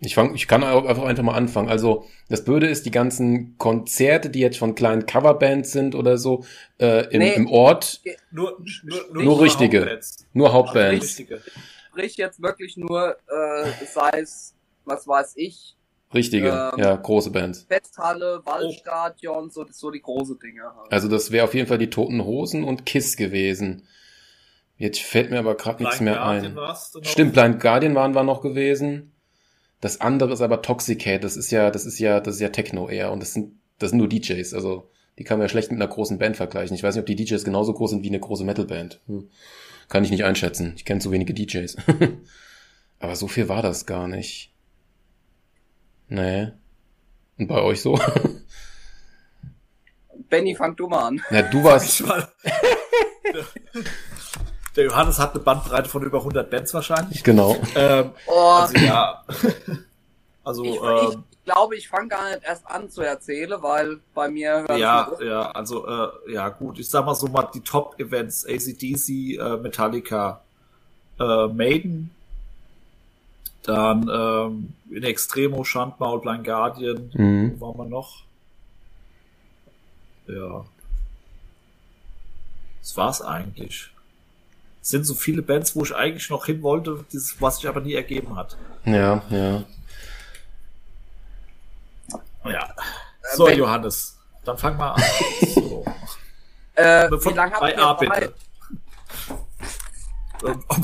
[0.00, 1.68] Ich fang, ich kann einfach einfach mal anfangen.
[1.70, 6.44] Also, das Blöde ist, die ganzen Konzerte, die jetzt von kleinen Coverbands sind oder so,
[6.78, 7.32] äh, im, Nee.
[7.34, 8.58] im Ort, Nur,
[9.12, 9.80] nur, Nur richtige.
[9.80, 10.26] Hauptbands.
[10.34, 11.04] nur Also Hauptbands.
[11.04, 11.40] richtige.
[11.90, 14.54] Sprich jetzt wirklich nur, äh, sei es,
[14.84, 15.72] was weiß ich,
[16.14, 16.78] Richtige, Ähm.
[16.84, 17.66] ja, große Bands.
[17.68, 20.62] Festhalle, Waldstadion, so, so die große Dinge.
[20.62, 20.92] Halt.
[20.92, 23.88] Also, das wäre auf jeden Fall die Toten Hosen und Kiss gewesen.
[24.78, 26.76] Jetzt fällt mir aber gerade nichts mehr Guardian ein.
[27.02, 29.12] Stimmt, Blind Guardian waren wir noch gewesen.
[29.80, 31.22] Das andere ist aber Toxicate.
[31.22, 33.12] Das ist ja, das ist ja, das ist ja Techno eher.
[33.12, 34.54] Und das sind, das sind nur DJs.
[34.54, 36.74] Also, die kann man ja schlecht mit einer großen Band vergleichen.
[36.74, 39.00] Ich weiß nicht, ob die DJs genauso groß sind wie eine große Metalband.
[39.06, 39.28] Hm.
[39.88, 40.72] Kann ich nicht einschätzen.
[40.76, 41.76] Ich kenne zu wenige DJs.
[42.98, 44.52] aber so viel war das gar nicht.
[46.08, 46.48] Nee.
[47.38, 47.98] Und bei euch so?
[50.28, 51.22] Benny, fang du mal an.
[51.30, 52.02] ja, du warst.
[54.76, 57.24] Der Johannes hat eine Bandbreite von über 100 Bands wahrscheinlich.
[57.24, 57.56] genau.
[57.74, 59.24] Ähm, Oh, also ja.
[60.44, 64.28] Also ich, ähm, ich glaube, ich fange gar nicht erst an zu erzählen, weil bei
[64.28, 69.38] mir ja, ja, also äh, ja gut, ich sag mal so mal die Top-Events, ACDC,
[69.38, 70.40] äh, Metallica,
[71.18, 72.10] äh, Maiden,
[73.62, 77.56] dann ähm, in Extremo, Schandmaul, Blind Guardian, Mhm.
[77.58, 78.22] wo waren wir noch?
[80.28, 80.64] Ja.
[82.82, 83.90] Das war's eigentlich
[84.88, 87.04] sind so viele Bands, wo ich eigentlich noch hin wollte,
[87.40, 88.56] was sich aber nie ergeben hat.
[88.84, 89.64] Ja, ja.
[92.44, 92.62] Ja.
[92.62, 95.02] Äh, so, äh, Johannes, dann fang mal an.
[95.54, 95.84] so.
[96.76, 98.34] äh, Bevor, wie lange habt A, bitte.
[100.44, 100.76] Ähm, oh,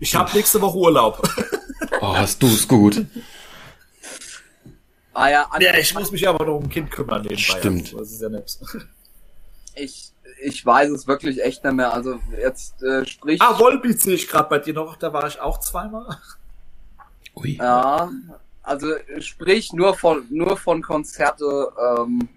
[0.00, 1.26] ich habe nächste Woche Urlaub.
[2.02, 3.06] oh, hast du es gut.
[5.14, 7.42] Ah ja, ja, ich muss mich aber noch um ein Kind kümmern nebenbei.
[7.42, 7.84] Stimmt.
[7.84, 8.58] Also, das ist ja nett
[9.74, 11.92] ich, ich weiß es wirklich echt nicht mehr.
[11.92, 13.40] Also jetzt äh, sprich.
[13.40, 14.96] Ah, Volbeat sehe ich gerade bei dir noch.
[14.96, 16.18] Da war ich auch zweimal.
[17.36, 17.56] Ui.
[17.56, 18.10] Ja,
[18.62, 21.72] also sprich nur von nur von Konzerte.
[21.98, 22.28] Ähm,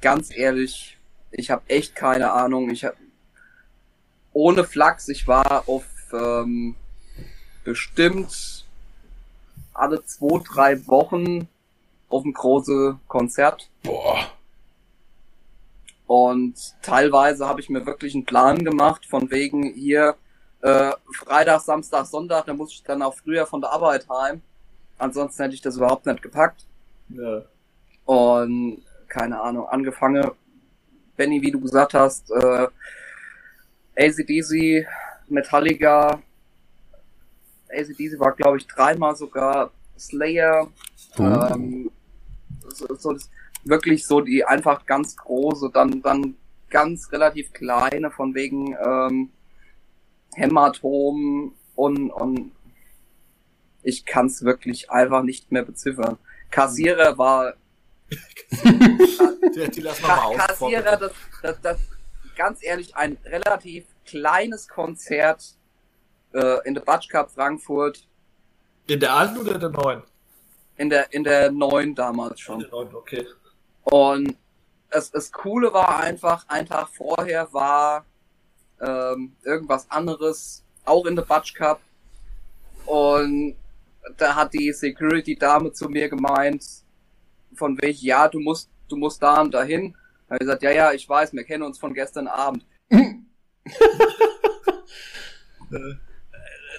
[0.00, 0.98] ganz ehrlich,
[1.30, 2.70] ich habe echt keine Ahnung.
[2.70, 2.96] Ich habe
[4.32, 5.08] ohne Flachs.
[5.08, 6.76] Ich war auf ähm,
[7.64, 8.64] bestimmt
[9.74, 11.48] alle zwei drei Wochen
[12.08, 13.68] auf ein großes Konzert.
[13.82, 14.37] Boah.
[16.08, 20.16] Und teilweise habe ich mir wirklich einen Plan gemacht, von wegen hier
[20.62, 24.42] äh, Freitag, Samstag, Sonntag, da muss ich dann auch früher von der Arbeit heim.
[24.96, 26.64] Ansonsten hätte ich das überhaupt nicht gepackt.
[27.10, 27.42] Ja.
[28.06, 30.30] Und keine Ahnung, angefangen,
[31.16, 32.66] Benny, wie du gesagt hast, äh,
[33.96, 34.86] ACDC,
[35.28, 36.22] Metallica,
[37.70, 40.68] ACDC war glaube ich dreimal sogar, Slayer,
[41.18, 41.48] Uh.
[41.52, 41.90] ähm,
[42.68, 43.30] so, so das,
[43.64, 46.36] wirklich so die einfach ganz große, dann dann
[46.70, 49.30] ganz relativ kleine von wegen ähm,
[50.34, 52.52] Hämatom und und
[53.82, 56.18] ich kann es wirklich einfach nicht mehr beziffern.
[56.50, 57.54] Kassierer war
[58.64, 60.36] Die, die lassen wir mal aus.
[60.36, 61.12] Kassierer, das,
[61.42, 61.78] das, das
[62.36, 65.56] ganz ehrlich ein relativ kleines Konzert
[66.32, 68.06] äh, in der Batsch Cup Frankfurt
[68.86, 70.02] In der alten oder der neuen?
[70.76, 72.60] in der in der neuen damals In schon.
[72.60, 73.26] der neuen, okay.
[73.90, 74.36] Und
[74.90, 78.04] es, das Coole war einfach, ein Tag vorher war
[78.80, 81.80] ähm, irgendwas anderes, auch in der Batsch Cup.
[82.86, 83.56] Und
[84.16, 86.64] da hat die Security-Dame zu mir gemeint,
[87.54, 89.94] von welch, ja, du musst, du musst da und dahin.
[90.28, 92.66] Da hab ich gesagt, ja, ja, ich weiß, wir kennen uns von gestern Abend.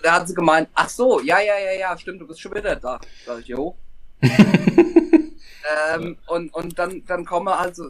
[0.03, 2.75] da hat sie gemeint, ach so, ja, ja, ja, ja, stimmt, du bist schon wieder
[2.75, 2.99] da.
[3.25, 3.75] Sag ich, jo.
[5.93, 7.89] ähm, und, und dann, dann komme also,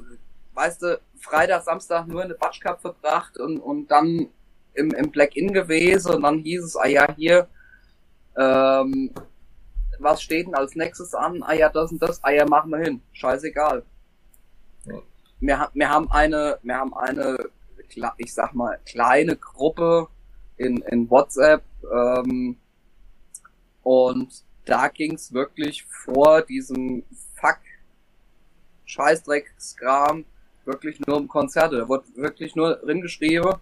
[0.54, 4.30] weißt du, Freitag, Samstag nur in der Batsch Cup verbracht und, und dann
[4.74, 7.48] im, im Black-In gewesen und dann hieß es, ah ja, hier,
[8.38, 9.12] ähm,
[10.00, 11.44] was steht denn als nächstes an?
[11.44, 13.02] Ah ja, das und das, ah ja, machen wir hin.
[13.12, 13.84] Scheißegal.
[14.86, 15.02] Ja.
[15.42, 17.38] Wir, wir haben eine, wir haben eine,
[18.18, 20.08] ich sag mal, kleine Gruppe
[20.58, 22.58] in, in WhatsApp, ähm,
[23.84, 27.04] und da ging's wirklich vor diesem
[28.90, 30.26] Scheißdreck-Skram
[30.66, 31.78] wirklich nur um Konzerte.
[31.78, 33.54] Da wurde wirklich nur drin geschrieben,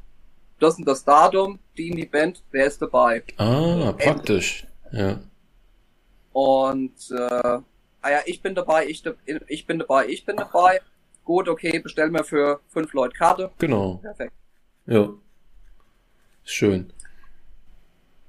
[0.59, 3.23] das und das Datum, die in die Band, wer ist dabei?
[3.37, 4.65] Ah, praktisch.
[4.91, 5.19] Ja.
[6.33, 7.59] Und äh,
[8.01, 9.03] ah ja, ich bin dabei, ich,
[9.47, 10.81] ich bin dabei, ich bin dabei.
[11.23, 13.51] Gut, okay, bestellen wir für fünf Leute Karte.
[13.57, 13.99] Genau.
[14.01, 14.33] Perfekt.
[14.85, 15.09] Ja.
[16.43, 16.93] Schön.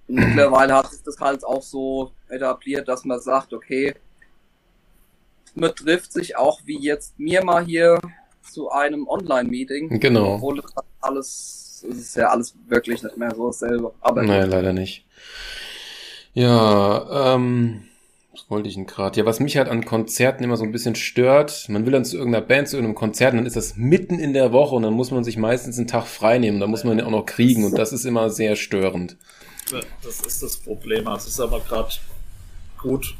[0.09, 3.95] Mittlerweile hat sich das halt auch so etabliert, dass man sagt, okay,
[5.57, 8.01] man trifft sich auch wie jetzt mir mal hier
[8.43, 10.01] zu einem Online-Meeting.
[10.01, 10.35] Genau.
[10.35, 10.65] Obwohl es
[11.01, 13.93] alles, es ist ja alles wirklich nicht mehr so dasselbe.
[14.01, 15.05] Aber Nein, leider nicht.
[16.35, 17.85] Ja, ähm,
[18.33, 19.19] was wollte ich denn gerade?
[19.19, 22.17] Ja, was mich halt an Konzerten immer so ein bisschen stört, man will dann zu
[22.17, 24.95] irgendeiner Band, zu irgendeinem Konzert, und dann ist das mitten in der Woche und dann
[24.95, 27.65] muss man sich meistens einen Tag frei nehmen, da muss man ja auch noch kriegen
[27.65, 29.17] und das ist immer sehr störend.
[30.03, 31.07] Das ist das Problem.
[31.09, 31.91] Also, es ist aber gerade
[32.81, 33.17] gut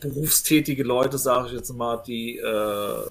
[0.00, 3.04] berufstätige Leute, sage ich jetzt mal, die äh,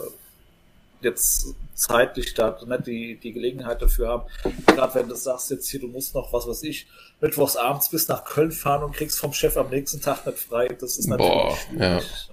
[1.02, 4.24] jetzt zeitlich da nicht die, die Gelegenheit dafür haben.
[4.68, 6.88] Gerade wenn du sagst, jetzt hier, du musst noch, was weiß ich,
[7.22, 10.68] mittwochs abends bis nach Köln fahren und kriegst vom Chef am nächsten Tag nicht frei,
[10.68, 12.30] das ist natürlich Boah, schwierig.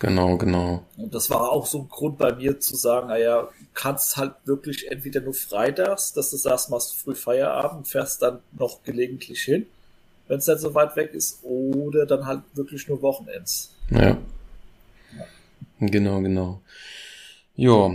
[0.00, 0.84] Genau, genau.
[0.96, 4.90] Und das war auch so ein Grund bei mir zu sagen, naja, kannst halt wirklich
[4.90, 9.66] entweder nur freitags, dass du sagst, machst früh Feierabend, fährst dann noch gelegentlich hin,
[10.28, 13.74] wenn es dann so weit weg ist, oder dann halt wirklich nur Wochenends.
[13.90, 14.16] Ja.
[15.80, 16.60] Genau, genau.
[17.56, 17.90] Ja,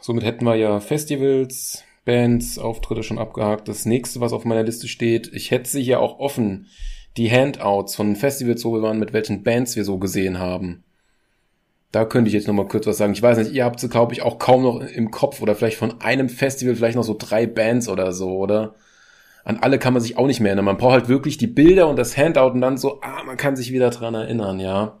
[0.00, 3.68] somit hätten wir ja Festivals, Bands, Auftritte schon abgehakt.
[3.68, 6.66] Das nächste, was auf meiner Liste steht, ich hätte sie hier auch offen,
[7.16, 10.82] die Handouts von Festivals, wo wir waren, mit welchen Bands wir so gesehen haben.
[11.90, 13.12] Da könnte ich jetzt noch mal kurz was sagen.
[13.12, 15.76] Ich weiß nicht, ihr habt sie, glaube ich, auch kaum noch im Kopf oder vielleicht
[15.76, 18.74] von einem Festival vielleicht noch so drei Bands oder so, oder?
[19.44, 20.64] An alle kann man sich auch nicht mehr erinnern.
[20.66, 23.56] Man braucht halt wirklich die Bilder und das Handout und dann so, ah, man kann
[23.56, 24.98] sich wieder dran erinnern, ja.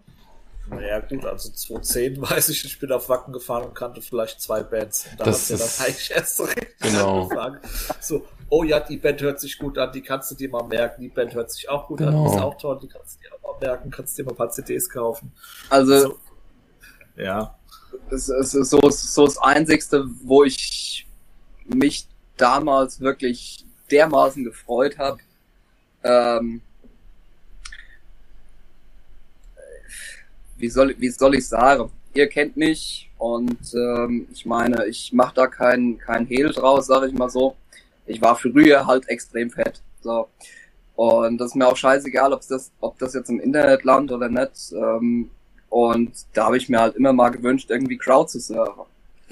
[0.68, 4.62] Naja, gut, also 2010 weiß ich, ich bin auf Wacken gefahren und kannte vielleicht zwei
[4.62, 5.06] Bands.
[5.10, 7.22] Und da Das hat's ja ist- dann eigentlich erst so richtig Genau.
[7.22, 7.58] angefangen.
[8.00, 11.02] So, oh ja, die Band hört sich gut an, die kannst du dir mal merken.
[11.02, 12.28] Die Band hört sich auch gut an, Genau.
[12.28, 14.36] die ist auch toll, die kannst du dir auch mal merken, kannst dir mal ein
[14.36, 15.32] paar CDs kaufen.
[15.70, 16.18] Also, So.
[17.16, 17.56] Ja.
[18.10, 21.06] es ist so, so das Einzigste, wo ich
[21.66, 25.18] mich damals wirklich dermaßen gefreut habe.
[26.02, 26.62] Ähm,
[30.56, 31.90] wie soll, wie soll ich sagen?
[32.14, 37.08] Ihr kennt mich und ähm, ich meine, ich mache da kein, kein Hehl draus, sage
[37.08, 37.56] ich mal so.
[38.06, 39.80] Ich war früher halt extrem fett.
[40.00, 40.28] So.
[40.94, 44.28] Und das ist mir auch scheißegal, ob das, ob das jetzt im Internet landet oder
[44.28, 44.72] nicht.
[44.72, 45.30] Ähm,
[45.70, 48.84] und da habe ich mir halt immer mal gewünscht, irgendwie Crowd zu surfen.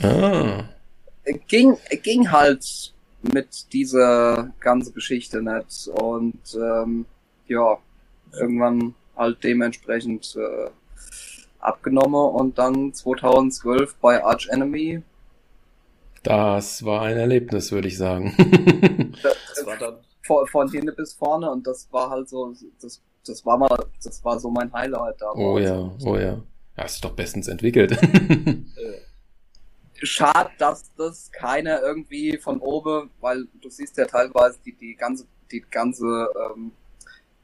[0.02, 0.64] Ah.
[1.48, 5.88] Ging, ging halt mit dieser ganzen Geschichte nicht.
[5.88, 7.06] Und ähm,
[7.46, 7.78] ja,
[8.32, 10.70] irgendwann halt dementsprechend äh,
[11.58, 15.02] abgenommen und dann 2012 bei Arch Enemy.
[16.22, 18.34] Das war ein Erlebnis, würde ich sagen.
[19.22, 23.00] das, das war dann von, von hinten bis vorne und das war halt so, das,
[23.26, 25.32] das war mal, das war so mein Highlight da.
[25.32, 26.42] Oh ja, oh ja.
[26.76, 27.98] Hast du doch bestens entwickelt.
[30.02, 35.26] Schade, dass das keiner irgendwie von oben, weil du siehst ja teilweise die, die ganze,
[35.50, 36.72] die ganze ähm,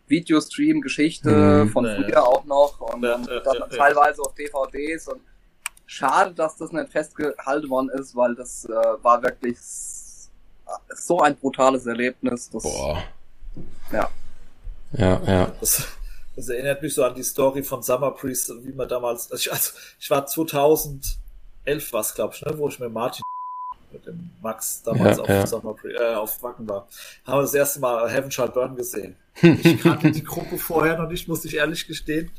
[0.09, 1.71] Videostream-Geschichte mhm.
[1.71, 2.23] von früher ja.
[2.23, 5.21] auch noch und, ja, und dann ja, teilweise auf DVDs und
[5.87, 8.73] schade, dass das nicht festgehalten worden ist, weil das äh,
[9.03, 12.51] war wirklich so ein brutales Erlebnis.
[12.51, 13.03] Das, Boah.
[13.93, 14.09] Ja.
[14.93, 15.53] Ja, ja.
[15.61, 15.87] Das,
[16.35, 19.53] das erinnert mich so an die Story von Summer Priest, wie man damals, also ich,
[19.53, 20.27] also ich war
[21.67, 23.23] 2011 was, glaube ich, ne, wo ich mit Martin
[23.93, 25.47] mit dem Max damals ja, auf, ja.
[25.47, 26.89] Summer äh, auf Wacken war,
[27.27, 29.17] haben wir das erste Mal Heaven Shall Burn gesehen.
[29.43, 32.31] Ich kannte die Gruppe vorher noch nicht, muss ich ehrlich gestehen.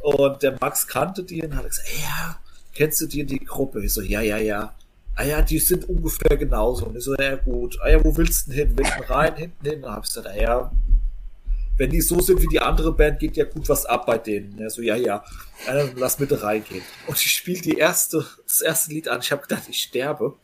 [0.00, 2.38] Und der Max kannte die und hat gesagt, ja,
[2.74, 3.84] kennst du die die Gruppe?
[3.84, 4.74] Ich so, ja, ja, ja
[5.20, 6.86] ah ja, die sind ungefähr genauso.
[6.86, 8.78] Und ich so, ja gut, ah ja, wo willst du denn hin?
[8.78, 9.82] Willst du rein, hinten hin?
[9.82, 10.72] Dann hab ich gesagt, ah ja,
[11.80, 14.58] wenn die so sind wie die andere Band, geht ja gut was ab bei denen.
[14.58, 15.24] Er so, ja, ja,
[15.64, 16.82] dann lass bitte reingehen.
[17.06, 19.20] Und ich spiele die erste, das erste Lied an.
[19.22, 20.36] Ich habe gedacht, ich sterbe.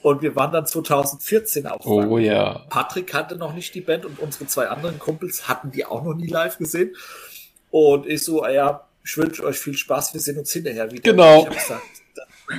[0.00, 1.84] Und wir waren dann 2014 auf.
[1.84, 2.60] Oh ja.
[2.70, 6.14] Patrick kannte noch nicht die Band und unsere zwei anderen Kumpels hatten die auch noch
[6.14, 6.94] nie live gesehen.
[7.72, 11.02] Und ich so, ja, ich wünsche euch viel Spaß, wir sehen uns hinterher wieder.
[11.02, 11.40] Genau.
[11.40, 11.82] ich habe gesagt,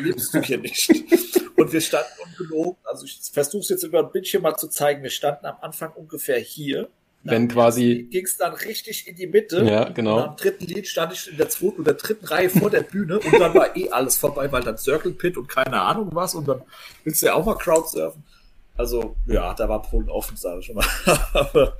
[0.01, 0.91] lebst du hier nicht.
[1.55, 5.01] Und wir standen ungelogen, also ich versuche es jetzt über ein Bildschirm mal zu zeigen,
[5.01, 6.89] wir standen am Anfang ungefähr hier.
[7.23, 8.07] Wenn quasi.
[8.09, 9.63] Ging es dann richtig in die Mitte.
[9.63, 10.17] Ja, genau.
[10.17, 13.19] Und am dritten Lied stand ich in der zweiten oder dritten Reihe vor der Bühne
[13.19, 16.47] und dann war eh alles vorbei, weil dann Circle Pit und keine Ahnung was und
[16.47, 16.61] dann
[17.03, 18.23] willst du ja auch mal Crowdsurfen.
[18.77, 20.85] Also, ja, da war Polen offen, sage ich schon mal.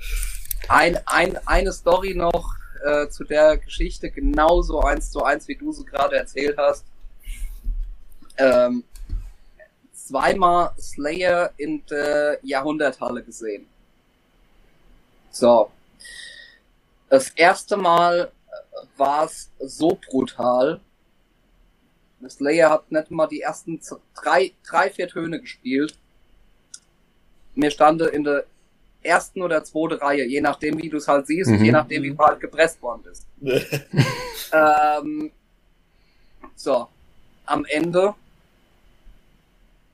[0.68, 2.54] ein, ein, eine Story noch
[2.84, 6.84] äh, zu der Geschichte, genauso eins zu eins, wie du sie gerade erzählt hast
[8.40, 8.84] ähm,
[9.92, 13.66] zweimal Slayer in der Jahrhunderthalle gesehen.
[15.30, 15.70] So.
[17.08, 18.30] Das erste Mal
[18.96, 20.80] war es so brutal.
[22.28, 23.80] Slayer hat nicht mal die ersten
[24.14, 25.98] drei, drei, vier Töne gespielt.
[27.54, 28.44] Mir stande in der
[29.02, 31.64] ersten oder zweiten Reihe, je nachdem, wie du es halt siehst, mhm.
[31.64, 33.26] je nachdem, wie du halt gepresst worden bist.
[34.52, 35.32] ähm,
[36.54, 36.88] so,
[37.46, 38.14] am Ende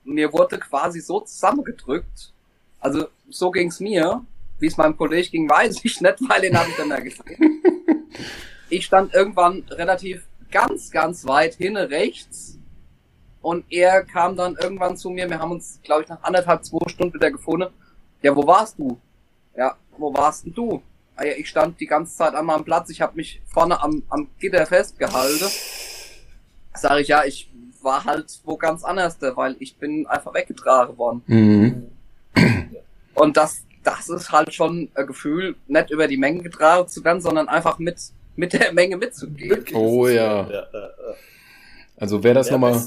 [0.03, 2.31] mir wurde quasi so zusammengedrückt.
[2.79, 4.25] Also so ging's mir.
[4.59, 7.63] Wie es meinem Kollegen ging, weiß ich nicht, weil den habe ich dann mehr gesehen.
[8.69, 12.57] ich stand irgendwann relativ ganz, ganz weit hinne rechts
[13.41, 15.29] und er kam dann irgendwann zu mir.
[15.29, 17.67] Wir haben uns, glaube ich, nach anderthalb, zwei Stunden wieder gefunden.
[18.21, 18.99] Ja, wo warst du?
[19.55, 20.81] Ja, wo warst denn du?
[21.15, 22.89] Ah, ja, ich stand die ganze Zeit an meinem Platz.
[22.89, 25.47] Ich habe mich vorne am, am Gitter festgehalten.
[26.73, 27.49] Sag ich, ja, ich
[27.81, 31.23] war halt wo ganz anders, weil ich bin einfach weggetragen worden.
[31.27, 31.87] Mhm.
[33.15, 37.21] Und das, das ist halt schon ein Gefühl, nicht über die Menge getragen zu werden,
[37.21, 37.95] sondern einfach mit,
[38.35, 39.63] mit der Menge mitzugehen.
[39.73, 40.49] Oh ja.
[41.95, 42.81] Also wer das ja, nochmal,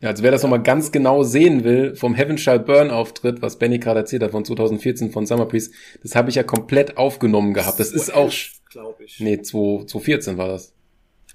[0.00, 0.48] ja, also wer das ja.
[0.48, 4.30] nochmal ganz genau sehen will, vom Heaven Shall Burn Auftritt, was Benny gerade erzählt hat,
[4.30, 7.80] von 2014 von Summer Priest, das habe ich ja komplett aufgenommen gehabt.
[7.80, 8.32] Das ist auch,
[8.70, 9.18] glaube ich.
[9.18, 10.72] Nee, 2014 war das.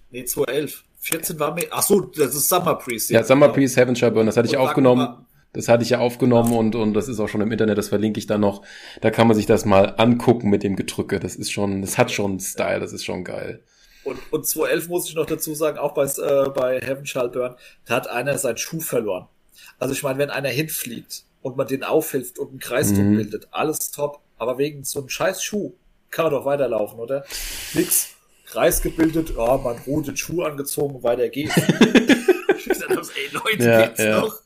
[0.10, 0.86] Nee, 2011.
[1.02, 1.66] 14 war mir.
[1.72, 3.10] Ach so, das ist Summer Priest.
[3.10, 3.56] Ja, ja Summer genau.
[3.56, 4.26] Priest, Heaven Shall Burn.
[4.26, 5.26] Das hatte ich und aufgenommen.
[5.54, 8.20] Das hatte ich ja aufgenommen und, und das ist auch schon im Internet, das verlinke
[8.20, 8.64] ich da noch.
[9.02, 11.20] Da kann man sich das mal angucken mit dem Gedrücke.
[11.20, 13.64] Das ist schon, das hat schon Style, das ist schon geil.
[14.04, 17.56] Und, und 2011 muss ich noch dazu sagen, auch bei, äh, bei Heaven Shall Burn,
[17.86, 19.28] da hat einer seinen Schuh verloren.
[19.80, 23.16] Also ich meine, wenn einer hinfliegt und man den aufhilft und einen Kreis mhm.
[23.16, 24.20] bildet, alles top.
[24.38, 25.74] Aber wegen so einem scheiß Schuh
[26.12, 27.26] kann man doch weiterlaufen, oder?
[27.74, 28.10] Nix.
[28.46, 31.56] Kreis gebildet, oh, man rote Schuh angezogen, weiter geht's.
[31.58, 31.64] ich
[32.80, 34.22] dachte, ey Leute, ja, geht's ja.
[34.22, 34.40] noch?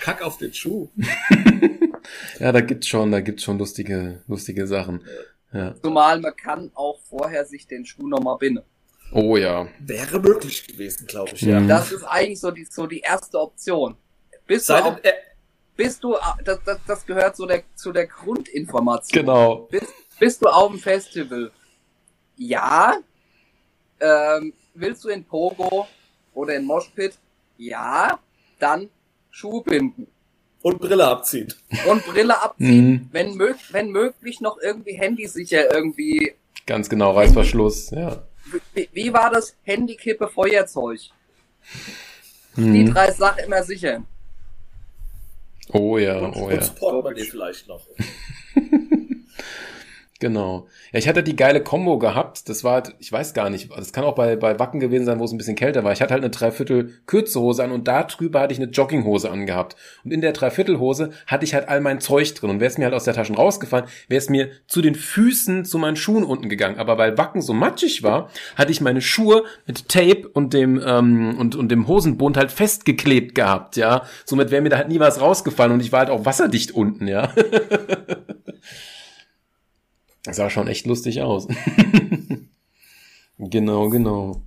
[0.00, 0.88] Kack auf den Schuh.
[2.38, 5.04] ja, da gibt's schon, da gibt's schon lustige, lustige Sachen.
[5.52, 5.74] Ja.
[5.82, 8.64] Zumal man kann auch vorher sich den Schuh nochmal binden.
[9.12, 9.68] Oh ja.
[9.80, 11.48] Wäre möglich gewesen, glaube ich, Mhm.
[11.50, 11.60] ja.
[11.62, 13.96] Das ist eigentlich so die, so die erste Option.
[14.46, 15.16] Bist du, Sei auf, denn, äh,
[15.76, 19.20] bist du, das, das, das gehört zu der, zu der Grundinformation.
[19.24, 19.56] Genau.
[19.70, 21.50] Bist, bist du auf dem Festival?
[22.36, 22.98] Ja.
[24.00, 25.86] Ähm, willst du in Pogo
[26.34, 27.18] oder in Moshpit?
[27.56, 28.18] Ja.
[28.58, 28.88] Dann
[29.38, 30.08] Schuh binden
[30.62, 31.54] und Brille abziehen.
[31.88, 32.90] und Brille abziehen.
[32.90, 33.08] Mhm.
[33.12, 36.34] Wenn, mög wenn möglich noch irgendwie handysicher irgendwie.
[36.66, 38.24] Ganz genau, Reißverschluss, ja.
[38.74, 39.54] Wie, wie war das?
[39.62, 40.98] Handy, Kippe, Feuerzeug.
[42.56, 42.92] Die Mhm.
[42.92, 44.08] drei Sachen immer sichern.
[45.72, 46.60] Oh ja, und, oh ja.
[46.60, 47.86] und vielleicht noch.
[50.20, 50.66] Genau.
[50.92, 52.48] Ja, ich hatte die geile Combo gehabt.
[52.48, 55.20] Das war, halt- ich weiß gar nicht, das kann auch bei, bei Wacken gewesen sein,
[55.20, 55.92] wo es ein bisschen kälter war.
[55.92, 59.76] Ich hatte halt eine Dreiviertel Kürzehose an und da drüber hatte ich eine Jogginghose angehabt.
[60.04, 62.50] Und in der Dreiviertelhose hatte ich halt all mein Zeug drin.
[62.50, 65.64] Und wäre es mir halt aus der Taschen rausgefallen, wäre es mir zu den Füßen,
[65.64, 66.78] zu meinen Schuhen unten gegangen.
[66.78, 71.38] Aber weil Wacken so matschig war, hatte ich meine Schuhe mit Tape und dem, ähm,
[71.38, 74.02] und, und dem Hosenbund halt festgeklebt gehabt, ja.
[74.24, 77.06] Somit wäre mir da halt nie was rausgefallen und ich war halt auch wasserdicht unten,
[77.06, 77.32] ja.
[80.28, 81.48] Das sah schon echt lustig aus.
[83.38, 84.42] genau, genau.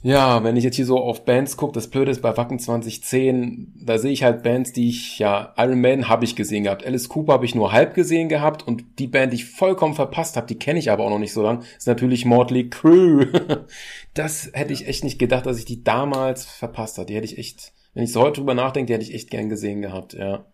[0.00, 3.74] Ja, wenn ich jetzt hier so auf Bands gucke, das Blöde ist bei Wacken 2010,
[3.84, 7.08] da sehe ich halt Bands, die ich, ja, Iron Man habe ich gesehen gehabt, Alice
[7.08, 10.46] Cooper habe ich nur halb gesehen gehabt und die Band, die ich vollkommen verpasst habe,
[10.46, 13.24] die kenne ich aber auch noch nicht so lang, ist natürlich Mortley Crew.
[14.14, 17.06] das hätte ich echt nicht gedacht, dass ich die damals verpasst habe.
[17.06, 19.48] Die hätte ich echt, wenn ich so heute drüber nachdenke, die hätte ich echt gern
[19.48, 20.44] gesehen gehabt, ja.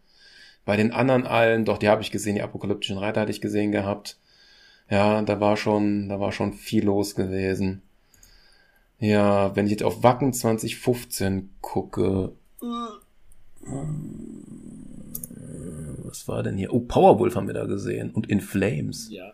[0.71, 3.73] Bei den anderen allen, doch, die habe ich gesehen, die apokalyptischen Reiter hatte ich gesehen
[3.73, 4.21] gehabt.
[4.89, 7.83] Ja, da war schon, da war schon viel los gewesen.
[9.01, 12.31] Ja, wenn ich jetzt auf Wacken 2015 gucke.
[16.05, 16.73] Was war denn hier?
[16.73, 18.13] Oh, Powerwolf haben wir da gesehen.
[18.13, 19.11] Und In Flames.
[19.11, 19.33] Ja.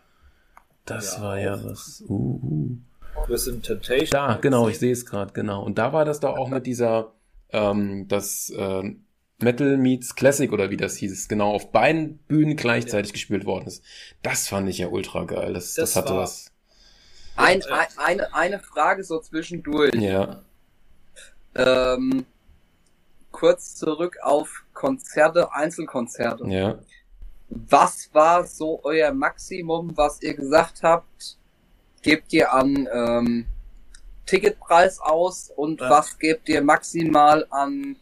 [0.86, 2.02] Das Ja, war ja was.
[2.08, 2.78] Uh, uh.
[3.26, 4.08] Prison Temptation.
[4.10, 5.62] Da, genau, ich sehe es gerade, genau.
[5.62, 7.12] Und da war das doch auch mit dieser,
[7.52, 9.02] ähm, das ähm,
[9.38, 13.82] Metal Meets Classic oder wie das hieß, genau, auf beiden Bühnen gleichzeitig gespielt worden ist.
[14.22, 15.52] Das fand ich ja ultra geil.
[15.52, 16.50] Das, das, Das hatte war- was.
[17.38, 19.94] Ein, ein, eine, eine Frage so zwischendurch.
[19.94, 20.42] Ja.
[21.54, 22.24] Ähm,
[23.30, 26.46] kurz zurück auf Konzerte, Einzelkonzerte.
[26.48, 26.78] Ja.
[27.50, 31.36] Was war so euer Maximum, was ihr gesagt habt,
[32.00, 33.46] gebt ihr an ähm,
[34.24, 35.90] Ticketpreis aus und Ja.
[35.90, 37.96] was gebt ihr maximal an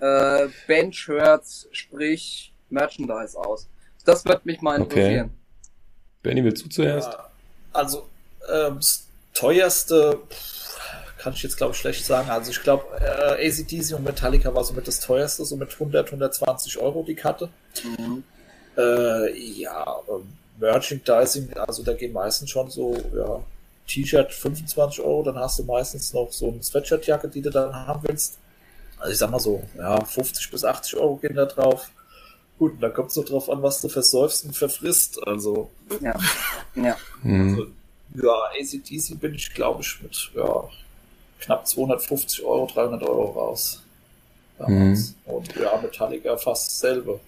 [0.00, 3.68] äh, Bandshirts, sprich Merchandise aus?
[4.04, 4.84] Das wird mich mal Okay.
[4.98, 5.30] interessieren.
[6.22, 7.12] Benny, willst du zuerst?
[7.12, 7.30] Ja,
[7.72, 8.06] also,
[8.52, 10.78] ähm, das teuerste pff,
[11.18, 12.30] kann ich jetzt, glaube ich, schlecht sagen.
[12.30, 16.78] Also, ich glaube, äh, ACDC und Metallica war somit das teuerste, so mit 100, 120
[16.78, 17.48] Euro die Karte.
[17.84, 18.22] Mhm.
[18.76, 23.40] Äh, ja, ähm, Merchandising, also da gehen meistens schon so, ja,
[23.86, 28.00] T-Shirt 25 Euro, dann hast du meistens noch so eine Sweatshirt-Jacke, die du dann haben
[28.08, 28.38] willst.
[28.98, 31.90] Also ich sag mal so, ja, 50 bis 80 Euro gehen da drauf.
[32.58, 35.18] Gut, und dann kommt es noch drauf an, was du versäufst und verfrisst.
[35.26, 35.70] Also,
[36.00, 36.14] Ja.
[36.74, 36.96] ja.
[37.22, 37.74] Hm.
[38.14, 40.64] ja, ACDC bin ich, glaube ich, mit ja,
[41.40, 43.82] knapp 250 Euro, 300 Euro raus.
[44.58, 45.14] Damals.
[45.26, 47.20] Und ja, Metallica fast dasselbe.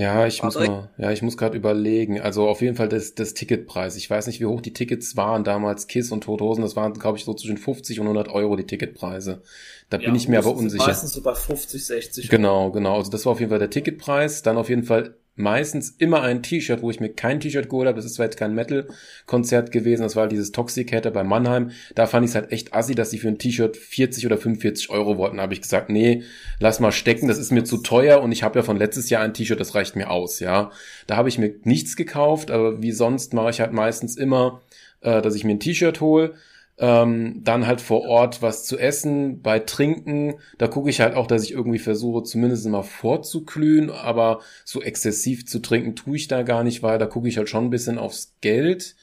[0.00, 2.22] Ja, ich muss mal, ja, ich muss gerade überlegen.
[2.22, 3.96] Also auf jeden Fall das, das Ticketpreis.
[3.96, 5.88] Ich weiß nicht, wie hoch die Tickets waren damals.
[5.88, 8.64] Kiss und Tote Hosen, das waren, glaube ich, so zwischen 50 und 100 Euro die
[8.64, 9.42] Ticketpreise.
[9.90, 10.86] Da bin Ja, ich mir aber sie unsicher.
[10.86, 12.28] Meistens so bei 50, 60.
[12.28, 12.96] Genau, genau.
[12.96, 14.42] Also das war auf jeden Fall der Ticketpreis.
[14.42, 17.96] Dann auf jeden Fall meistens immer ein T-Shirt, wo ich mir kein T-Shirt geholt habe.
[17.96, 21.70] Das ist zwar jetzt kein Metal-Konzert gewesen, das war halt dieses Toxic Hatter bei Mannheim.
[21.94, 24.90] Da fand ich es halt echt assi, dass die für ein T-Shirt 40 oder 45
[24.90, 25.38] Euro wollten.
[25.38, 26.22] Da habe ich gesagt, nee,
[26.58, 29.22] lass mal stecken, das ist mir zu teuer und ich habe ja von letztes Jahr
[29.22, 30.70] ein T-Shirt, das reicht mir aus, ja.
[31.06, 34.60] Da habe ich mir nichts gekauft, aber wie sonst mache ich halt meistens immer,
[35.00, 36.34] äh, dass ich mir ein T-Shirt hole,
[36.80, 41.26] ähm, dann halt vor Ort was zu essen, bei Trinken, da gucke ich halt auch,
[41.26, 46.42] dass ich irgendwie versuche, zumindest mal vorzuglühen, aber so exzessiv zu trinken tue ich da
[46.42, 48.96] gar nicht, weil da gucke ich halt schon ein bisschen aufs Geld.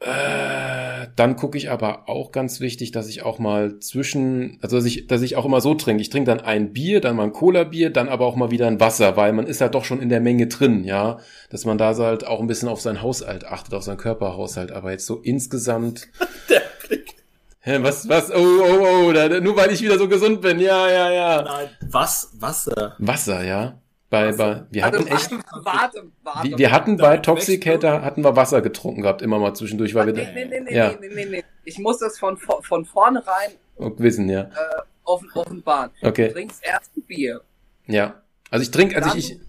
[0.00, 4.84] Äh, dann gucke ich aber auch ganz wichtig, dass ich auch mal zwischen, also dass
[4.84, 6.00] ich, dass ich auch immer so trinke.
[6.00, 8.78] Ich trinke dann ein Bier, dann mal ein Cola-Bier, dann aber auch mal wieder ein
[8.78, 11.18] Wasser, weil man ist halt doch schon in der Menge drin, ja.
[11.50, 14.70] Dass man da halt auch ein bisschen auf seinen Haushalt achtet, auf seinen Körperhaushalt.
[14.70, 16.08] Aber jetzt so insgesamt
[16.48, 17.16] Der Blick.
[17.64, 18.30] Was, was?
[18.30, 20.60] Oh, oh, oh, da, nur weil ich wieder so gesund bin.
[20.60, 21.42] Ja, ja, ja.
[21.42, 22.30] Nein, was?
[22.38, 22.94] Wasser.
[22.98, 23.80] Wasser, ja.
[24.10, 26.48] Bei, bei, wir Also, hatten echt, warte, warte, warte.
[26.48, 27.88] wir, wir hatten bei Damit Toxic wächst du.
[27.88, 30.74] Hater, hatten wir Wasser getrunken gehabt, immer mal zwischendurch, weil wir, nee, nee, nee, nee,
[30.74, 31.44] ja, nee, nee, nee.
[31.64, 34.42] Ich muss das von, von, vornherein wissen, ja.
[34.42, 34.48] äh,
[35.04, 35.90] offen, offenbaren.
[36.00, 37.42] Du Okay, trinkst erst ein Bier,
[37.86, 38.14] ja.
[38.50, 39.40] Also ich trinke, also Dann- ich, ich,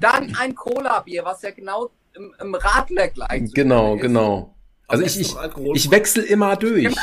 [0.00, 3.52] dann ein Cola-Bier, was ja genau im, im Radler gleich.
[3.52, 4.54] Genau, genau.
[4.88, 5.34] Also ich, ich,
[5.74, 6.94] ich wechsle immer durch.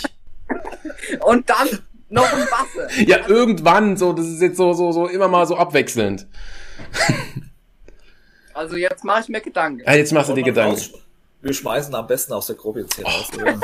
[1.26, 1.68] Und dann
[2.10, 2.90] noch ein Wasser.
[3.08, 6.28] Ja, irgendwann, so, das ist jetzt so, so, so immer mal so abwechselnd.
[8.54, 9.82] Also jetzt mache ich mir Gedanken.
[9.86, 10.74] Ja, jetzt machst du dir Gedanken.
[10.76, 10.92] raus-
[11.42, 13.30] Wir schmeißen am besten aus der Gruppe jetzt hier raus.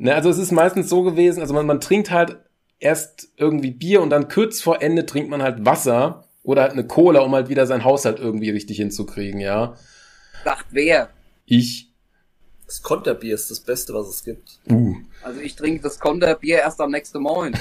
[0.00, 2.36] Ne, also es ist meistens so gewesen, also man, man trinkt halt
[2.78, 6.86] erst irgendwie Bier und dann kurz vor Ende trinkt man halt Wasser oder halt eine
[6.86, 9.74] Cola, um halt wieder seinen Haushalt irgendwie richtig hinzukriegen, ja.
[10.44, 11.10] Sagt wer?
[11.46, 11.90] Ich.
[12.66, 14.60] Das Konterbier ist das Beste, was es gibt.
[14.70, 14.94] Uh.
[15.24, 17.54] Also ich trinke das Konterbier erst am nächsten Morgen.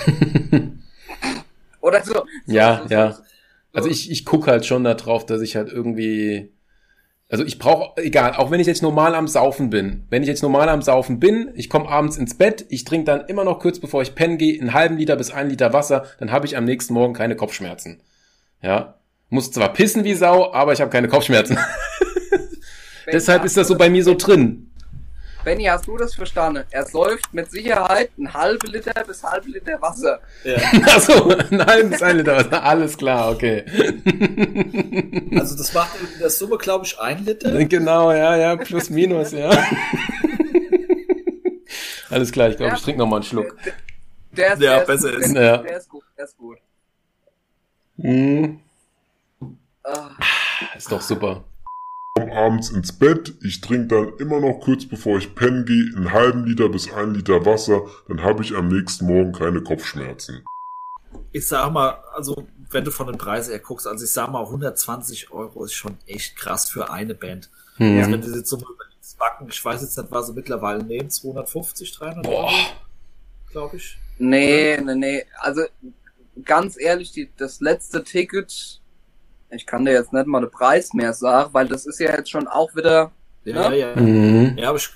[1.82, 2.14] Oder so.
[2.14, 3.18] so Ja, so, so, ja.
[3.72, 3.77] So.
[3.77, 6.53] Also ich, ich gucke halt schon darauf, dass ich halt irgendwie.
[7.30, 10.06] Also ich brauche, egal, auch wenn ich jetzt normal am Saufen bin.
[10.10, 13.26] Wenn ich jetzt normal am Saufen bin, ich komme abends ins Bett, ich trinke dann
[13.26, 16.31] immer noch kurz bevor ich pennen gehe, einen halben Liter bis einen Liter Wasser, dann
[16.31, 18.02] habe ich am nächsten Morgen keine Kopfschmerzen.
[18.61, 18.95] Ja.
[19.30, 21.57] Muss zwar pissen wie Sau, aber ich habe keine Kopfschmerzen.
[23.11, 24.66] Deshalb ist das so bei mir so drin.
[25.48, 26.65] Benny, hast du das verstanden?
[26.72, 30.19] Er säuft mit Sicherheit ein halbe Liter bis halbe Liter Wasser.
[30.44, 30.57] Ja.
[30.94, 32.61] Achso, ein halben bis ein Liter Wasser.
[32.61, 33.64] Alles klar, okay.
[35.40, 37.64] Also das macht in der Summe, glaube ich, ein Liter.
[37.69, 39.49] Genau, ja, ja, plus minus, ja.
[42.10, 43.56] Alles klar, ich glaube, ich trinke noch mal einen Schluck.
[44.32, 45.34] Der ist, Ja, der besser ist, ist.
[45.34, 45.57] Der, Ja.
[45.60, 46.57] der ist gut, der ist gut.
[48.02, 48.60] Hm,
[49.86, 50.10] Ah,
[50.76, 51.45] ist doch super.
[52.19, 56.11] Komme abends ins Bett, ich trinke dann immer noch kurz bevor ich pennen gehe einen
[56.11, 60.44] halben Liter bis einen Liter Wasser, dann habe ich am nächsten Morgen keine Kopfschmerzen.
[61.31, 64.44] Ich sag mal, also wenn du von den Preisen her guckst, also ich sag mal
[64.44, 67.49] 120 Euro ist schon echt krass für eine Band.
[67.80, 68.11] Also Hm.
[68.11, 71.91] wenn du jetzt so überlegst, Wacken, ich weiß jetzt nicht, was sie mittlerweile nehmen, 250,
[71.94, 72.45] 300 Boah.
[72.45, 72.53] Euro,
[73.52, 73.98] glaube ich.
[74.18, 75.26] nee, nee, nee.
[75.39, 75.61] Also
[76.44, 78.81] ganz ehrlich, die, das letzte Ticket,
[79.52, 82.30] ich kann dir jetzt nicht mal den Preis mehr sagen, weil das ist ja jetzt
[82.30, 83.11] schon auch wieder.
[83.45, 83.72] Ja, Ja.
[83.72, 83.95] ja, ja.
[84.02, 84.57] Mhm.
[84.57, 84.90] Ja, aber ich,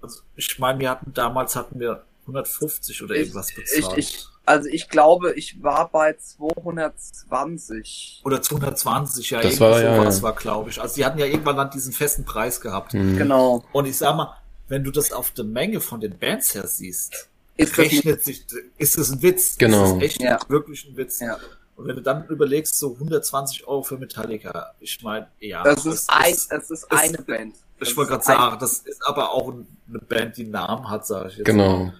[0.00, 3.98] also ich meine, wir hatten damals hatten wir 150 oder Ich, irgendwas ich, bezahlt.
[3.98, 8.22] ich, also ich glaube, ich war bei 220.
[8.24, 10.22] oder 220, ja, Das irgendwie war, ja, sowas ja.
[10.22, 10.80] war, glaube ich.
[10.80, 12.94] Also die hatten ja irgendwann dann diesen festen Preis gehabt.
[12.94, 13.16] Mhm.
[13.16, 13.64] Genau.
[13.72, 14.34] Und ich sag mal,
[14.68, 18.44] wenn du das auf der Menge von den Bands her siehst, Ist das rechnet sich,
[18.76, 19.56] ist das ein Witz.
[19.58, 19.82] Genau.
[19.82, 20.38] Das ist echt Ja.
[20.48, 21.20] wirklich ein Witz.
[21.20, 21.38] Ja.
[21.78, 25.62] Und wenn du dann überlegst, so 120 Euro für Metallica, ich meine, ja.
[25.62, 27.54] Das ist, ein, ist- es ist ist- eine Band.
[27.78, 30.90] Das ich wollte gerade ist sagen, das ist aber auch eine Band, die einen Namen
[30.90, 31.46] hat, sage ich jetzt.
[31.46, 31.92] Genau.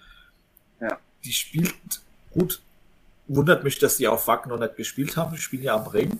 [1.24, 1.74] Die spielt
[2.32, 2.60] gut.
[3.28, 5.32] Wundert mich, dass die auf Wacken noch nicht gespielt haben.
[5.34, 6.18] Die spielen ja am Ring.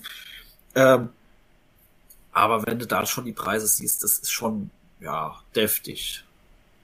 [0.77, 1.09] Ähm,
[2.33, 4.71] aber wenn du da schon die Preise siehst, das ist schon,
[5.01, 6.23] ja, deftig.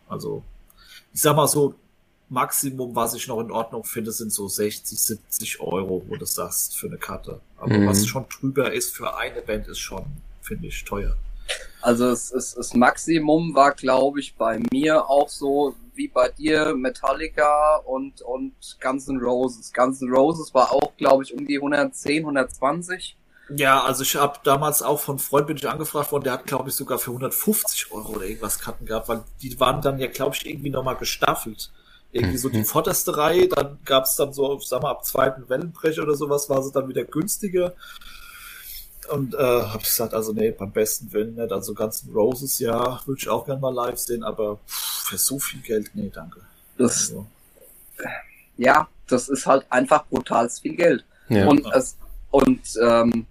[0.08, 0.42] Also,
[1.12, 1.74] ich sag mal so,
[2.28, 6.76] Maximum, was ich noch in Ordnung finde, sind so 60, 70 Euro, wo du sagst,
[6.76, 7.40] für eine Karte.
[7.56, 7.86] Aber Mhm.
[7.86, 10.04] was schon drüber ist für eine Band, ist schon,
[10.40, 11.16] finde ich, teuer.
[11.82, 16.74] Also es, es, das Maximum war, glaube ich, bei mir auch so wie bei dir
[16.74, 18.52] Metallica und, und
[18.82, 19.72] Guns N' Roses.
[19.72, 23.16] Guns N' Roses war auch, glaube ich, um die 110, 120.
[23.54, 26.70] Ja, also ich habe damals auch von Freund bin ich angefragt worden, der hat glaube
[26.70, 30.34] ich sogar für 150 Euro oder irgendwas Karten gehabt, weil die waren dann ja glaube
[30.34, 31.70] ich irgendwie nochmal gestaffelt.
[32.14, 36.14] Irgendwie so die vorderste Reihe, dann gab's dann so, sag mal, ab zweiten Wellenbrecher oder
[36.14, 37.74] sowas war sie dann wieder günstiger.
[39.10, 41.52] Und äh, hab ich gesagt, also nee, beim besten Willen nicht.
[41.52, 45.60] Also ganzen Roses, ja, würde ich auch gerne mal live sehen, aber für so viel
[45.60, 46.40] Geld, nee, danke.
[46.78, 47.26] Das, Also,
[48.56, 51.04] ja, das ist halt einfach brutal viel Geld.
[51.28, 51.48] Ja.
[51.48, 51.96] Und es,
[52.30, 53.26] und ähm,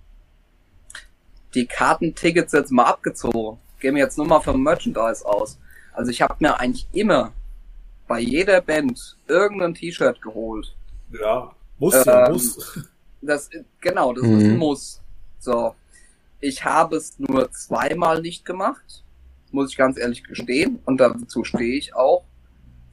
[1.54, 3.60] die Kartentickets jetzt mal abgezogen.
[3.80, 5.58] Gehen wir jetzt nur mal vom Merchandise aus.
[5.94, 7.32] Also ich habe mir eigentlich immer
[8.08, 10.76] bei jeder Band irgendein T-Shirt geholt.
[11.20, 12.80] ja, muss ja, Ähm, muss.
[13.22, 13.50] Das
[13.80, 14.38] genau, das Mhm.
[14.38, 15.02] ist ein Muss.
[15.40, 15.76] So,
[16.42, 19.04] ich habe es nur zweimal nicht gemacht,
[19.52, 22.24] muss ich ganz ehrlich gestehen, und dazu stehe ich auch.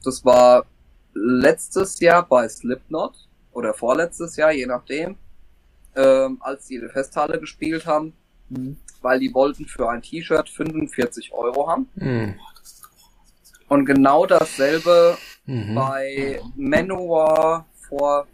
[0.03, 0.65] Das war
[1.13, 5.15] letztes Jahr bei Slipknot oder vorletztes Jahr, je nachdem,
[5.95, 8.13] ähm, als die in der Festhalle gespielt haben,
[8.49, 8.77] Mhm.
[9.01, 11.89] weil die wollten für ein T-Shirt 45 Euro haben.
[11.95, 12.35] Mhm.
[13.71, 15.75] Und genau dasselbe Mhm.
[15.75, 18.27] bei Manowar vor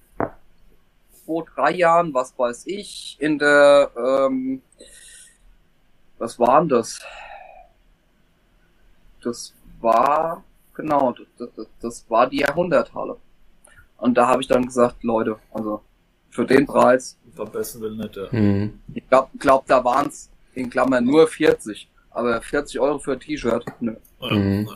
[1.11, 4.63] zwei, drei Jahren, was weiß ich, in der, ähm,
[6.17, 6.99] was war denn das?
[9.21, 10.43] Das war,
[10.73, 13.17] genau, das, das, das war die Jahrhunderthalle.
[13.97, 15.83] Und da habe ich dann gesagt, Leute, also
[16.31, 18.27] für den Preis, Beim besten Willen nicht, ja.
[18.31, 18.81] Mhm.
[18.91, 23.19] ich glaube, glaub, da waren es in Klammern nur 40, aber 40 Euro für ein
[23.19, 23.95] T-Shirt, nö.
[24.19, 24.67] Mhm.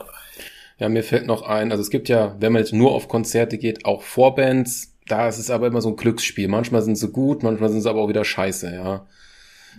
[0.82, 3.56] Ja, mir fällt noch ein, also es gibt ja, wenn man jetzt nur auf Konzerte
[3.56, 6.48] geht, auch Vorbands, da ist es aber immer so ein Glücksspiel.
[6.48, 9.06] Manchmal sind sie gut, manchmal sind sie aber auch wieder scheiße, ja.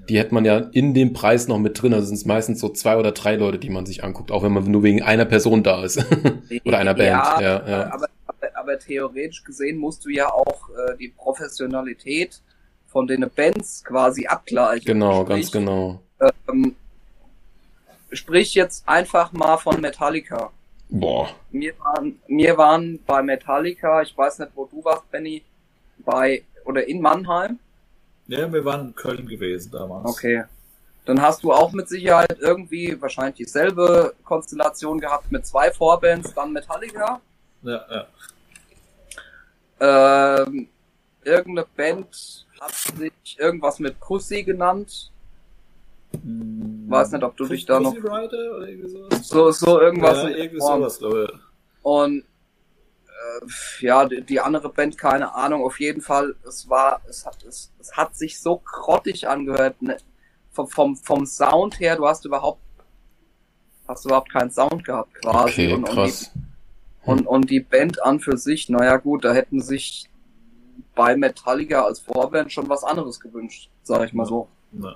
[0.07, 1.93] die hätte man ja in dem Preis noch mit drin.
[1.93, 4.53] Also sind es meistens so zwei oder drei Leute, die man sich anguckt, auch wenn
[4.53, 5.97] man nur wegen einer Person da ist.
[6.63, 7.09] oder einer Band.
[7.09, 7.93] Ja, Ja, ja.
[7.93, 12.39] Aber, aber, aber theoretisch gesehen musst du ja auch äh, die Professionalität
[12.87, 14.85] von den Bands quasi abgleichen.
[14.85, 16.01] Genau, Sprich, ganz genau.
[16.47, 16.77] Ähm,
[18.13, 20.53] sprich jetzt einfach mal von Metallica.
[20.89, 21.29] Boah.
[21.51, 25.43] Wir waren, wir waren bei Metallica, ich weiß nicht, wo du warst, Benny,
[25.99, 27.59] bei oder in Mannheim.
[28.27, 30.05] Ja, wir waren in Köln gewesen damals.
[30.05, 30.43] Okay.
[31.05, 36.53] Dann hast du auch mit Sicherheit irgendwie wahrscheinlich dieselbe Konstellation gehabt mit zwei Vorbands, dann
[36.53, 37.19] Metallica.
[37.63, 38.07] Ja, ja.
[40.45, 40.69] Ähm,
[41.23, 45.11] irgendeine Band hat sich irgendwas mit Pussy genannt.
[46.21, 47.95] Weiß nicht, ob du dich da noch
[49.21, 51.39] so so irgendwas ja, irgendwie sowas, glaube ich.
[51.81, 57.25] Und äh, ja, die, die andere Band, keine Ahnung, auf jeden Fall, es war, es
[57.25, 59.81] hat, es, es hat sich so grottig angehört.
[59.81, 59.97] Ne?
[60.51, 62.61] Vom, vom, vom Sound her, du hast überhaupt,
[63.87, 65.51] hast überhaupt keinen Sound gehabt quasi.
[65.51, 66.31] Okay, und, und, die, krass.
[67.05, 70.09] und, und die Band an für sich, naja gut, da hätten sich
[70.95, 74.47] bei Metallica als Vorband schon was anderes gewünscht, sag ich mal so.
[74.73, 74.95] Ja.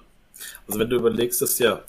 [0.67, 1.81] Also wenn du überlegst, dass ja,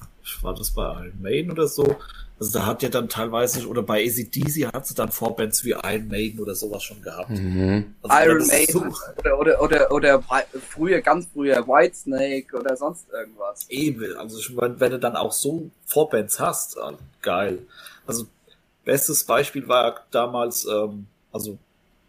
[0.42, 1.96] war das bei Iron Maiden oder so,
[2.40, 6.06] also da hat ja dann teilweise, oder bei ACDC hat sie dann Vorbands wie Iron
[6.08, 7.30] Maiden oder sowas schon gehabt.
[7.30, 7.94] Mhm.
[8.02, 10.22] Also Iron Maiden so- oder, oder, oder, oder
[10.68, 13.66] früher, ganz früher Whitesnake oder sonst irgendwas.
[13.68, 16.92] Eben, also ich meine, wenn du dann auch so Vorbands hast, ah,
[17.22, 17.58] geil.
[18.06, 18.26] Also
[18.84, 21.58] bestes Beispiel war damals, ähm, also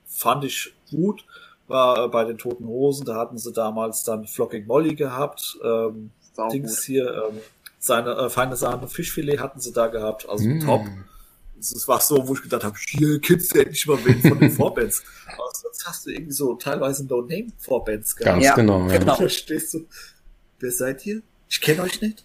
[0.05, 1.25] fand ich gut,
[1.67, 6.11] war äh, bei den Toten Hosen, da hatten sie damals dann Flocking Molly gehabt, ähm,
[6.39, 6.85] Sau Dings gut.
[6.85, 7.39] hier, ähm,
[7.79, 10.59] seine äh, feine Sahne Fischfilet hatten sie da gehabt, also Mm.
[10.61, 10.85] top.
[11.57, 14.39] Das das war so, wo ich gedacht habe, hier kennst du endlich mal wen von
[14.39, 15.03] den Vorbands.
[15.27, 18.35] Aber sonst hast du irgendwie so teilweise No-Name-Vorbands gehabt.
[18.35, 18.97] Ganz Ja, genau, ja.
[18.97, 19.17] genau.
[19.17, 19.85] Da stehst du,
[20.59, 21.21] wer seid ihr?
[21.49, 22.23] Ich kenne euch nicht.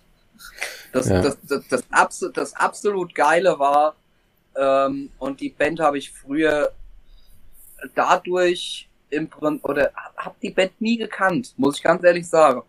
[0.93, 1.21] Das, Ja.
[1.21, 3.97] das, das, das, abso das absolut Geile war,
[4.57, 6.71] ähm, und die Band habe ich früher
[7.95, 12.63] dadurch im Prinzip, oder hab die Band nie gekannt, muss ich ganz ehrlich sagen.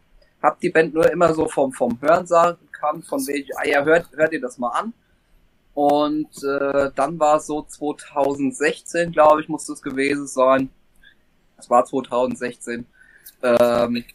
[0.45, 4.09] Hab die Band nur immer so vom, vom Hörensaal gekannt, von wegen, ah ja, hört,
[4.15, 4.93] hört ihr das mal an.
[5.73, 10.69] Und äh, dann war es so 2016, glaube ich, muss das gewesen sein.
[11.57, 12.85] Es war 2016.
[13.41, 14.05] Ähm,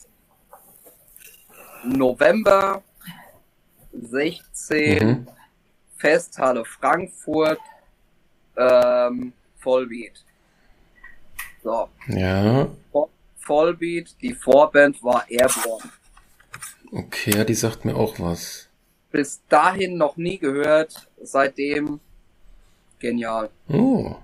[1.84, 2.82] November
[3.92, 5.26] 16, Mhm.
[5.96, 7.60] Festhalle Frankfurt,
[8.56, 10.24] ähm, Vollbeat.
[11.62, 12.68] So, Ja,
[13.36, 15.90] Vollbeat, die Vorband war Airborne.
[16.92, 18.68] Okay, ja, die sagt mir auch was.
[19.10, 22.00] Bis dahin noch nie gehört, seitdem
[22.98, 23.50] genial.
[23.68, 24.14] Oh.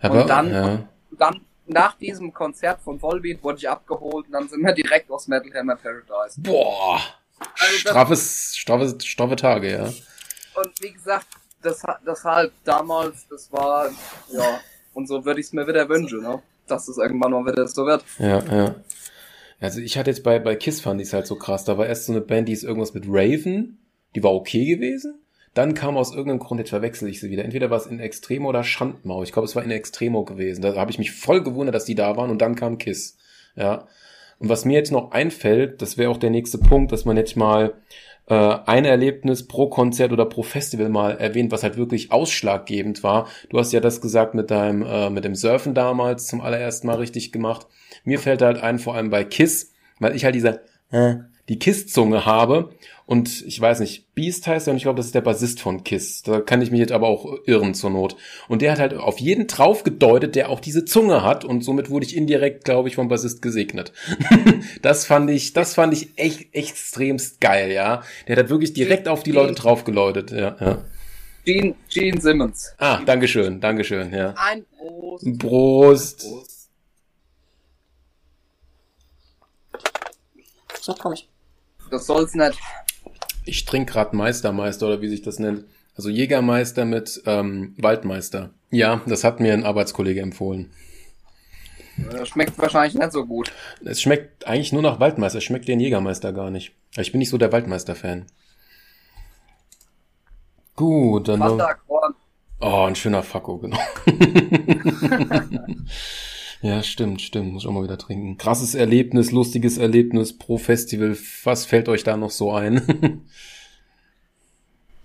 [0.00, 0.88] Aber, Und dann- ja.
[1.12, 5.28] Dann nach diesem Konzert von Vollbeat wurde ich abgeholt und dann sind wir direkt aus
[5.28, 6.40] Metal Hammer Paradise.
[6.40, 7.00] Boah.
[7.38, 9.84] Also Straffes, straffe, straffe Tage, ja.
[9.84, 11.26] Und wie gesagt,
[11.62, 11.82] das,
[12.24, 13.88] halt damals, das war,
[14.32, 14.60] ja,
[14.94, 16.42] und so würde ich es mir wieder wünschen, ne?
[16.66, 18.04] Dass es irgendwann mal wieder so wird.
[18.18, 18.74] Ja, ja.
[19.60, 21.64] Also ich hatte jetzt bei, bei Kiss fand ich es halt so krass.
[21.64, 23.78] Da war erst so eine Band, die ist irgendwas mit Raven,
[24.14, 25.20] die war okay gewesen.
[25.52, 27.44] Dann kam aus irgendeinem Grund, jetzt verwechsel ich sie wieder.
[27.44, 29.22] Entweder war es in Extremo oder Schandmau.
[29.22, 30.62] Ich glaube, es war in Extremo gewesen.
[30.62, 33.18] Da habe ich mich voll gewundert, dass die da waren und dann kam Kiss.
[33.56, 33.88] Ja.
[34.38, 37.36] Und was mir jetzt noch einfällt, das wäre auch der nächste Punkt, dass man jetzt
[37.36, 37.74] mal
[38.30, 43.26] äh, ein Erlebnis pro Konzert oder pro Festival mal erwähnt, was halt wirklich ausschlaggebend war.
[43.50, 46.96] Du hast ja das gesagt mit deinem, äh, mit dem Surfen damals zum allerersten Mal
[46.96, 47.66] richtig gemacht.
[48.04, 50.60] Mir fällt halt ein, vor allem bei Kiss, weil ich halt diese,
[50.92, 51.16] äh,
[51.48, 52.70] die Kiss-Zunge habe.
[53.10, 55.82] Und ich weiß nicht, Beast heißt er und ich glaube, das ist der Bassist von
[55.82, 56.22] Kiss.
[56.22, 58.14] Da kann ich mich jetzt aber auch irren zur Not.
[58.46, 61.44] Und der hat halt auf jeden drauf gedeutet, der auch diese Zunge hat.
[61.44, 63.92] Und somit wurde ich indirekt, glaube ich, vom Bassist gesegnet.
[64.82, 68.04] das fand ich, das fand ich echt extremst geil, ja.
[68.28, 70.84] Der hat wirklich direkt auf die Leute drauf geläutet, ja, ja.
[71.44, 72.76] Gene, Gene Simmons.
[72.78, 74.34] Ah, Dankeschön, Dankeschön, ja.
[74.36, 76.20] Ein Prost.
[76.20, 76.68] Prost.
[80.80, 81.26] Schmeckt komisch.
[81.90, 82.56] Das soll's nicht.
[83.44, 85.64] Ich trinke gerade Meistermeister oder wie sich das nennt.
[85.96, 88.50] Also Jägermeister mit ähm, Waldmeister.
[88.70, 90.70] Ja, das hat mir ein Arbeitskollege empfohlen.
[92.12, 93.52] Äh, Schmeckt wahrscheinlich nicht so gut.
[93.84, 95.38] Es schmeckt eigentlich nur nach Waldmeister.
[95.38, 96.72] Es schmeckt den Jägermeister gar nicht.
[96.96, 98.26] Ich bin nicht so der Waldmeister-Fan.
[100.76, 101.58] Gut, dann noch...
[102.62, 103.78] Oh, ein schöner Fakko, genau.
[106.62, 107.52] ja, stimmt, stimmt.
[107.52, 108.36] Muss ich auch mal wieder trinken.
[108.36, 111.16] Krasses Erlebnis, lustiges Erlebnis pro Festival.
[111.44, 113.26] Was fällt euch da noch so ein?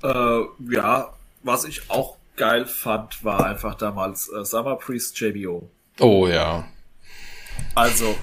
[0.04, 0.42] Äh,
[0.72, 5.68] ja, was ich auch geil fand, war einfach damals äh, Summer Priest JBO.
[6.00, 6.68] oh ja.
[7.74, 8.16] Also,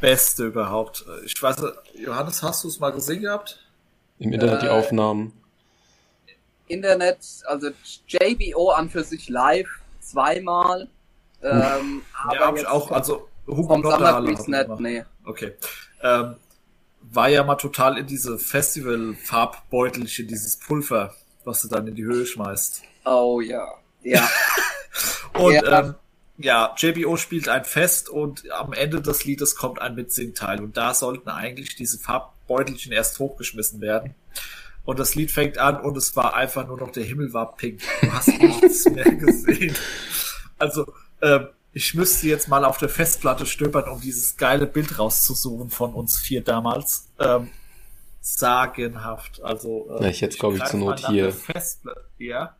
[0.00, 1.04] Beste überhaupt.
[1.24, 1.62] Ich weiß,
[1.94, 3.60] Johannes, hast du es mal gesehen gehabt?
[4.18, 5.32] Im Internet die Äh, Aufnahmen.
[6.68, 7.68] Internet, also
[8.08, 9.68] JBO an für sich live
[10.00, 10.88] zweimal.
[11.42, 14.80] Ähm, Ja, aber hab ich jetzt auch, also Hugo hab ich nicht, gemacht.
[14.80, 15.04] nee.
[15.24, 15.52] Okay.
[16.02, 16.36] Ähm,
[17.02, 21.14] war ja mal total in diese Festival-Farbbeutelchen, dieses Pulver,
[21.44, 22.82] was du dann in die Höhe schmeißt.
[23.04, 23.66] Oh ja.
[24.02, 24.28] Ja.
[25.34, 25.64] Und Ja.
[25.64, 25.80] ja.
[25.80, 25.94] Ähm,
[26.38, 30.92] ja, JBO spielt ein Fest und am Ende des Liedes kommt ein Mitsingteil und da
[30.92, 34.14] sollten eigentlich diese Farbbeutelchen erst hochgeschmissen werden.
[34.84, 37.80] Und das Lied fängt an und es war einfach nur noch, der Himmel war pink.
[38.02, 39.74] Du hast nichts mehr gesehen.
[40.58, 40.92] Also,
[41.22, 45.92] ähm, ich müsste jetzt mal auf der Festplatte stöbern, um dieses geile Bild rauszusuchen von
[45.92, 47.08] uns vier damals.
[47.18, 47.50] Ähm,
[48.20, 49.40] sagenhaft.
[49.42, 51.32] Also, äh, Ja, ich hätte, glaub ich, zur Not hier.
[52.18, 52.56] Ja.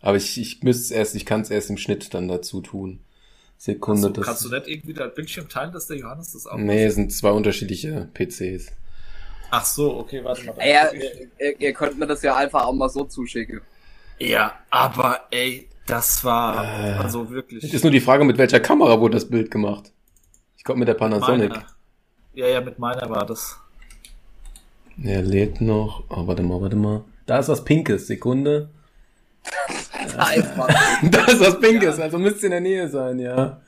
[0.00, 3.00] Aber ich, ich müsste es erst, ich kann es erst im Schnitt dann dazu tun.
[3.56, 4.26] Sekunde, So, das.
[4.26, 7.12] kannst du nicht irgendwie dein Bildschirm teilen, dass der Johannes das auch nee, es sind
[7.12, 8.70] zwei unterschiedliche PCs.
[9.50, 10.56] Ach so, okay, warte mal.
[10.58, 13.60] ja ihr, ihr könnt mir das ja einfach auch mal so zuschicken.
[14.18, 17.64] Ja, aber ey, das war Äh, also wirklich.
[17.64, 19.92] Es ist nur die Frage, mit welcher Kamera wurde das Bild gemacht?
[20.56, 21.50] Ich glaube mit der Panasonic.
[21.50, 21.66] meiner.
[22.34, 23.56] Ja, ja, mit meiner war das.
[25.02, 26.04] Er lädt noch.
[26.08, 27.04] Oh, warte mal, warte mal.
[27.26, 28.06] Da ist was Pinkes.
[28.06, 28.68] Sekunde.
[30.16, 30.68] Einfach.
[31.02, 33.60] da ist was Pinkes, also müsste in der Nähe sein, ja.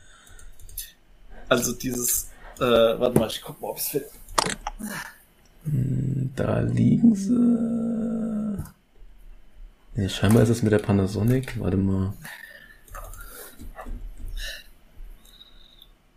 [1.48, 4.06] Also dieses, äh, warte mal, ich guck mal, ob es fit.
[6.36, 8.64] Da liegen sie.
[9.94, 11.60] Nee, scheinbar ist es mit der Panasonic.
[11.60, 12.12] Warte mal.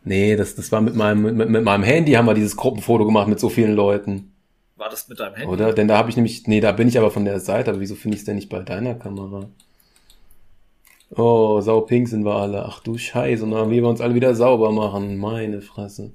[0.06, 3.28] Nee, das, das war mit meinem, mit, mit meinem Handy haben wir dieses Gruppenfoto gemacht
[3.28, 4.34] mit so vielen Leuten.
[4.76, 5.52] War das mit deinem Handy?
[5.52, 5.74] Oder?
[5.74, 7.96] Denn da habe ich nämlich, nee, da bin ich aber von der Seite, aber wieso
[7.96, 9.48] finde ich es denn nicht bei deiner Kamera?
[11.16, 12.66] Oh, saupink sind wir alle.
[12.66, 15.18] Ach du Scheiße, und dann wir uns alle wieder sauber machen.
[15.18, 16.12] Meine Fresse.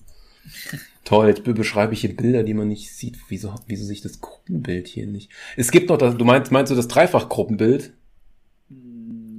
[1.04, 3.16] Toll, jetzt be- beschreibe ich hier Bilder, die man nicht sieht.
[3.28, 5.30] Wieso, wieso sehe ich das Gruppenbild hier nicht?
[5.56, 7.92] Es gibt noch das, du meinst, meinst du das Dreifach-Gruppenbild?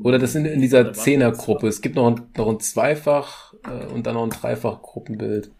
[0.02, 1.68] Oder das sind in dieser Zehner-Gruppe.
[1.68, 5.52] Es gibt noch ein, noch ein Zweifach äh, und dann noch ein Dreifach-Gruppenbild.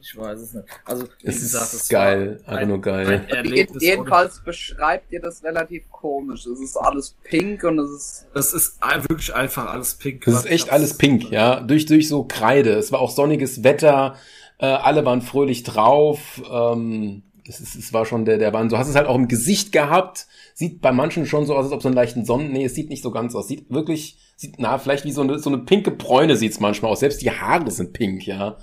[0.00, 0.64] Ich weiß es nicht.
[0.84, 3.06] Also, wie Es gesagt, ist es geil, einfach ein, nur geil.
[3.08, 3.82] ein Erlebnis.
[3.82, 6.46] ohne- Jedenfalls beschreibt ihr das relativ komisch.
[6.46, 8.26] Es ist alles pink und es ist.
[8.32, 8.78] Es ist
[9.08, 10.24] wirklich einfach alles pink.
[10.24, 11.58] Das ist echt alles pink, ja.
[11.60, 12.74] Durch, durch so Kreide.
[12.74, 14.14] Es war auch sonniges Wetter.
[14.58, 16.42] Äh, alle waren fröhlich drauf.
[16.50, 18.70] Ähm, es, ist, es war schon der, der Wahnsinn.
[18.70, 20.26] Du hast es halt auch im Gesicht gehabt.
[20.54, 22.52] Sieht bei manchen schon so aus, als ob so einen leichten Sonnen.
[22.52, 23.48] Nee, es sieht nicht so ganz aus.
[23.48, 27.00] Sieht wirklich, sieht, na, vielleicht wie so eine, so eine pinke Bräune sieht's manchmal aus.
[27.00, 28.58] Selbst die Haare sind pink, ja.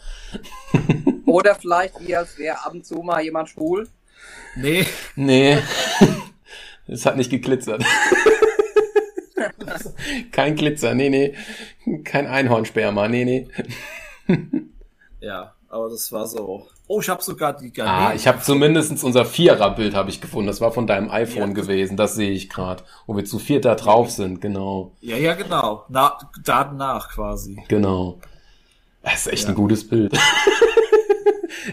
[1.25, 3.87] Oder vielleicht wie als wäre ab und zu mal jemand schwul.
[4.55, 4.85] Nee,
[5.15, 5.57] Nee.
[6.87, 7.83] Es hat nicht geglitzert.
[10.31, 11.33] Kein Glitzer, nee, nee.
[12.03, 13.47] Kein Einhornsperma, nee, nee.
[15.19, 16.67] ja, aber das war so.
[16.87, 18.15] Oh, ich habe sogar die Ah, Garnelen.
[18.15, 20.47] ich habe zumindest unser Vierer-Bild habe ich gefunden.
[20.47, 21.53] Das war von deinem iPhone Ja.
[21.53, 21.97] gewesen.
[21.97, 24.39] Das sehe ich gerade, wo wir zu viert da drauf sind.
[24.41, 25.85] Genau, Ja, ja, genau.
[25.89, 27.61] Na, danach quasi.
[27.67, 28.19] genau.
[29.03, 29.49] Das ist echt Ja.
[29.49, 30.13] ein gutes Bild.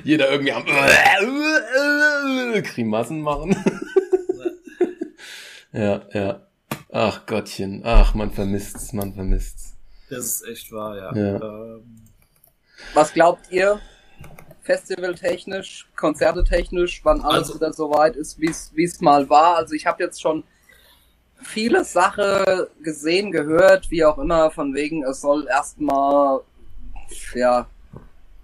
[0.05, 0.65] Jeder irgendwie am
[2.63, 3.57] Grimassen machen.
[5.73, 6.41] ja, ja.
[6.91, 9.75] Ach Gottchen, ach man vermisst's, man vermisst's.
[10.11, 11.15] Das ist echt wahr, ja.
[11.17, 11.37] Ja.
[11.43, 12.03] Ähm,
[12.95, 13.81] Was glaubt ihr?
[14.63, 18.49] Festivaltechnisch, konzertetechnisch, wann alles Also- wieder so weit ist, wie
[18.85, 19.57] es mal war.
[19.57, 20.45] Also ich habe jetzt schon
[21.43, 26.41] viele Sachen gesehen, gehört, wie auch immer, von wegen, es soll erstmal,
[27.35, 27.67] ja,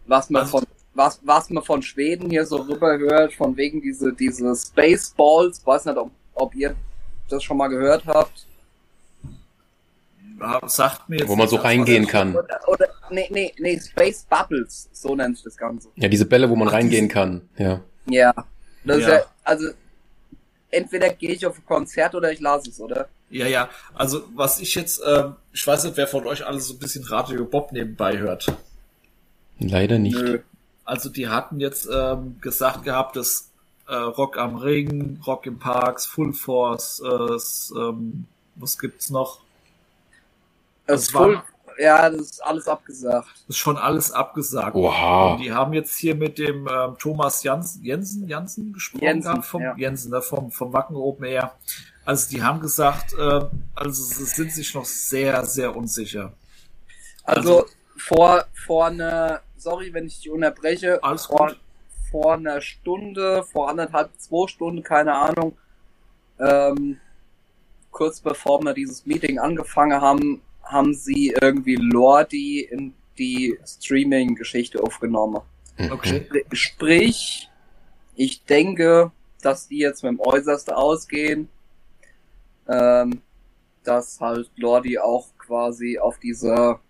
[0.07, 3.81] was man Also- von was, was man von Schweden hier so rüber hört, von wegen
[3.81, 6.75] diese, diese Spaceballs, weiß nicht, ob, ob ihr
[7.29, 8.47] das schon mal gehört habt.
[10.41, 12.35] ja, sagt mir jetzt Wo man so reingehen kann.
[12.35, 15.89] Oder, oder nee, nee, nee, Space Bubbles, so nennt sich das Ganze.
[15.97, 17.49] Ja, diese Bälle, wo man Ach, reingehen kann.
[17.57, 17.81] Ja.
[18.07, 18.33] Ja.
[18.85, 19.15] Das ist Ja.
[19.17, 19.69] ja, also
[20.71, 23.09] entweder gehe ich auf ein Konzert oder ich lasse es, oder?
[23.31, 23.69] Ja, ja.
[23.95, 27.05] Also was ich jetzt, ähm, ich weiß nicht, wer von euch alles so ein bisschen
[27.05, 28.47] Radio Bob nebenbei hört.
[29.59, 30.17] Leider nicht.
[30.17, 30.39] Nö.
[30.85, 33.51] Also die hatten jetzt ähm, gesagt gehabt, dass
[33.89, 39.41] äh, Rock am Ring, Rock im Parks, Full Force, äh, s- ähm, was gibt's noch?
[40.87, 41.45] Das Das ist war-
[41.79, 43.29] ja, das ist alles abgesagt.
[43.47, 44.75] Das ist schon alles abgesagt.
[44.75, 45.33] Oha.
[45.33, 49.47] Und die haben jetzt hier mit dem ähm, Thomas Jansen, Jensen, Jansen gesprochen Jensen, gehabt,
[49.47, 49.77] vom ja.
[49.77, 51.53] Jensen, ne, vom, vom Wacken Open Air.
[52.05, 53.41] Also die haben gesagt, äh,
[53.75, 56.33] also sie sind sich noch sehr, sehr unsicher.
[57.23, 61.61] Also, vor, vor einer, sorry, wenn ich dich unterbreche, Alles vor, gut.
[62.11, 65.57] vor einer Stunde, vor anderthalb, zwei Stunden, keine Ahnung,
[66.41, 66.99] ähm,
[67.91, 75.41] kurz bevor wir dieses Meeting angefangen haben, haben sie irgendwie Lordi in die Streaming-Geschichte aufgenommen.
[75.77, 75.93] Mhm.
[75.93, 76.27] Okay.
[76.53, 77.49] Sprich,
[78.15, 79.11] ich denke,
[79.43, 81.49] dass die jetzt mit dem Äußerste ausgehen,
[82.69, 83.23] ähm,
[83.85, 86.81] dass halt Lordi auch quasi auf dieser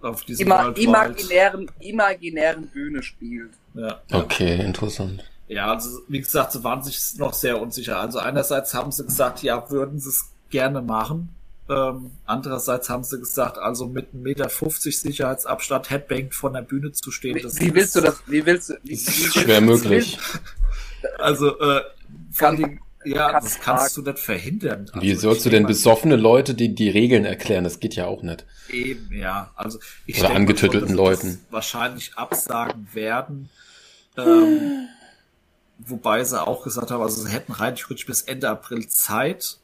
[0.00, 3.50] Auf diesem ima imaginären, imaginären Bühne spielt.
[3.74, 4.00] Ja.
[4.12, 5.24] Okay, interessant.
[5.48, 7.98] Ja, also wie gesagt, sie waren sich noch sehr unsicher.
[7.98, 11.30] Also einerseits haben sie gesagt, ja, würden sie es gerne machen.
[11.70, 17.10] Ähm, andererseits haben sie gesagt, also mit 1,50 Meter Sicherheitsabstand Headbang von der Bühne zu
[17.10, 17.36] stehen.
[17.36, 20.18] Wie, das wie willst du ist- das, wie willst du, wie, wie schwer möglich.
[21.18, 21.82] Also, äh,
[22.32, 24.86] vor Kann- allem, ja, kann das kannst du nicht verhindern.
[24.92, 27.64] Also, Wie sollst du denn besoffene Leute die, die Regeln erklären?
[27.64, 28.44] Das geht ja auch nicht.
[28.70, 29.50] Eben, ja.
[29.54, 31.26] Also ich Oder angetüttelten schon, Leuten.
[31.28, 33.50] Das wahrscheinlich absagen werden.
[34.16, 34.88] Ähm,
[35.78, 39.58] wobei sie auch gesagt haben, also sie hätten rein theoretisch bis Ende April Zeit,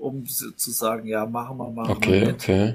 [0.00, 2.34] um zu sagen, ja, machen wir, machen Okay, wir mit.
[2.36, 2.74] okay.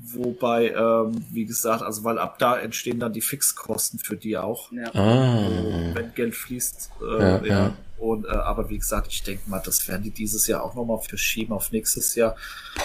[0.00, 4.70] Wobei, ähm, wie gesagt, also weil ab da entstehen dann die Fixkosten für die auch,
[4.70, 4.94] Ja.
[4.94, 5.48] Ah.
[5.94, 6.90] wenn Geld fließt.
[7.02, 7.76] Äh, Ja, ja.
[7.98, 11.00] Und äh, aber wie gesagt, ich denke mal, das werden die dieses Jahr auch nochmal
[11.00, 12.36] verschieben auf nächstes Jahr.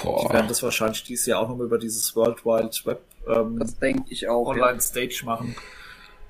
[0.02, 0.44] Die werden Boah.
[0.48, 4.28] das wahrscheinlich dieses Jahr auch nochmal über dieses World Wide Web ähm, Das denke ich
[4.28, 4.48] auch.
[4.48, 4.64] Ja.
[4.64, 5.56] Online-Stage machen.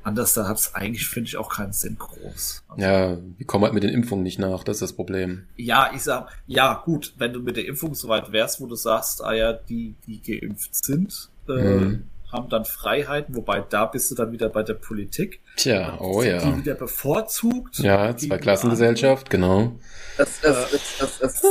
[0.03, 2.63] Anders, da hat es eigentlich, finde ich, auch keinen Sinn groß.
[2.67, 5.47] Also, Ja, wir kommen halt mit den Impfungen nicht nach, das ist das Problem.
[5.55, 9.23] ja, ich sag, ja, gut, wenn du mit der Impfung soweit wärst, wo du sagst,
[9.23, 12.03] ah ja, die, die geimpft sind, äh, Mhm.
[12.31, 15.39] haben dann Freiheiten, wobei da bist du dann wieder bei der Politik.
[15.55, 16.57] Tja, oh Die ja.
[16.57, 17.77] wieder bevorzugt.
[17.79, 19.73] Ja, Die Zweiklassengesellschaft, genau.
[20.17, 21.43] Das, das, das, das, das, das,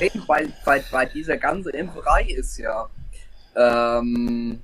[0.00, 2.88] eben bei, bei, bei dieser ganzen Impferei ist ja,
[3.56, 4.60] ähm,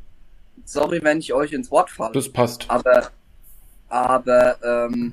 [0.65, 2.69] sorry, wenn ich euch ins Wort falle, Das passt.
[2.71, 3.11] aber,
[3.89, 5.13] aber ähm,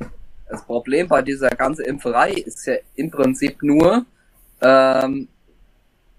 [0.50, 4.06] das Problem bei dieser ganzen Impferei ist ja im Prinzip nur,
[4.62, 5.28] ähm,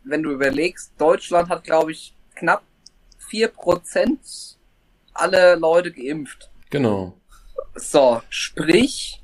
[0.04, 2.62] wenn du überlegst, Deutschland hat, glaube ich, knapp
[3.30, 4.56] 4%
[5.14, 6.50] aller Leute geimpft.
[6.70, 7.14] Genau.
[7.74, 9.22] So, sprich,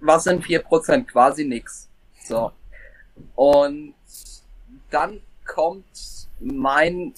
[0.00, 1.04] was sind 4%?
[1.04, 1.88] Quasi nix.
[2.24, 2.52] So.
[3.34, 3.94] Und
[4.90, 7.14] dann kommt mein,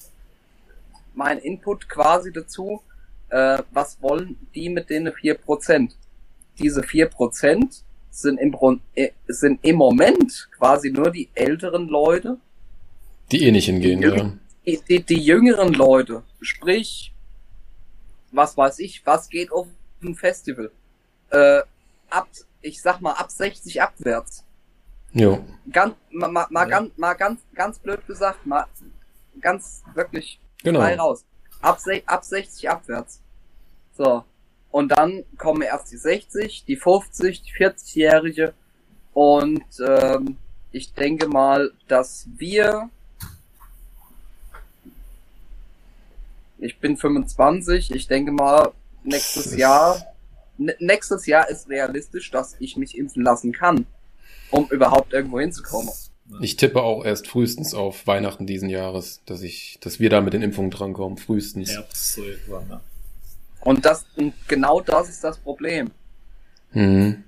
[1.15, 2.83] mein Input quasi dazu,
[3.31, 5.93] äh, was wollen die mit den 4%?
[6.59, 12.39] Diese 4% sind im, äh, sind im Moment quasi nur die älteren Leute,
[13.31, 14.15] Die eh nicht hingehen, Ja.
[14.17, 14.33] ja.
[14.67, 17.13] die, die, die jüngeren Leute, sprich,
[18.33, 19.69] was weiß ich, was geht auf
[20.03, 20.71] ein Festival?
[21.31, 21.61] Äh,
[22.11, 22.29] ab,
[22.61, 24.45] ich sag mal, ab 60 abwärts.
[25.13, 25.45] Jo.
[25.73, 26.79] Ganz, mal, mal, mal, Ja.
[26.79, 28.67] ganz, mal ganz, ganz blöd gesagt, mal
[29.41, 30.81] ganz wirklich Genau.
[30.81, 31.25] frei raus.
[31.61, 33.21] Ab, ab 60 abwärts.
[33.97, 34.25] So.
[34.71, 38.55] Und dann kommen erst die 60, die 50, die 40-Jährige.
[39.13, 40.37] Und ähm,
[40.73, 42.89] ich denke mal, dass wir.
[46.59, 48.73] Ich bin 25, ich denke mal,
[49.03, 50.01] nächstes Jahr.
[50.59, 53.87] Nächstes Jahr ist realistisch, dass ich mich impfen lassen kann,
[54.51, 55.91] um überhaupt irgendwo hinzukommen.
[56.41, 60.33] Ich tippe auch erst frühestens auf Weihnachten diesen Jahres, dass ich, dass wir da mit
[60.33, 61.19] den Impfungen drankommen.
[61.19, 61.71] Frühestens.
[61.71, 62.81] Herbst, so irgendwann, ne?
[63.63, 65.91] Und das, und genau das ist das Problem.
[66.73, 67.25] Mhm.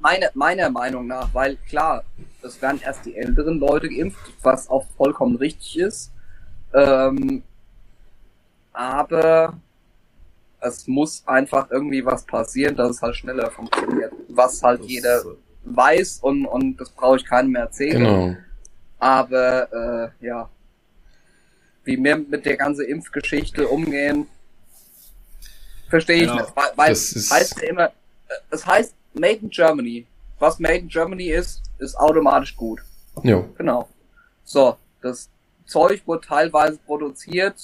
[0.00, 2.02] Meine, meiner Meinung nach, weil klar,
[2.42, 6.10] es werden erst die älteren Leute geimpft, was auch vollkommen richtig ist.
[6.72, 7.42] Ähm,
[8.72, 9.54] aber
[10.60, 14.12] es muss einfach irgendwie was passieren, dass es halt schneller funktioniert.
[14.28, 15.22] Was halt Das, jeder
[15.66, 17.98] weiß und, und das brauche ich keinem mehr erzählen.
[17.98, 18.36] Genau.
[18.98, 20.48] Aber äh, ja,
[21.84, 24.26] wie wir mit der ganzen Impfgeschichte umgehen,
[25.88, 26.56] verstehe ich Ja, nicht.
[26.56, 27.92] Weil, weil es heißt ja immer,
[28.50, 30.06] es heißt Made in Germany.
[30.38, 32.80] Was Made in Germany ist, ist automatisch gut.
[33.22, 33.48] Jo.
[33.56, 33.88] Genau.
[34.44, 35.30] So, das
[35.66, 37.56] Zeug wurde teilweise produziert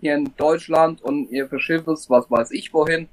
[0.00, 3.08] hier in Deutschland und ihr verschifft es, was weiß ich wohin.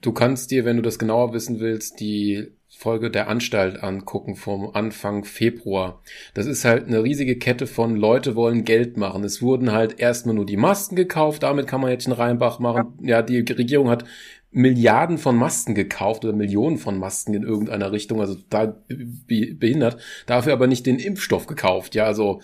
[0.00, 4.70] Du kannst dir, wenn du das genauer wissen willst, die Folge der Anstalt angucken vom
[4.74, 6.02] Anfang Februar.
[6.34, 9.24] Das ist halt eine riesige Kette von Leute wollen Geld machen.
[9.24, 12.98] Es wurden halt erstmal nur die Masken gekauft, damit kann man jetzt einen Reinbach machen.
[13.00, 14.04] Ja, die Regierung hat
[14.50, 19.98] Milliarden von Masken gekauft oder Millionen von Masken in irgendeiner Richtung, also total be- behindert,
[20.26, 21.94] dafür aber nicht den Impfstoff gekauft.
[21.94, 22.40] Ja, also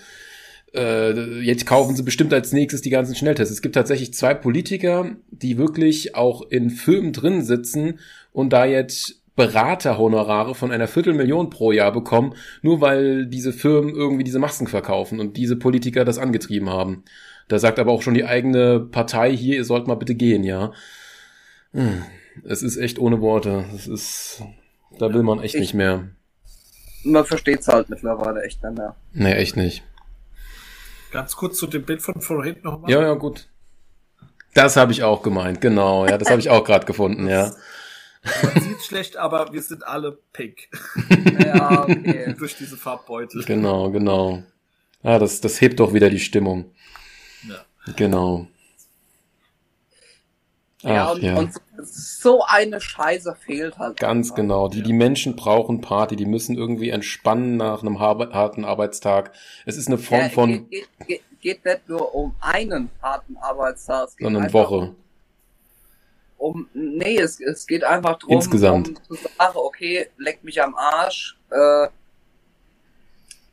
[0.74, 3.52] äh, jetzt kaufen sie bestimmt als nächstes die ganzen Schnelltests.
[3.52, 7.98] Es gibt tatsächlich zwei Politiker, die wirklich auch in Firmen drin sitzen
[8.32, 14.24] und da jetzt Beraterhonorare von einer Viertelmillion pro Jahr bekommen, nur weil diese Firmen irgendwie
[14.24, 17.04] diese Masken verkaufen und diese Politiker das angetrieben haben.
[17.48, 20.72] Da sagt aber auch schon die eigene Partei hier, ihr sollt mal bitte gehen, ja.
[21.72, 22.02] Hm,
[22.44, 23.64] Es ist echt ohne Worte.
[23.74, 24.42] Es ist,
[24.98, 26.08] da will man echt Ich- nicht mehr.
[27.04, 28.94] Man versteht's halt mittlerweile echt nicht mehr.
[29.12, 29.82] Nee, echt nicht.
[31.12, 32.90] Ganz kurz zu dem Bild von vorhin nochmal.
[32.90, 33.48] Ja, ja, gut.
[34.54, 36.06] Das habe ich auch gemeint, genau.
[36.06, 37.54] Ja, das habe ich auch gerade gefunden, ja.
[38.42, 40.68] Man sieht schlecht, aber wir sind alle pink.
[41.44, 42.34] Ja, okay.
[42.38, 43.44] Durch diese Farbbeutel.
[43.44, 44.42] Genau, genau.
[45.02, 46.72] Ah, das, das hebt doch wieder die Stimmung.
[47.48, 47.92] Ja.
[47.96, 48.46] Genau.
[50.82, 51.36] ja, Ach, und, ja.
[51.36, 51.60] und so
[52.46, 53.98] eine Scheiße fehlt halt.
[53.98, 54.36] Ganz einfach.
[54.36, 54.68] genau.
[54.68, 59.32] Die, die Menschen brauchen Party, die müssen irgendwie entspannen nach einem har- harten Arbeitstag.
[59.66, 63.36] Es ist eine Form Ja, von, geht, geht, geht, geht nicht nur um einen harten
[63.36, 64.94] Arbeitstag, es geht sondern einfach Woche.
[66.38, 68.88] um, nee, es, es geht einfach drum, Insgesamt.
[68.88, 71.88] um zu sagen, okay, leck mich am Arsch, äh,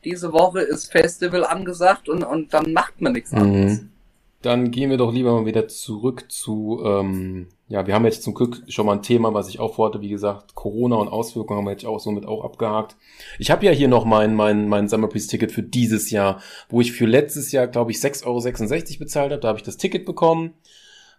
[0.04, 3.80] diese Woche ist Festival angesagt und, und dann macht man nichts anderes.
[3.80, 3.92] Mhm.
[4.42, 8.32] Dann gehen wir doch lieber mal wieder zurück zu, ähm, ja, wir haben jetzt zum
[8.32, 11.66] Glück schon mal ein Thema, was ich auch vorhatte, wie gesagt, Corona und Auswirkungen haben
[11.66, 12.96] wir jetzt auch somit auch abgehakt.
[13.38, 16.40] Ich habe ja hier noch mein, mein, mein Summerpiece-Ticket für dieses Jahr,
[16.70, 19.40] wo ich für letztes Jahr, glaube ich, 6,66 Euro bezahlt habe.
[19.42, 20.54] Da habe ich das Ticket bekommen.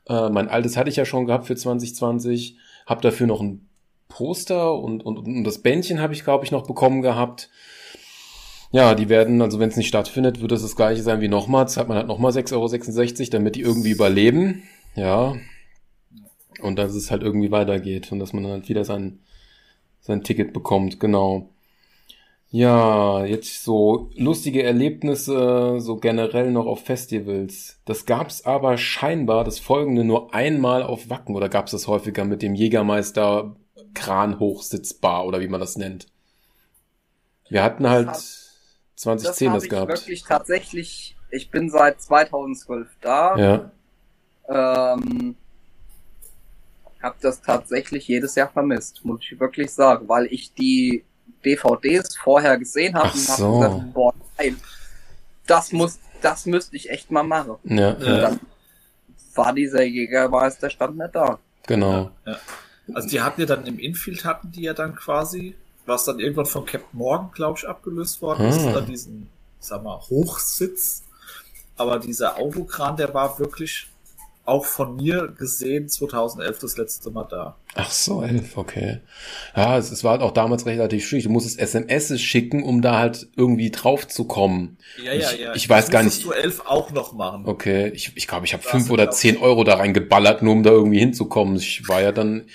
[0.07, 2.57] Äh, mein altes hatte ich ja schon gehabt für 2020.
[2.87, 3.69] Habe dafür noch ein
[4.07, 7.49] Poster und, und, und das Bändchen habe ich, glaube ich, noch bekommen gehabt.
[8.71, 11.67] Ja, die werden, also wenn es nicht stattfindet, wird es das gleiche sein wie nochmal.
[11.67, 12.53] Zahlt man halt nochmal 6,66
[13.19, 14.63] Euro, damit die irgendwie überleben.
[14.95, 15.35] Ja.
[16.61, 19.19] Und dass es halt irgendwie weitergeht und dass man halt wieder sein,
[19.99, 21.49] sein Ticket bekommt, genau.
[22.49, 27.79] Ja, jetzt so lustige Erlebnisse, so generell noch auf Festivals.
[27.85, 32.41] Das gab's aber scheinbar das folgende nur einmal auf Wacken oder gab's das häufiger mit
[32.41, 33.55] dem Jägermeister
[33.93, 36.07] Kranhochsitzbar oder wie man das nennt?
[37.49, 38.40] Wir hatten halt
[39.01, 39.89] 2010 hab das, ich gehabt.
[39.89, 43.71] wirklich tatsächlich, ich bin seit 2012 da, Ja.
[44.95, 45.35] ähm,
[47.01, 51.03] habe das tatsächlich jedes Jahr vermisst, muss ich wirklich sagen, weil ich die
[51.43, 53.63] DVDs vorher gesehen habe und so.
[53.63, 54.57] habe gesagt, boah, nein,
[55.47, 57.55] das muss, das müsste ich echt mal machen.
[57.63, 57.97] Ja, Ja.
[57.99, 58.39] ja, Dann
[59.33, 61.39] war dieser Jägermeister stand nicht da.
[61.65, 62.11] genau.
[62.93, 65.55] Also die hatten ja dann im Infield hatten die ja dann quasi,
[65.91, 69.99] was dann irgendwann von Captain Morgan, glaube ich, abgelöst worden ist, dann diesen, sag mal,
[70.09, 71.03] Hochsitz.
[71.77, 73.87] Aber dieser Autokran, der war wirklich
[74.43, 77.55] auch von mir gesehen 2011 das letzte Mal da.
[77.75, 78.99] Ach so, elf, okay.
[79.55, 81.25] Ja, es, es war halt auch damals relativ schwierig.
[81.25, 84.77] Du musstest SMS schicken, um da halt irgendwie drauf zu kommen.
[85.03, 87.43] Ja, Ich- ich weiß Das gar nicht- du 11 auch noch machen.
[87.47, 90.63] Okay, ich ich, glaube, ich habe fünf oder glaub zehn Euro da reingeballert, nur um
[90.63, 91.55] da irgendwie hinzukommen.
[91.57, 92.45] Ich war ja dann,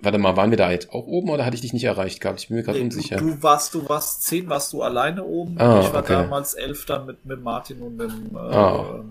[0.00, 2.40] warte mal, waren wir da jetzt auch oben oder hatte ich dich nicht erreicht gehabt?
[2.40, 3.16] Ich bin mir gerade Nee, unsicher.
[3.16, 5.58] Du, du warst, du warst 10, warst du alleine oben.
[5.58, 6.12] Ah, ich war okay.
[6.14, 9.04] damals 11 dann mit, mit Martin und mit dem, äh, Ah.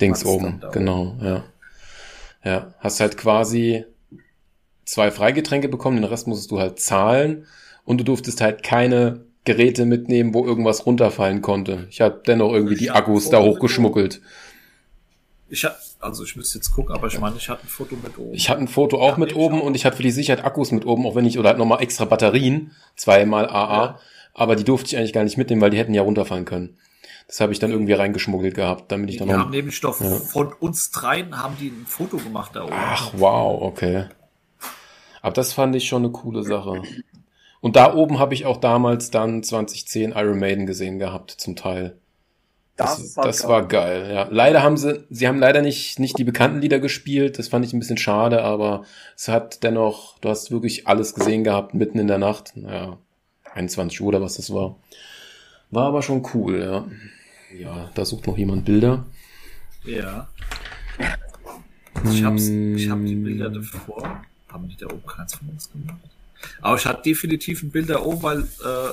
[0.00, 1.44] Dings oben, genau, ja.
[2.44, 3.84] Ja, hast halt quasi
[4.84, 7.46] zwei Freigetränke bekommen, den Rest musstest du halt zahlen
[7.84, 11.86] und du durftest halt keine Geräte mitnehmen, wo irgendwas runterfallen konnte.
[11.90, 14.20] Ich habe dennoch irgendwie Ich die Akkus da hochgeschmuggelt.
[15.48, 18.18] Ich hab, also ich müsste jetzt gucken, aber ich meine, ich hatte ein Foto mit
[18.18, 18.34] oben.
[18.34, 19.66] Ich hatte ein Foto auch Ja, mit oben auch.
[19.66, 21.82] und ich hatte für die Sicherheit Akkus mit oben, auch wenn ich, oder halt nochmal
[21.82, 23.98] extra Batterien, zweimal AA, Ja.
[24.34, 26.76] aber die durfte ich eigentlich gar nicht mitnehmen, weil die hätten ja runterfallen können.
[27.28, 29.50] Das habe ich dann irgendwie reingeschmuggelt gehabt, damit ich die dann haben noch...
[29.50, 30.14] nämlich doch Ja.
[30.14, 32.72] von uns dreien haben die ein Foto gemacht da oben.
[32.74, 34.04] Ach, wow, okay.
[35.22, 36.82] Aber das fand ich schon eine coole Sache.
[37.60, 41.98] Und da oben habe ich auch damals dann 2010 Iron Maiden gesehen gehabt, zum Teil.
[42.76, 44.28] Das, Das, das war geil, ja.
[44.30, 47.38] Leider haben sie, sie haben leider nicht, nicht die bekannten Lieder gespielt.
[47.38, 48.84] Das fand ich ein bisschen schade, aber
[49.16, 52.52] es hat dennoch, du hast wirklich alles gesehen gehabt, mitten in der Nacht.
[52.54, 52.98] Naja,
[53.54, 54.76] 21 Uhr oder was das war.
[55.70, 56.84] War aber schon cool, ja.
[57.58, 59.06] Ja, da sucht noch jemand Bilder.
[59.84, 60.28] Ja.
[62.12, 63.24] Ich hab's, ich hab die Hm.
[63.24, 64.22] Bilder davor.
[64.48, 65.98] Haben die da oben keins von uns gemacht?
[66.60, 68.92] Aber ich hatte definitiv ein Bild da oben, weil äh,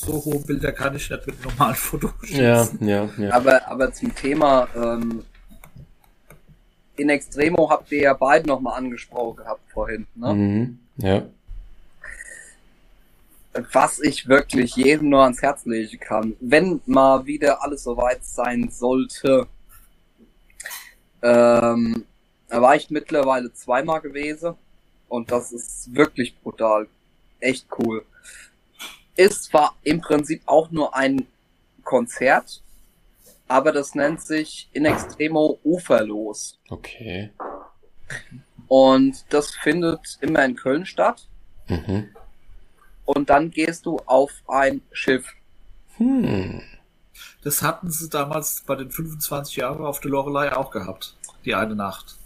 [0.00, 2.86] so hohe Bilder kann ich nicht mit normalen Foto Ja, schießen.
[2.88, 3.30] ja, ja.
[3.32, 5.24] Aber, aber zum Thema ähm,
[6.96, 10.06] in Extremo habt ihr ja beide nochmal angesprochen gehabt vorhin.
[10.14, 10.34] Ne?
[10.34, 11.22] Mhm, ja.
[13.72, 18.68] Was ich wirklich jedem nur ans Herz legen kann, wenn mal wieder alles soweit sein
[18.70, 19.48] sollte.
[21.22, 22.04] Ähm,
[22.48, 24.54] da war ich mittlerweile zweimal gewesen
[25.08, 26.86] und das ist wirklich brutal.
[27.40, 28.04] Echt cool.
[29.18, 31.26] Ist zwar im Prinzip auch nur ein
[31.82, 32.62] Konzert,
[33.48, 36.60] aber das nennt sich In Extremo Uferlos.
[36.68, 37.32] Okay.
[38.68, 41.26] Und das findet immer in Köln statt.
[41.66, 42.14] Mhm.
[43.06, 45.34] Und dann gehst du auf ein Schiff.
[45.96, 46.62] Hm.
[47.42, 51.16] Das hatten sie damals bei den 25 Jahren auf der Lorelei auch gehabt.
[51.44, 52.18] Die eine Nacht.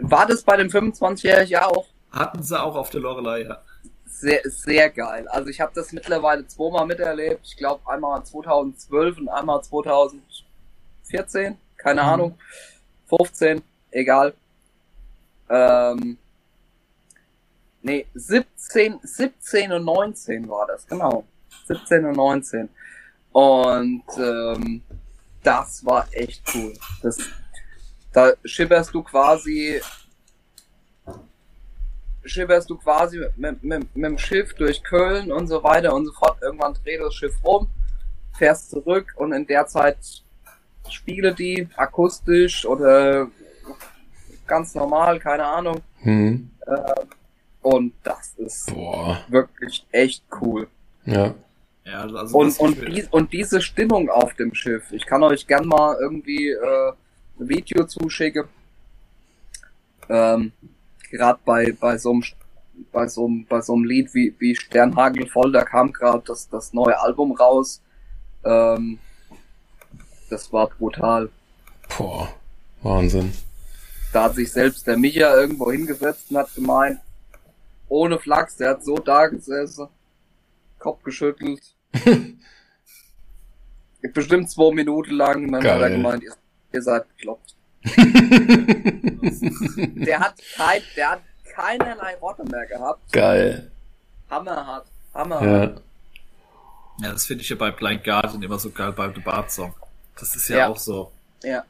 [0.00, 3.58] War das bei dem 25-Jährigen ja auch Hatten sie auch auf der Lorelei, ja.
[4.06, 5.28] Sehr, sehr geil.
[5.28, 7.40] Also ich habe das mittlerweile zweimal miterlebt.
[7.44, 11.56] Ich glaube einmal 2012 und einmal 2014.
[11.76, 12.08] Keine Mhm.
[12.08, 12.38] Ahnung.
[13.08, 13.62] 15.
[13.90, 14.34] egal.
[15.48, 16.18] Ähm,
[17.82, 21.24] nee, 17, 17 und 19 war das, genau.
[21.68, 22.68] 17 und 19.
[23.32, 24.82] Und ähm,
[25.42, 26.72] das war echt cool.
[27.02, 27.18] Das,
[28.12, 29.80] da schipperst du quasi
[32.26, 36.38] schipperst du quasi mit, mit, dem Schiff durch Köln und so weiter und so fort.
[36.42, 37.68] Irgendwann dreht das Schiff rum,
[38.36, 39.96] fährst zurück und in der Zeit
[40.90, 43.28] spiele die akustisch oder
[44.46, 45.80] ganz normal, keine Ahnung.
[46.02, 46.50] Hm.
[46.66, 46.92] Äh,
[47.62, 49.24] und das ist Boah.
[49.28, 50.68] wirklich echt cool.
[51.04, 51.34] Ja.
[51.84, 54.90] Ja, also Und, was und, ich- die, und diese Stimmung auf dem Schiff.
[54.92, 56.92] Ich kann euch gern mal irgendwie äh,
[57.38, 58.44] ein Video zuschicken.
[60.08, 60.52] Ähm,
[61.10, 62.22] gerade bei, bei so einem
[62.92, 66.48] bei so einem, bei so einem Lied wie, wie Sternhagel voll, da kam gerade das,
[66.48, 67.80] das neue Album raus.
[68.44, 68.98] Ähm,
[70.28, 71.30] das war brutal.
[71.96, 72.28] Boah.
[72.82, 73.32] Wahnsinn.
[74.12, 77.00] Da hat sich selbst der Micha irgendwo hingesetzt und hat gemeint,
[77.88, 79.88] ohne Flachs, der hat so da gesessen,
[80.78, 81.62] Kopf geschüttelt.
[84.14, 85.96] Bestimmt zwei Minuten lang, und dann hat er Geil.
[85.96, 86.34] gemeint, ihr,
[86.72, 87.55] ihr seid bekloppt.
[90.06, 91.20] Der hat kein, der hat
[91.54, 93.12] keinerlei Worte mehr gehabt.
[93.12, 93.70] Geil.
[94.30, 95.78] Hammerhart, hammerhart.
[95.78, 95.82] Ja.
[97.06, 99.74] Ja, das finde ich ja bei Blind Guardian immer so geil beim The Bart Song.
[100.18, 100.68] Das ist ja, Ja.
[100.68, 101.64] auch so Ja.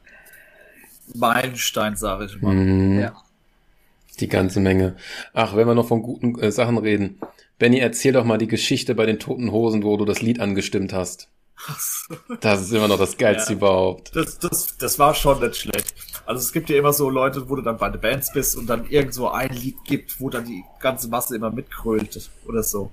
[1.15, 2.53] Meilenstein, sage ich mal.
[2.53, 2.99] Mhm.
[2.99, 3.15] Ja.
[4.19, 4.95] Die ganze Menge.
[5.33, 7.19] Ach, wenn wir noch von guten äh, Sachen reden.
[7.59, 10.93] Benny, erzähl doch mal die Geschichte bei den Toten Hosen, wo du das Lied angestimmt
[10.93, 11.27] hast.
[12.41, 13.57] Das ist immer noch das Geilste Ja.
[13.57, 14.15] überhaupt.
[14.15, 15.93] Das, das, das war schon nicht schlecht.
[16.25, 18.67] Also es gibt ja immer so Leute, wo du dann bei den Bands bist und
[18.67, 22.91] dann irgend so ein Lied gibt, wo dann die ganze Masse immer mitkrölt oder so.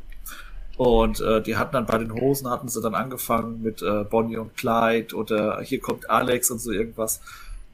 [0.76, 4.36] Und äh, die hatten dann bei den Hosen, hatten sie dann angefangen mit äh, Bonnie
[4.38, 7.20] und Clyde oder hier kommt Alex und so irgendwas.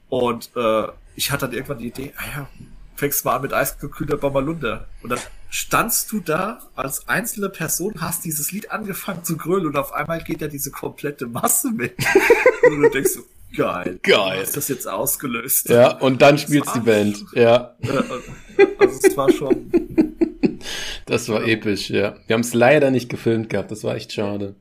[0.09, 2.47] Und äh, ich hatte dann irgendwann die Idee, ah ja,
[2.95, 4.85] fängst mal an mit eisgekühlter Bommerlunder.
[5.01, 5.19] Und dann
[5.51, 10.23] standst du da als einzelne Person, hast dieses Lied angefangen zu grölen und auf einmal
[10.23, 11.93] geht ja diese komplette Masse mit.
[12.63, 13.21] und du denkst so,
[13.55, 13.99] geil.
[14.01, 14.41] Geil.
[14.41, 15.67] Ist das jetzt ausgelöst?
[15.67, 17.23] Ja, und dann spielt's die Band.
[17.33, 19.69] Ja, Äh, äh, Also es war schon,
[21.05, 22.15] das war episch, ja.
[22.27, 24.55] Wir haben es leider nicht gefilmt gehabt, das war echt schade.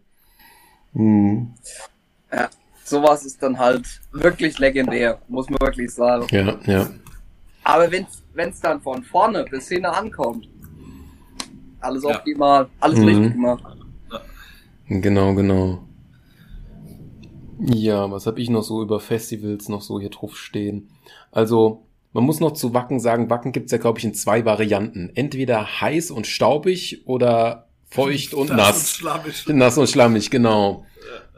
[0.95, 1.55] Hm.
[2.83, 6.27] Sowas ist dann halt wirklich legendär, muss man wirklich sagen.
[6.33, 6.91] Ja, ja.
[7.63, 10.49] Aber wenn's, wenn's dann von vorne bis hinten ankommt,
[11.81, 12.17] alles Ja.
[12.17, 13.05] optimal, alles Mhm.
[13.07, 13.65] richtig gemacht.
[14.89, 15.81] Genau, genau.
[17.63, 20.89] Ja, was habe ich noch so über Festivals noch so hier drauf stehen?
[21.31, 21.83] Also,
[22.13, 25.11] man muss noch zu Wacken sagen, Wacken gibt's ja, glaube ich, in zwei Varianten.
[25.15, 28.77] Entweder heiß und staubig oder feucht und Das nass.
[28.83, 29.45] ist schlammig.
[29.49, 30.87] Nass und schlammig, genau.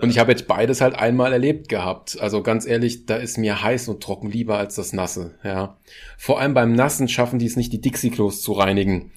[0.00, 2.18] Und ich habe jetzt beides halt einmal erlebt gehabt.
[2.20, 5.76] Also ganz ehrlich, da ist mir heiß und trocken lieber als das Nasse, ja.
[6.18, 9.12] Vor allem beim Nassen schaffen die es nicht, die Dixie-Klos zu reinigen.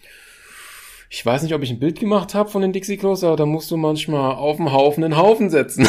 [1.09, 3.71] Ich weiß nicht, ob ich ein Bild gemacht habe von den Dixie-Klos, aber da musst
[3.71, 5.87] du manchmal auf dem Haufen einen Haufen setzen.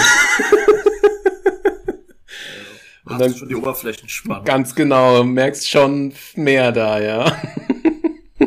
[3.05, 4.45] Und Und dann dann- schon die Oberflächenspannung.
[4.45, 7.37] Ganz genau, merkst schon mehr da, ja.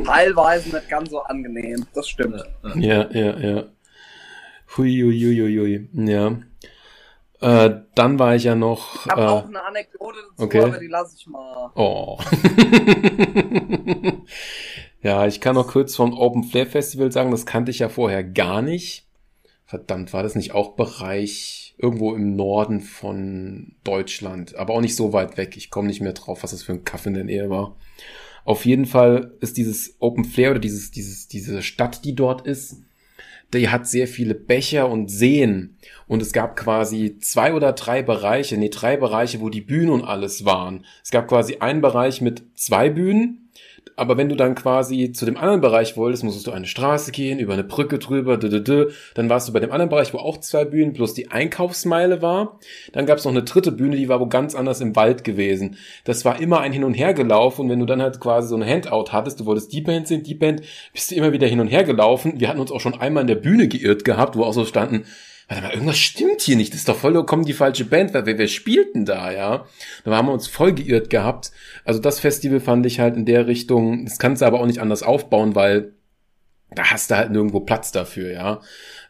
[0.06, 2.44] Teilweise nicht ganz so angenehm, das stimmt.
[2.76, 3.64] Ja, ja, ja.
[4.78, 5.90] Hui, hui, hui, hui, hui.
[6.08, 6.38] Ja.
[7.42, 9.06] Äh, dann war ich ja noch.
[9.06, 10.62] Ich habe äh, auch eine Anekdote dazu, okay.
[10.62, 11.72] aber die lasse ich mal.
[11.76, 12.20] Oh.
[15.02, 18.24] ja, ich kann noch kurz vom Open Flair Festival sagen, das kannte ich ja vorher
[18.24, 19.06] gar nicht.
[19.66, 25.14] Verdammt, war das nicht auch Bereich irgendwo im Norden von Deutschland, aber auch nicht so
[25.14, 25.56] weit weg.
[25.56, 27.78] Ich komme nicht mehr drauf, was das für ein Kaff in der Nähe war.
[28.44, 32.78] Auf jeden Fall ist dieses Open Flair oder dieses, dieses, diese Stadt, die dort ist,
[33.54, 35.78] die hat sehr viele Becher und Seen.
[36.08, 40.04] Und es gab quasi zwei oder drei Bereiche, nee, drei Bereiche, wo die Bühnen und
[40.04, 40.86] alles waren.
[41.04, 43.49] Es gab quasi einen Bereich mit zwei Bühnen,
[43.96, 47.40] aber wenn du dann quasi zu dem anderen Bereich wolltest, musstest du eine Straße gehen,
[47.40, 48.92] über eine Brücke drüber, dü, dü, dü.
[49.14, 52.60] dann warst du bei dem anderen Bereich, wo auch zwei Bühnen plus die Einkaufsmeile war.
[52.94, 55.78] Dann gab es noch eine dritte Bühne, die war wo ganz anders im Wald gewesen.
[56.06, 58.56] Das war immer ein Hin und Her gelaufen und wenn du dann halt quasi so
[58.56, 60.62] ein Handout hattest, du wolltest die Band sehen, die Band,
[60.94, 62.40] bist du immer wieder hin und her gelaufen.
[62.40, 65.06] Wir hatten uns auch schon einmal in der Bühne geirrt gehabt, wo auch so standen,
[65.50, 68.38] warte mal, irgendwas stimmt hier nicht, das ist doch vollkommen die falsche Band, wer, wer,
[68.38, 69.66] wer spielt denn da, ja?
[70.06, 71.52] Da haben wir uns voll geirrt gehabt.
[71.84, 74.80] Also das Festival fand ich halt in der Richtung, das kannst du aber auch nicht
[74.80, 75.94] anders aufbauen, weil
[76.72, 78.62] da hast du halt nirgendwo Platz dafür, ja.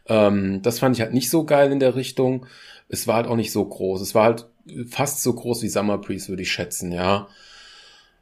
[0.08, 2.46] Ähm, das fand ich halt nicht so geil in der Richtung.
[2.88, 4.00] Es war halt auch nicht so groß.
[4.00, 4.46] Es war halt
[4.88, 7.28] fast so groß wie Summer Breeze, würde ich schätzen, ja.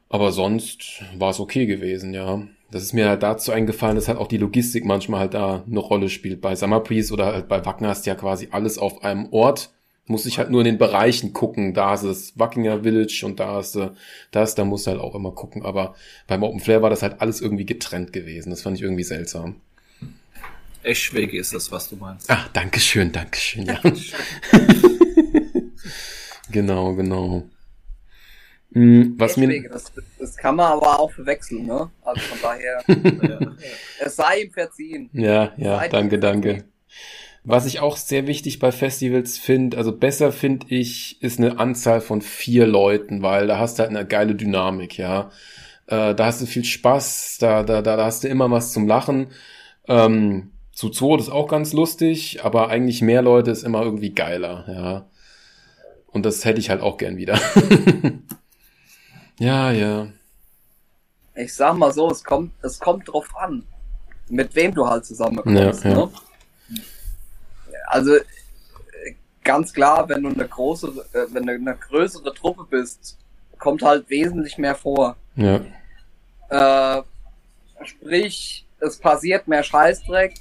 [0.09, 2.43] Aber sonst war es okay gewesen, ja.
[2.71, 5.79] Das ist mir halt dazu eingefallen, dass halt auch die Logistik manchmal halt da eine
[5.79, 6.41] Rolle spielt.
[6.41, 9.71] Bei Summer Breeze oder halt bei hast du ja quasi alles auf einem Ort.
[10.05, 11.73] Muss ich halt nur in den Bereichen gucken.
[11.73, 13.91] Da ist es Wackinger Village und da ist äh,
[14.31, 15.63] das, da musst du halt auch immer gucken.
[15.63, 15.95] Aber
[16.27, 18.49] beim Open Flair war das halt alles irgendwie getrennt gewesen.
[18.49, 19.57] Das fand ich irgendwie seltsam.
[20.81, 22.29] Eschwege ist das, was du meinst.
[22.29, 23.79] Ach, danke schön, danke schön, ja.
[26.51, 27.43] genau, genau.
[28.71, 31.89] Hm, Was mir, Deswegen, das, das kann man aber auch verwechseln, ne?
[32.03, 33.51] Also von daher, Ja.
[34.05, 35.09] es sei ihm verziehen.
[35.13, 36.65] ja, ja, danke, danke.
[37.43, 41.99] Was ich auch sehr wichtig bei Festivals finde, also besser finde ich, ist eine Anzahl
[42.01, 45.31] von vier Leuten, weil da hast du halt eine geile Dynamik, ja.
[45.87, 48.87] Äh, da hast du viel Spaß, da, da, da, da hast du immer was zum
[48.87, 49.27] Lachen.
[49.87, 54.65] Ähm, zu zweit ist auch ganz lustig, aber eigentlich mehr Leute ist immer irgendwie geiler,
[54.67, 55.09] ja.
[56.07, 57.39] Und das hätte ich halt auch gern wieder.
[59.39, 60.07] ja, ja.
[61.35, 63.63] Ich sag mal so, es kommt, es kommt drauf an,
[64.29, 65.97] mit wem du halt zusammenkommst, Ja, ja.
[65.97, 66.09] ne?
[67.87, 68.17] Also,
[69.43, 73.17] ganz klar, wenn du eine große, äh, wenn du eine größere Truppe bist,
[73.57, 75.15] kommt halt wesentlich mehr vor.
[75.35, 75.61] Ja,
[76.49, 77.03] Äh,
[77.85, 80.33] sprich, es passiert mehr Scheißdreck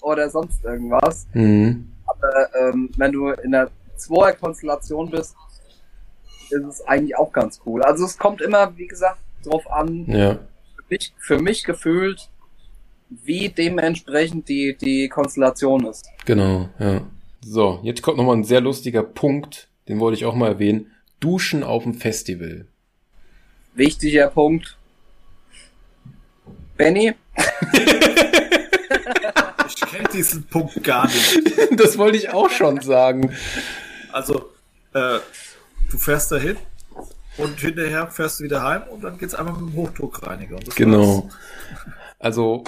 [0.00, 1.26] oder sonst irgendwas.
[1.32, 1.92] mhm.
[2.06, 5.36] Aber ähm, wenn du in der Zweier-Konstellation bist,
[6.52, 7.82] ist es eigentlich auch ganz cool.
[7.82, 10.34] Also es kommt immer, wie gesagt, drauf an, ja,
[10.76, 12.28] für mich, für mich gefühlt,
[13.08, 16.06] wie dementsprechend die, die Konstellation ist.
[16.24, 17.02] genau, ja.
[17.42, 20.90] So, jetzt kommt nochmal ein sehr lustiger Punkt, den wollte ich auch mal erwähnen.
[21.20, 22.66] Duschen auf dem Festival.
[23.74, 24.76] Wichtiger Punkt.
[26.76, 27.14] Benny,
[29.66, 31.40] Ich kenne diesen Punkt gar nicht.
[31.76, 33.34] Das wollte ich auch schon sagen.
[34.12, 34.50] Also,
[34.94, 35.18] äh,
[35.90, 36.56] du fährst dahin
[37.36, 40.56] und hinterher fährst du wieder heim und dann geht's einfach mit dem Hochdruckreiniger.
[40.56, 40.76] Das war's.
[40.76, 41.28] Genau.
[42.18, 42.64] Also,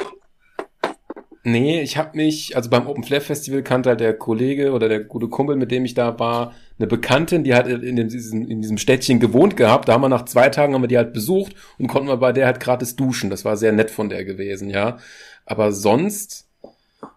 [1.45, 5.01] nee, ich habe mich, also beim Open Flair Festival kannte halt der Kollege oder der
[5.01, 8.63] gute Kumpel, mit dem ich da war, eine Bekanntin, die hat in, dem, diesem, in
[8.63, 9.89] diesem Städtchen gewohnt gehabt.
[9.89, 12.33] Da haben wir nach zwei Tagen haben wir die halt besucht und konnten wir bei
[12.33, 13.31] der halt gratis duschen.
[13.31, 14.99] Das war sehr nett von der gewesen, ja.
[15.45, 16.49] Aber sonst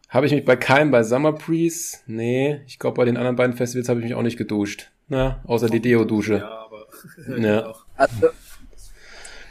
[0.10, 3.56] habe ich mich bei keinem, bei Summer Breeze, nee, ich glaube bei den anderen beiden
[3.56, 4.91] Festivals habe ich mich auch nicht geduscht.
[5.07, 6.38] Na, außer die Deo-Dusche.
[6.38, 6.88] Ja, aber.
[7.38, 7.73] Ja.
[7.98, 8.30] Also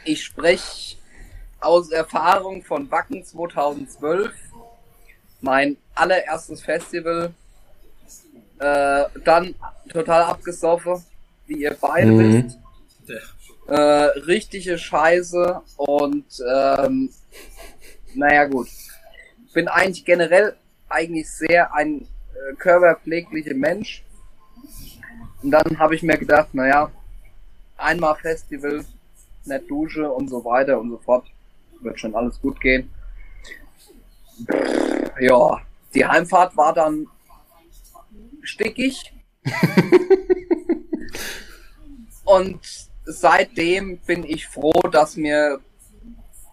[0.03, 0.97] ich spreche
[1.59, 4.31] aus Erfahrung von Wacken 2012.
[5.41, 7.33] Mein allererstes Festival.
[8.59, 9.53] Äh, dann
[9.91, 11.03] total abgesoffen,
[11.47, 12.43] wie ihr beide Mhm.
[12.45, 12.59] wisst.
[13.67, 13.75] Äh,
[14.27, 16.25] richtige Scheiße und
[16.55, 17.09] ähm,
[18.13, 18.67] naja gut.
[19.53, 20.55] Bin eigentlich generell
[20.89, 24.03] eigentlich sehr ein äh, körperpfleglicher Mensch.
[25.45, 26.89] Und dann habe ich mir gedacht, naja,
[27.77, 28.83] einmal Festival,
[29.43, 31.27] nicht Dusche und so weiter und so fort.
[31.81, 32.89] Wird schon alles gut gehen.
[35.19, 35.61] Ja,
[35.93, 37.05] die Heimfahrt war dann
[38.41, 39.13] stickig.
[42.23, 42.59] und
[43.05, 45.59] seitdem bin ich froh, dass wir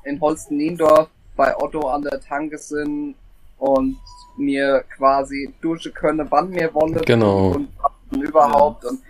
[0.05, 3.14] in Holsten-Niendorf bei Otto an der Tanke sind
[3.56, 3.97] und
[4.36, 7.01] mir quasi duschen können, wann mir wollen.
[7.06, 7.52] Genau.
[7.52, 7.69] Und,
[8.12, 8.84] und überhaupt.
[8.84, 9.01] Und,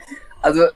[0.41, 0.67] also,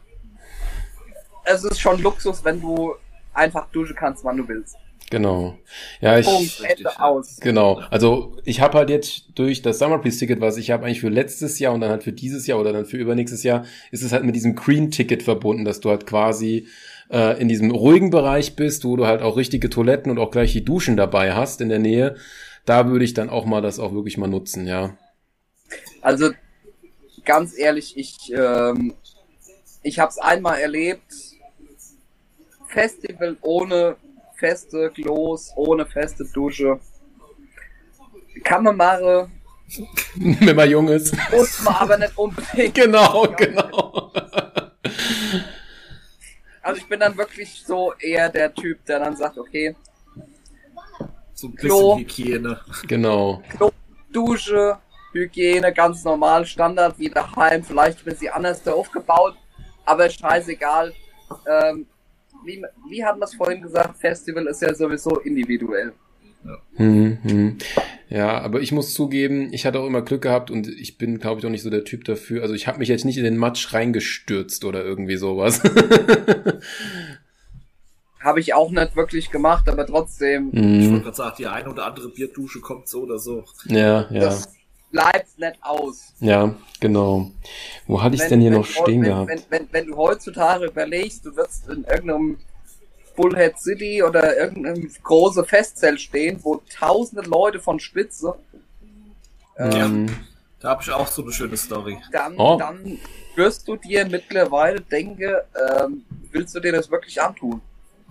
[1.44, 2.94] es ist schon Luxus, wenn du
[3.32, 4.76] einfach duschen kannst, wann du willst.
[5.10, 5.56] Genau.
[6.00, 6.26] Ja, ich.
[6.26, 7.00] Punkt, richtig, Ende ja.
[7.00, 7.36] aus.
[7.40, 11.00] Genau, also ich habe halt jetzt durch das Summer Breeze Ticket, was ich habe eigentlich
[11.00, 14.02] für letztes Jahr und dann halt für dieses Jahr oder dann für übernächstes Jahr, ist
[14.02, 16.66] es halt mit diesem Green Ticket verbunden, dass du halt quasi
[17.08, 20.52] äh, in diesem ruhigen Bereich bist, wo du halt auch richtige Toiletten und auch gleich
[20.52, 22.16] die Duschen dabei hast in der Nähe.
[22.64, 24.96] Da würde ich dann auch mal das auch wirklich mal nutzen, ja.
[26.02, 26.30] Also
[27.26, 28.94] ganz ehrlich, ich ähm,
[29.82, 31.12] ich habe es einmal erlebt.
[32.68, 33.96] Festival ohne
[34.34, 36.80] feste Klos, ohne feste Dusche.
[38.44, 39.32] Kann man machen,
[40.16, 41.14] Wenn man jung ist.
[41.30, 42.74] muss man aber nicht unbedingt.
[42.82, 44.12] genau, genau.
[46.62, 49.74] Also ich bin dann wirklich so eher der Typ, der dann sagt, okay,
[51.34, 51.96] So ein Klo.
[51.96, 52.60] bisschen Hygiene.
[52.86, 53.42] genau.
[53.48, 53.70] Klo,
[54.12, 54.78] Dusche,
[55.16, 59.34] Hygiene, ganz normal, Standard wie daheim, vielleicht ein bisschen anders aufgebaut,
[59.84, 60.92] aber scheißegal.
[61.48, 61.86] Ähm,
[62.44, 65.92] wie, wie hat man es vorhin gesagt, Festival ist ja sowieso individuell.
[66.76, 67.58] Hm, hm.
[68.08, 71.40] Ja, aber ich muss zugeben, ich hatte auch immer Glück gehabt und ich bin, glaube
[71.40, 72.42] ich, auch nicht so der Typ dafür.
[72.42, 75.60] Also ich habe mich jetzt nicht in den Matsch reingestürzt oder irgendwie sowas.
[78.20, 81.86] Habe ich auch nicht wirklich gemacht, aber trotzdem, Ich wollte gerade sagen, die eine oder
[81.86, 83.44] andere Bierdusche kommt so oder so.
[83.66, 84.55] Ja, ja, das
[84.96, 86.12] bleibt nicht aus.
[86.20, 87.30] ja, genau.
[87.86, 89.28] Wo hatte ich Wenn- denn hier wenn- noch stehen wenn, gehabt?
[89.28, 92.38] Wenn, wenn, wenn du heutzutage überlegst, du wirst in irgendeinem
[93.14, 98.34] Bullhead City oder irgendeinem große Festzelt stehen, wo tausende Leute von Spitze.
[99.58, 100.16] Ähm, Ähm,
[100.60, 101.98] Da habe ich auch so eine schöne Story.
[102.12, 102.56] Dann, Oh.
[102.58, 102.98] dann
[103.36, 105.34] wirst du dir mittlerweile denken,
[105.78, 106.02] ähm,
[106.32, 107.60] willst du dir das wirklich antun?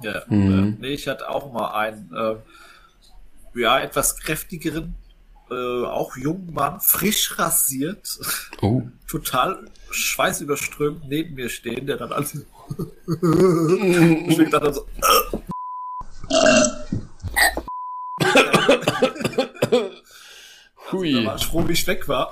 [0.03, 0.75] Ja, Mhm.
[0.79, 4.95] äh, nee, ich hatte auch mal einen, äh, ja, etwas kräftigeren,
[5.51, 8.19] äh, auch jungen Mann, frisch rasiert,
[8.61, 8.81] Oh.
[9.07, 12.33] total schweißüberströmt neben mir stehen, der dann alles.
[12.35, 12.41] ich
[14.49, 14.85] dachte dann so,
[19.69, 19.89] da
[20.91, 21.25] Hui.
[21.25, 22.29] war ich froh, wie ich weg war.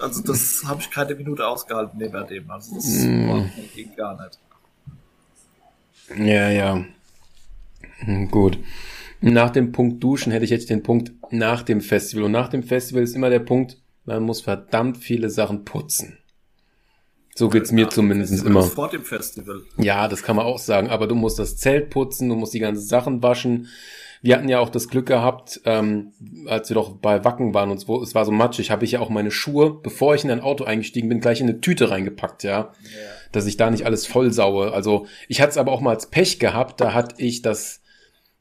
[0.00, 2.50] Also das habe ich keine Minute ausgehalten neben dem.
[2.50, 3.28] Also das Mm.
[3.28, 3.44] war,
[3.74, 4.38] ging gar nicht.
[6.16, 6.84] Ja, ja.
[7.98, 8.58] Hm, Gut.
[9.20, 12.24] Nach dem Punkt Duschen hätte ich jetzt den Punkt nach dem Festival.
[12.24, 16.18] Und nach dem Festival ist immer der Punkt, man muss verdammt viele Sachen putzen.
[17.34, 18.62] So geht's mir zumindest immer.
[18.62, 19.62] Vor dem Festival.
[19.78, 20.90] Ja, das kann man auch sagen.
[20.90, 23.68] Aber du musst das Zelt putzen, du musst die ganzen Sachen waschen.
[24.22, 26.12] Wir hatten ja auch das Glück gehabt, ähm,
[26.46, 29.00] als wir doch bei Wacken waren und wo, es war so matschig, habe ich ja
[29.00, 32.42] auch meine Schuhe, bevor ich in ein Auto eingestiegen bin, gleich in eine Tüte reingepackt,
[32.42, 32.72] ja,
[33.32, 34.74] dass ich da nicht alles voll saue.
[34.74, 37.79] Also ich hatte es aber auch mal als Pech gehabt, da hatte ich das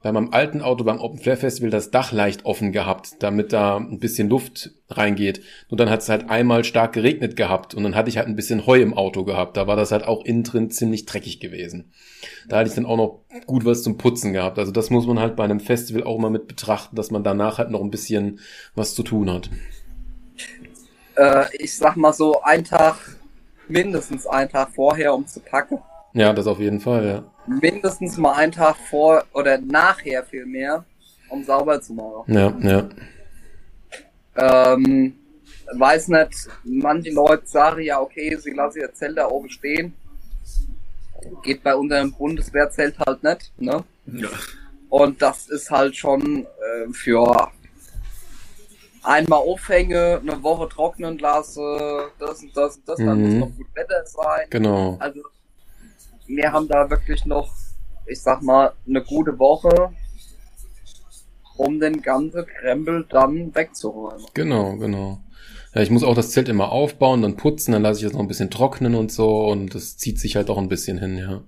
[0.02, 3.76] bei meinem alten Auto beim Open Flair Festival das Dach leicht offen gehabt, damit da
[3.76, 5.42] ein bisschen Luft reingeht.
[5.68, 8.38] Und dann hat es halt einmal stark geregnet gehabt und dann hatte ich halt ein
[8.38, 9.58] bisschen Heu im Auto gehabt.
[9.58, 11.92] Da war das halt auch innen drin ziemlich dreckig gewesen.
[12.48, 14.58] Da hatte ich dann auch noch gut was zum Putzen gehabt.
[14.58, 17.58] Also das muss man halt bei einem Festival auch mal mit betrachten, dass man danach
[17.58, 18.40] halt noch ein bisschen
[18.76, 19.50] was zu tun hat.
[21.18, 22.96] Äh, ich sag mal so, ein Tag,
[23.68, 25.80] mindestens einen Tag vorher, um zu packen.
[26.14, 27.24] Ja, das auf jeden Fall, ja.
[27.48, 30.84] Mindestens mal einen Tag vor oder nachher vielmehr,
[31.30, 32.34] um sauber zu machen.
[32.34, 32.90] Ja, ja.
[34.74, 35.16] Ähm,
[35.74, 39.94] weiß nicht, manche Leute sagen ja, okay, sie lassen ihr Zelt da oben stehen.
[41.44, 43.84] Geht bei unserem Bundeswehrzelt halt nicht, ne?
[44.08, 44.30] Ja.
[44.90, 47.52] Und das ist halt schon äh, für
[49.04, 53.40] einmal aufhänge, eine Woche trocknen lasse, das und das und das, dann Mhm.
[53.40, 54.48] muss noch gut Wetter sein.
[54.50, 54.98] Genau.
[55.00, 55.22] Also
[56.30, 57.50] wir haben da wirklich noch,
[58.06, 59.92] ich sag mal, eine gute Woche,
[61.58, 64.26] um den ganzen Krempel dann wegzuräumen.
[64.34, 65.20] Genau, genau.
[65.74, 68.22] Ja, ich muss auch das Zelt immer aufbauen, dann putzen, dann lasse ich es noch
[68.22, 71.42] ein bisschen trocknen und so und das zieht sich halt auch ein bisschen hin, ja.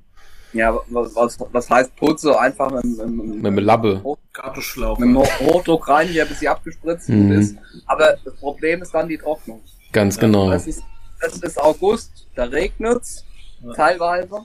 [0.53, 2.37] Ja, was, was, was heißt Putze?
[2.37, 4.03] Einfach mit, mit, mit, Mit Labbe.
[4.33, 4.99] Kartoschlauch.
[4.99, 7.31] mit dem Hochdruckreiniger, bis sie abgespritzt Mhm.
[7.31, 7.55] ist.
[7.85, 9.61] Aber das Problem ist dann die Trocknung.
[9.93, 10.51] Ganz genau.
[10.51, 10.83] Es ist,
[11.21, 13.23] es ist August, da regnet's
[13.63, 13.71] Ja.
[13.73, 14.41] teilweise.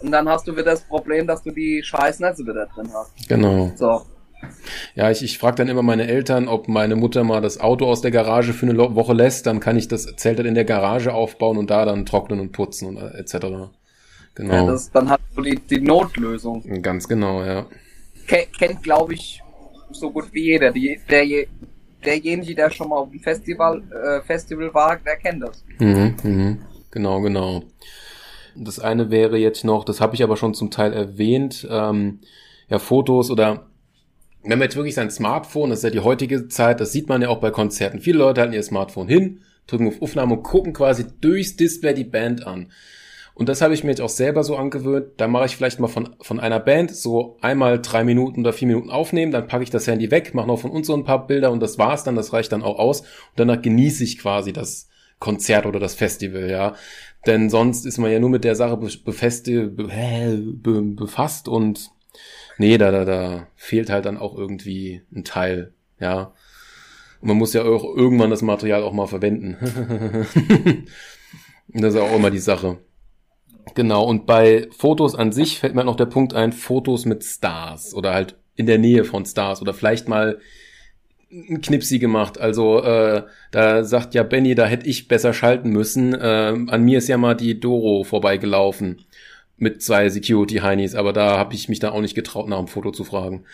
[0.00, 3.28] Und dann hast du wieder das Problem, dass du die scheiß Netze wieder drin hast.
[3.28, 3.72] Genau.
[3.76, 4.02] So.
[4.94, 8.02] Ja, ich, ich frage dann immer meine Eltern, ob meine Mutter mal das Auto aus
[8.02, 11.12] der Garage für eine Woche lässt, dann kann ich das Zelt dann in der Garage
[11.14, 13.34] aufbauen und da dann trocknen und putzen und äh, etc.
[13.34, 13.70] Ja,
[14.34, 14.66] Genau.
[14.66, 16.62] das, dann hast du die, die Notlösung.
[16.82, 17.64] Ganz genau, ja.
[18.26, 19.40] Ke kennt, glaube ich,
[19.92, 20.70] so gut wie jeder.
[20.72, 21.48] Die, der, je-
[22.04, 25.64] derjenige, der schon mal auf dem Festival, äh, Festival war, der kennt das.
[25.78, 26.58] Mhm, mhm.
[26.90, 27.62] Genau, genau.
[28.56, 32.20] Das eine wäre jetzt noch, das habe ich aber schon zum Teil erwähnt, ähm,
[32.68, 33.66] ja, Fotos oder
[34.42, 37.20] wenn man jetzt wirklich sein Smartphone, das ist ja die heutige Zeit, das sieht man
[37.20, 38.00] ja auch bei Konzerten.
[38.00, 42.04] Viele Leute halten ihr Smartphone hin, drücken auf Aufnahme und gucken quasi durchs Display die
[42.04, 42.70] Band an.
[43.34, 45.08] Und das habe ich mir jetzt auch selber so angewöhnt.
[45.18, 48.68] Da mache ich vielleicht mal von, von einer Band so einmal drei Minuten oder vier
[48.68, 51.26] Minuten aufnehmen, dann packe ich das Handy weg, mache noch von uns so ein paar
[51.26, 53.00] Bilder und das war's dann, das reicht dann auch aus.
[53.02, 54.88] Und danach genieße ich quasi das
[55.18, 56.74] Konzert oder das Festival, ja.
[57.26, 59.88] Denn sonst ist man ja nur mit der Sache be befeste, be
[60.42, 61.90] be befasst und
[62.58, 66.32] nee, da, da, da fehlt halt dann auch irgendwie ein Teil, ja.
[67.20, 69.56] Und man muss ja auch irgendwann das Material auch mal verwenden.
[71.68, 72.78] Das ist auch immer die Sache.
[73.74, 77.94] Genau, und bei Fotos an sich fällt mir noch der Punkt ein, Fotos mit Stars
[77.94, 80.38] oder halt in der Nähe von Stars oder vielleicht mal
[81.30, 82.38] ein Knipsi gemacht.
[82.38, 86.14] Also äh, da sagt ja Benny, da hätte ich besser schalten müssen.
[86.14, 89.04] Äh, an mir ist ja mal die Doro vorbeigelaufen
[89.58, 92.90] mit zwei Security-Heinis, aber da habe ich mich dann auch nicht getraut, nach dem Foto
[92.90, 93.44] zu fragen.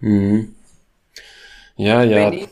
[0.00, 0.54] Mhm.
[1.76, 2.30] Ja, ja.
[2.30, 2.48] Benny,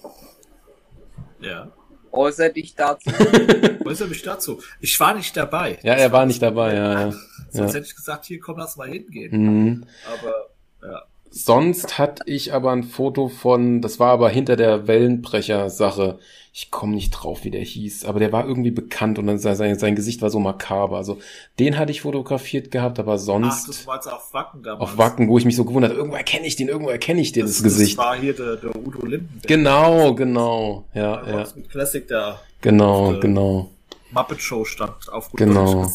[1.40, 1.70] Ja.
[2.10, 3.10] äußer dich dazu.
[3.84, 4.60] Äußere mich dazu.
[4.80, 5.78] Ich war nicht dabei.
[5.82, 7.12] Ja, er war nicht dabei, ja, ja.
[7.50, 7.78] Sonst ja.
[7.78, 9.30] hätte ich gesagt, hier komm, lass mal hingehen.
[9.32, 9.84] Mhm.
[10.12, 10.48] Aber
[10.82, 11.02] ja.
[11.38, 16.18] Sonst hatte ich aber ein Foto von, das war aber hinter der Wellenbrecher-Sache.
[16.50, 19.54] Ich komme nicht drauf, wie der hieß, aber der war irgendwie bekannt und dann sein,
[19.54, 20.96] sein, sein Gesicht war so makaber.
[20.96, 21.18] Also
[21.58, 24.80] den hatte ich fotografiert gehabt, aber Ach, sonst das war jetzt auf Wacken damals.
[24.92, 27.32] auf Wacken, wo ich mich so gewundert habe, irgendwo erkenne ich den, irgendwo erkenne ich
[27.32, 27.98] den, das, das, Gesicht.
[27.98, 29.38] Das war hier der, der Udo Linden.
[29.46, 32.40] Genau, genau, ja, Der ja, mit Classic da.
[32.62, 33.68] genau, genau,
[34.12, 35.86] Muppet Show stand auf gut Genau.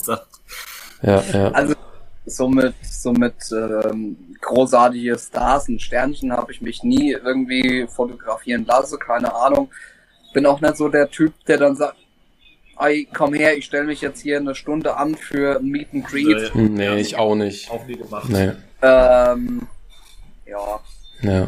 [1.02, 1.74] Ja, ja, Also
[2.28, 8.66] so mit, so mit ähm, großartige Stars und Sternchen habe ich mich nie irgendwie fotografieren
[8.66, 9.70] lassen, keine Ahnung.
[10.34, 11.98] Bin auch nicht so der Typ, der dann sagt,
[12.80, 16.06] ey, komm her, ich stelle mich jetzt hier eine Stunde an für ein Meet and
[16.08, 16.54] Greet.
[16.54, 17.70] Hm, Nee, ich auch nicht.
[17.70, 18.30] Auch nie gemacht.
[18.30, 18.52] Nee.
[18.82, 19.68] Ähm,
[20.46, 20.80] ja,
[21.22, 21.48] Ja.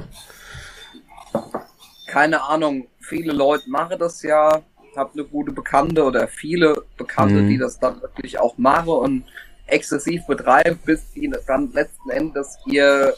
[2.08, 4.62] keine Ahnung, viele Leute machen das ja,
[4.96, 7.48] hab eine gute Bekannte oder viele Bekannte, Mhm.
[7.50, 9.24] die das dann wirklich auch machen und
[9.68, 13.14] exzessiv betreiben, bis die dann letzten Endes ihr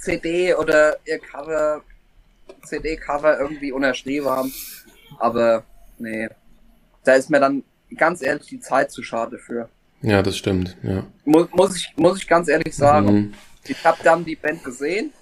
[0.00, 1.82] CD oder ihr Cover,
[2.64, 4.52] CD-Cover irgendwie unterschrieben haben.
[5.18, 5.64] Aber
[5.98, 6.28] nee,
[7.04, 7.64] da ist mir dann
[7.96, 9.68] ganz ehrlich die Zeit zu schade für.
[10.02, 10.76] Ja, das stimmt.
[10.82, 11.04] Ja.
[11.24, 13.06] Muss, muss, ich, muss ich ganz ehrlich sagen.
[13.06, 13.34] Mhm.
[13.66, 15.12] Ich habe dann die Band gesehen.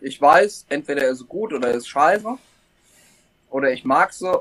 [0.00, 2.38] Ich weiß, entweder ist sie gut oder ist scheiße.
[3.50, 4.40] Oder ich mag sie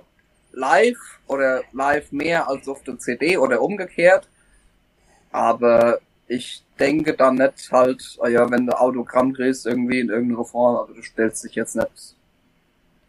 [0.54, 0.98] live
[1.28, 4.30] oder live mehr als auf der CD oder umgekehrt.
[5.32, 10.46] Aber ich denke dann nicht halt, ah ja, wenn du Autogramm kriegst irgendwie in irgendeiner
[10.46, 12.16] Form, aber du stellst dich jetzt nicht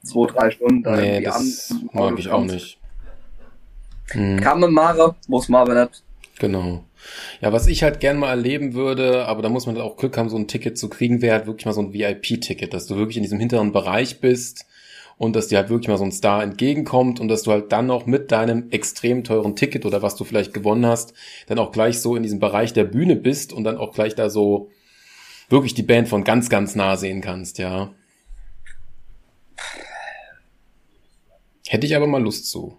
[0.02, 1.90] zwei, drei Stunden da Nee, irgendwie das an.
[1.92, 2.78] mag ich auch nicht.
[4.14, 4.40] Mhm.
[4.40, 6.02] Kann man machen, muss man aber nicht.
[6.38, 6.84] Genau.
[7.40, 10.16] Ja, was ich halt gern mal erleben würde, aber da muss man halt auch Glück
[10.16, 12.96] haben, so ein Ticket zu kriegen, wäre halt wirklich mal so ein VIP-Ticket, dass du
[12.96, 14.66] wirklich in diesem hinteren Bereich bist
[15.18, 17.86] und dass dir halt wirklich mal so ein Star entgegenkommt und dass du halt dann
[17.86, 21.12] noch mit deinem extrem teuren Ticket oder was du vielleicht gewonnen hast,
[21.48, 24.30] dann auch gleich so in diesem Bereich der Bühne bist und dann auch gleich da
[24.30, 24.70] so
[25.50, 27.92] wirklich die Band von ganz, ganz nah sehen kannst, ja.
[31.68, 32.78] Hätte ich aber mal Lust zu.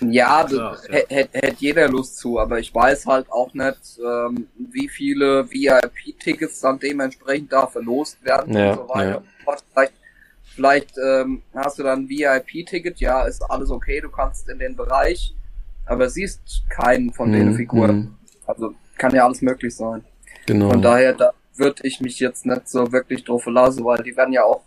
[0.00, 0.76] Ja, ja.
[0.88, 5.50] hätte hätt, hätt jeder Lust zu, aber ich weiß halt auch nicht, ähm, wie viele
[5.50, 9.22] VIP-Tickets dann dementsprechend da verlost werden Ja, und so weiter.
[9.46, 9.56] ja.
[9.74, 9.92] Vielleicht,
[10.60, 14.76] vielleicht ähm, hast du dann ein VIP-Ticket, ja, ist alles okay, du kannst in den
[14.76, 15.34] Bereich,
[15.86, 17.96] aber siehst keinen von den Mhm, Figuren.
[17.96, 18.14] mhm.
[18.46, 20.04] Also kann ja alles möglich sein.
[20.44, 20.68] Genau.
[20.68, 24.34] Von daher, da würde ich mich jetzt nicht so wirklich drauf verlassen, weil die werden
[24.34, 24.62] ja auch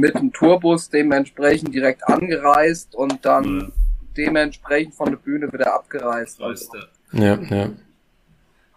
[0.00, 3.72] mit dem Tourbus dementsprechend direkt angereist und dann
[4.16, 6.40] dementsprechend von der Bühne wieder abgereist.
[6.40, 7.18] Weißt du.
[7.22, 7.70] ja, ja.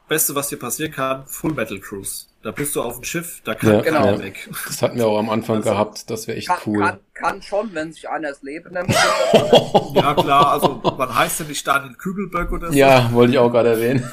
[0.08, 2.28] Beste, was dir passieren kann, Full Metal Cruise.
[2.42, 4.18] Da bist du auf dem Schiff, da kann Ja, genau.
[4.20, 4.50] weg.
[4.68, 6.80] Das hatten wir auch am Anfang Also, gehabt, das wäre echt Kann, cool.
[6.80, 8.94] kann, kann schon, wenn sich einer das Leben nimmt.
[9.94, 12.78] Ja klar, also man heißt ja nicht Daniel Kübelböck oder so.
[12.78, 14.08] Ja, wollte ich auch gerade erwähnen.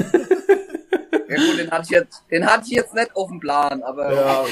[1.28, 4.12] ja gut, den hatte ich jetzt, den hatte ich jetzt nicht auf dem Plan, aber,
[4.12, 4.44] Ja,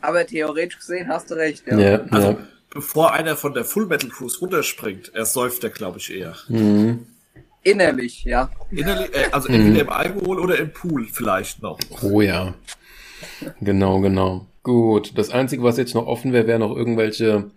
[0.00, 1.64] aber theoretisch gesehen hast du recht.
[1.66, 1.78] Ja.
[1.78, 2.36] Ja, also ja.
[2.70, 6.36] bevor einer von der Full Metal Cruise runterspringt, er säuft er, glaube ich, eher.
[6.48, 7.06] Mhm.
[7.66, 8.50] Innerlich, ja.
[8.70, 9.54] Innerlich, äh, also Mhm.
[9.56, 11.78] entweder im Alkohol oder im Pool vielleicht noch.
[12.02, 12.54] Oh ja.
[13.60, 14.46] Genau, genau.
[14.62, 15.12] Gut.
[15.18, 17.50] Das Einzige, was jetzt noch offen wäre, wären noch irgendwelche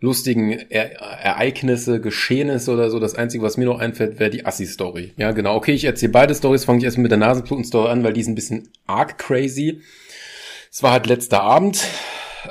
[0.00, 3.00] lustigen er Ereignisse, Geschehnisse oder so.
[3.00, 5.12] Das Einzige, was mir noch einfällt, wäre die Assi-Story.
[5.16, 5.56] Ja, genau.
[5.56, 6.64] Okay, ich erzähle beide Stories.
[6.64, 9.80] Fange ich erstmal mit der Nasenbluten-Story an, weil die ist ein bisschen arg crazy.
[10.70, 11.84] Es war halt letzter Abend.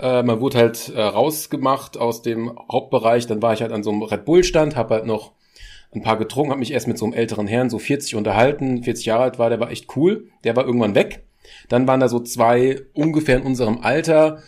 [0.01, 3.27] Äh, man wurde halt äh, rausgemacht aus dem Hauptbereich.
[3.27, 5.32] Dann war ich halt an so einem Red Bull-Stand, habe halt noch
[5.98, 9.06] ein paar getrunken, habe mich erst mit so einem älteren Herrn, so 40 unterhalten, 40
[9.06, 10.30] Jahre alt war, der war echt cool.
[10.43, 11.24] Der war irgendwann weg.
[11.69, 14.42] Dann waren da so zwei ungefähr in unserem Alter,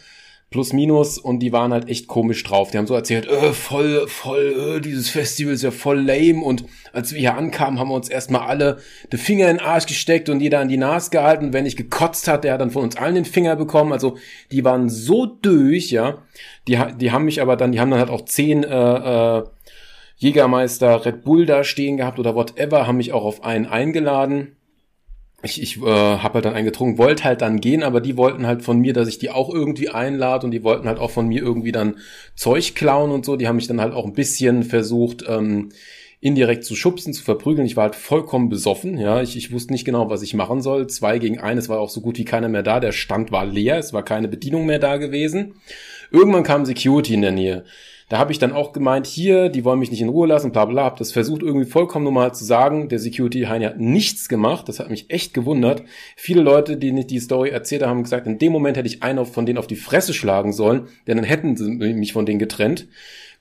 [0.52, 2.72] plus minus, und die waren halt echt komisch drauf.
[2.72, 6.44] Die haben so erzählt, äh, voll, voll, äh, dieses Festival ist ja voll lame.
[6.44, 8.78] Und als wir hier ankamen, haben wir uns erstmal alle
[9.12, 11.46] die Finger in den Arsch gesteckt und jeder an die Nase gehalten.
[11.46, 13.94] Und Wer nicht gekotzt hat, der hat dann von uns allen den Finger bekommen.
[13.94, 14.18] Also
[14.52, 16.24] die waren so durch, ja.
[16.68, 19.44] Die, die haben mich aber dann, die haben dann halt auch zehn äh, äh,
[20.20, 24.58] Jägermeister Red Bull da stehen gehabt oder whatever, haben mich auch auf einen eingeladen.
[25.42, 28.46] Ich, ich äh, habe halt dann einen getrunken, wollte halt dann gehen, aber die wollten
[28.46, 31.30] halt von mir, dass ich die auch irgendwie einlade und die wollten halt auch von
[31.30, 31.96] mir irgendwie dann
[32.36, 33.38] Zeug klauen und so.
[33.38, 35.70] Die haben mich dann halt auch ein bisschen versucht, ähm,
[36.20, 37.66] indirekt zu schubsen, zu verprügeln.
[37.66, 39.22] Ich war halt vollkommen besoffen, ja.
[39.22, 40.88] Ich, ich wusste nicht genau, was ich machen soll.
[40.88, 42.82] Zwei gegen eines war auch so gut wie keiner mehr da.
[42.82, 45.54] Der Stand war leer, es war keine Bedienung mehr da gewesen.
[46.12, 47.64] Irgendwann kam Security in der Nähe.
[48.10, 50.66] Da habe ich dann auch gemeint, hier, die wollen mich nicht in Ruhe lassen, bla
[50.66, 52.90] bla, hab das versucht irgendwie vollkommen normal zu sagen.
[52.90, 55.84] Der Security Heini hat nichts gemacht, das hat mich echt gewundert.
[56.16, 59.04] Viele Leute, die nicht die Story erzählt haben, haben gesagt, in dem Moment hätte ich
[59.04, 62.40] einen von denen auf die Fresse schlagen sollen, denn dann hätten sie mich von denen
[62.40, 62.88] getrennt.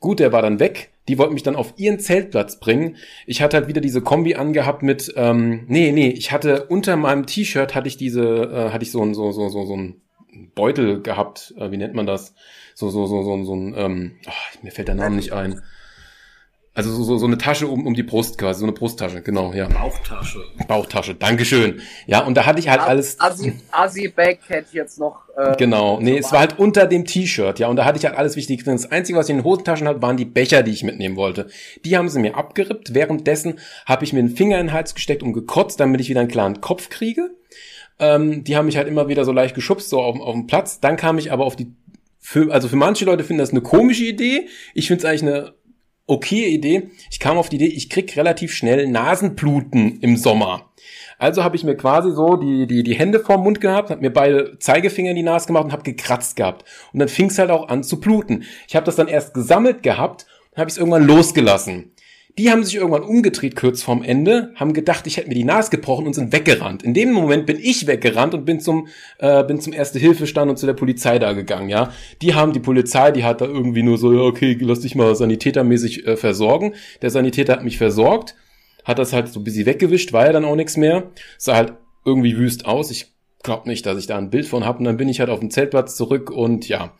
[0.00, 0.90] Gut, der war dann weg.
[1.08, 2.96] Die wollten mich dann auf ihren Zeltplatz bringen.
[3.26, 7.26] Ich hatte halt wieder diese Kombi angehabt mit, ähm, nee, nee, ich hatte unter meinem
[7.26, 10.02] T-Shirt hatte ich diese, äh, hatte ich so ein, so, so, so, so ein
[10.54, 11.54] Beutel gehabt.
[11.58, 12.34] Äh, wie nennt man das?
[12.78, 15.60] So, so, so, so, so ein, ähm, ach, mir fällt der Name nicht ein.
[16.74, 19.52] Also so, so, so eine Tasche um, um die Brust quasi, so eine Brusttasche, genau,
[19.52, 19.66] ja.
[19.66, 20.38] Bauchtasche.
[20.68, 21.80] Bauchtasche, Dankeschön.
[22.06, 23.18] Ja, und da hatte ich halt alles.
[23.18, 25.24] Assi, Assi Back hätte ich jetzt noch.
[25.36, 28.16] Äh, Genau, nee, es war halt unter dem T-Shirt, ja, und da hatte ich halt
[28.16, 28.74] alles wichtig drin.
[28.74, 31.48] Das Einzige, was ich in den Hosentaschen hatte, waren die Becher, die ich mitnehmen wollte.
[31.84, 32.94] Die haben sie mir abgerippt.
[32.94, 36.20] Währenddessen habe ich mir einen Finger in den Hals gesteckt und gekotzt, damit ich wieder
[36.20, 37.28] einen klaren Kopf kriege.
[37.98, 40.78] Ähm, die haben mich halt immer wieder so leicht geschubst, so auf, auf dem Platz.
[40.78, 41.74] Dann kam ich aber auf die,
[42.18, 44.48] für, also für manche Leute finden das eine komische Idee.
[44.74, 45.54] Ich finde es eigentlich eine
[46.06, 46.90] okay Idee.
[47.10, 50.72] Ich kam auf die Idee, ich krieg relativ schnell Nasenbluten im Sommer.
[51.18, 54.12] Also habe ich mir quasi so die, die, die Hände vorm Mund gehabt, habe mir
[54.12, 56.64] beide Zeigefinger in die Nase gemacht und habe gekratzt gehabt.
[56.92, 58.44] Und dann fing es halt auch an zu bluten.
[58.66, 61.92] Ich habe das dann erst gesammelt gehabt und habe es irgendwann losgelassen.
[62.38, 65.70] Die haben sich irgendwann umgedreht kurz vorm Ende, haben gedacht, ich hätte mir die Nase
[65.70, 66.84] gebrochen und sind weggerannt.
[66.84, 68.86] In dem Moment bin ich weggerannt und bin zum
[69.18, 71.68] äh, bin zum erste Hilfestand und zu der Polizei da gegangen.
[71.68, 71.92] Ja,
[72.22, 75.16] die haben die Polizei, die hat da irgendwie nur so, ja, okay, lass dich mal
[75.16, 76.74] sanitätermäßig äh, versorgen.
[77.02, 78.36] Der Sanitäter hat mich versorgt,
[78.84, 81.10] hat das halt so ein bisschen weggewischt, war ja dann auch nichts mehr.
[81.38, 81.72] Sah halt
[82.04, 82.92] irgendwie wüst aus.
[82.92, 84.78] Ich glaub nicht, dass ich da ein Bild von habe.
[84.78, 86.92] Und dann bin ich halt auf den Zeltplatz zurück und ja.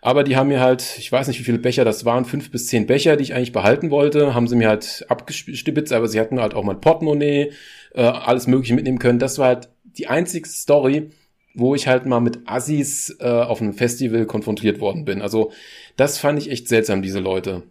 [0.00, 2.68] Aber die haben mir halt, ich weiß nicht, wie viele Becher das waren, fünf bis
[2.68, 6.40] zehn Becher, die ich eigentlich behalten wollte, haben sie mir halt abgestibitzt, aber sie hatten
[6.40, 7.52] halt auch mein Portemonnaie,
[7.94, 9.18] äh, alles Mögliche mitnehmen können.
[9.18, 11.10] Das war halt die einzige Story,
[11.54, 15.22] wo ich halt mal mit Assis äh, auf einem Festival konfrontiert worden bin.
[15.22, 15.52] Also
[15.96, 17.62] das fand ich echt seltsam, diese Leute.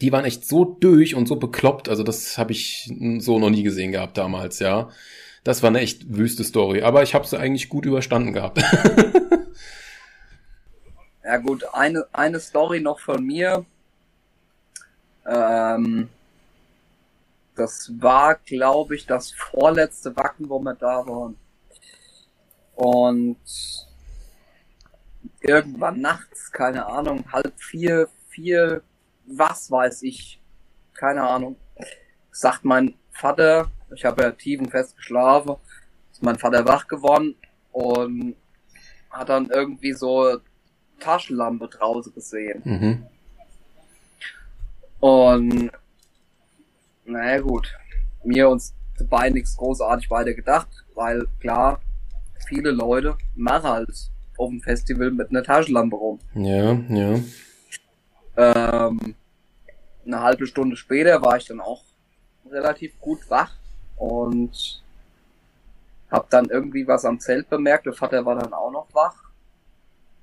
[0.00, 3.62] Die waren echt so durch und so bekloppt, also das habe ich so noch nie
[3.62, 4.90] gesehen gehabt damals, ja.
[5.44, 8.62] Das war eine echt wüste Story, aber ich habe sie eigentlich gut überstanden gehabt.
[11.24, 13.64] Ja gut, eine, eine Story noch von mir.
[15.24, 16.10] Ähm,
[17.56, 21.38] das war, glaube ich, das vorletzte Wacken, wo wir da waren.
[22.74, 23.38] Und
[25.40, 28.82] irgendwann nachts, keine Ahnung, halb vier, vier,
[29.24, 30.42] was weiß ich,
[30.92, 31.56] keine Ahnung,
[32.32, 35.56] sagt mein Vater, ich habe ja tiefenfest geschlafen,
[36.12, 37.34] ist mein Vater wach geworden
[37.72, 38.36] und
[39.08, 40.38] hat dann irgendwie so
[41.04, 42.62] Taschenlampe draußen gesehen.
[42.64, 43.06] mhm.
[45.00, 45.70] Und
[47.04, 47.74] naja gut,
[48.22, 51.80] mir uns dabei nichts großartig weiter gedacht, weil klar,
[52.46, 56.20] viele Leute machen halt auf dem Festival mit einer Taschenlampe rum.
[56.34, 57.20] Ja, ja.
[58.36, 59.14] Ähm,
[60.06, 61.84] eine halbe Stunde später war ich dann auch
[62.50, 63.52] relativ gut wach
[63.96, 64.82] und
[66.10, 67.86] hab dann irgendwie was am Zelt bemerkt.
[67.86, 69.23] Der Vater war dann auch noch wach.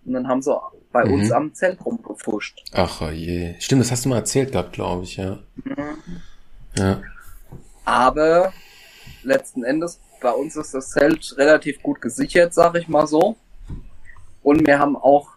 [0.05, 0.55] Und dann haben sie
[0.91, 1.13] bei Mhm.
[1.13, 2.63] uns am Zelt rumgefuscht.
[2.73, 3.55] Ach oh je.
[3.59, 5.39] Stimmt, das hast du mal erzählt gehabt, glaube ich, ja.
[6.77, 7.01] Ja.
[7.85, 8.51] Aber
[9.23, 13.35] letzten Endes, bei uns ist das Zelt relativ gut gesichert, sag ich mal so.
[14.43, 15.29] Und wir haben auch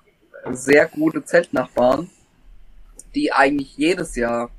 [0.52, 2.10] sehr gute Zeltnachbarn,
[3.15, 4.51] die eigentlich jedes Jahr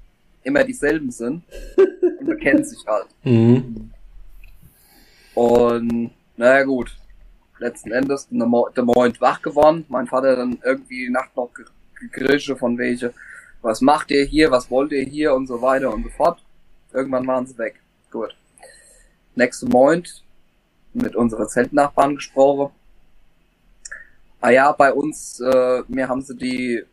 [0.43, 1.43] immer dieselben sind.
[2.19, 3.07] Und wir kennen sich halt.
[3.23, 3.91] Mhm.
[5.33, 6.95] Und naja gut,
[7.59, 9.85] letzten Endes Mo- der Moin wach geworden.
[9.89, 11.65] Mein Vater dann irgendwie die Nacht noch ge-
[11.99, 13.13] gegrische von welche,
[13.61, 16.43] was macht ihr hier, was wollt ihr hier und so weiter und so fort.
[16.93, 17.79] Irgendwann waren sie weg.
[18.11, 18.35] Gut.
[19.35, 20.03] Nächste Moin
[20.93, 22.73] mit unserer Zeltnachbarn gesprochen.
[24.41, 26.83] Ah ja, bei uns, äh, mir haben sie die,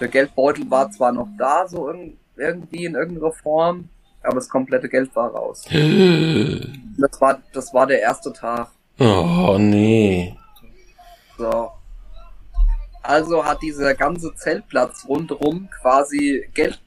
[0.00, 3.88] der Geldbeutel war zwar noch da, so in, irgendwie in irgendeiner Form,
[4.26, 5.64] aber das komplette Geld war raus.
[6.98, 8.68] Das war, das war der erste Tag.
[8.98, 10.34] Oh nee.
[11.36, 11.70] So.
[13.02, 16.80] Also hat dieser ganze Zeltplatz rundherum quasi Geld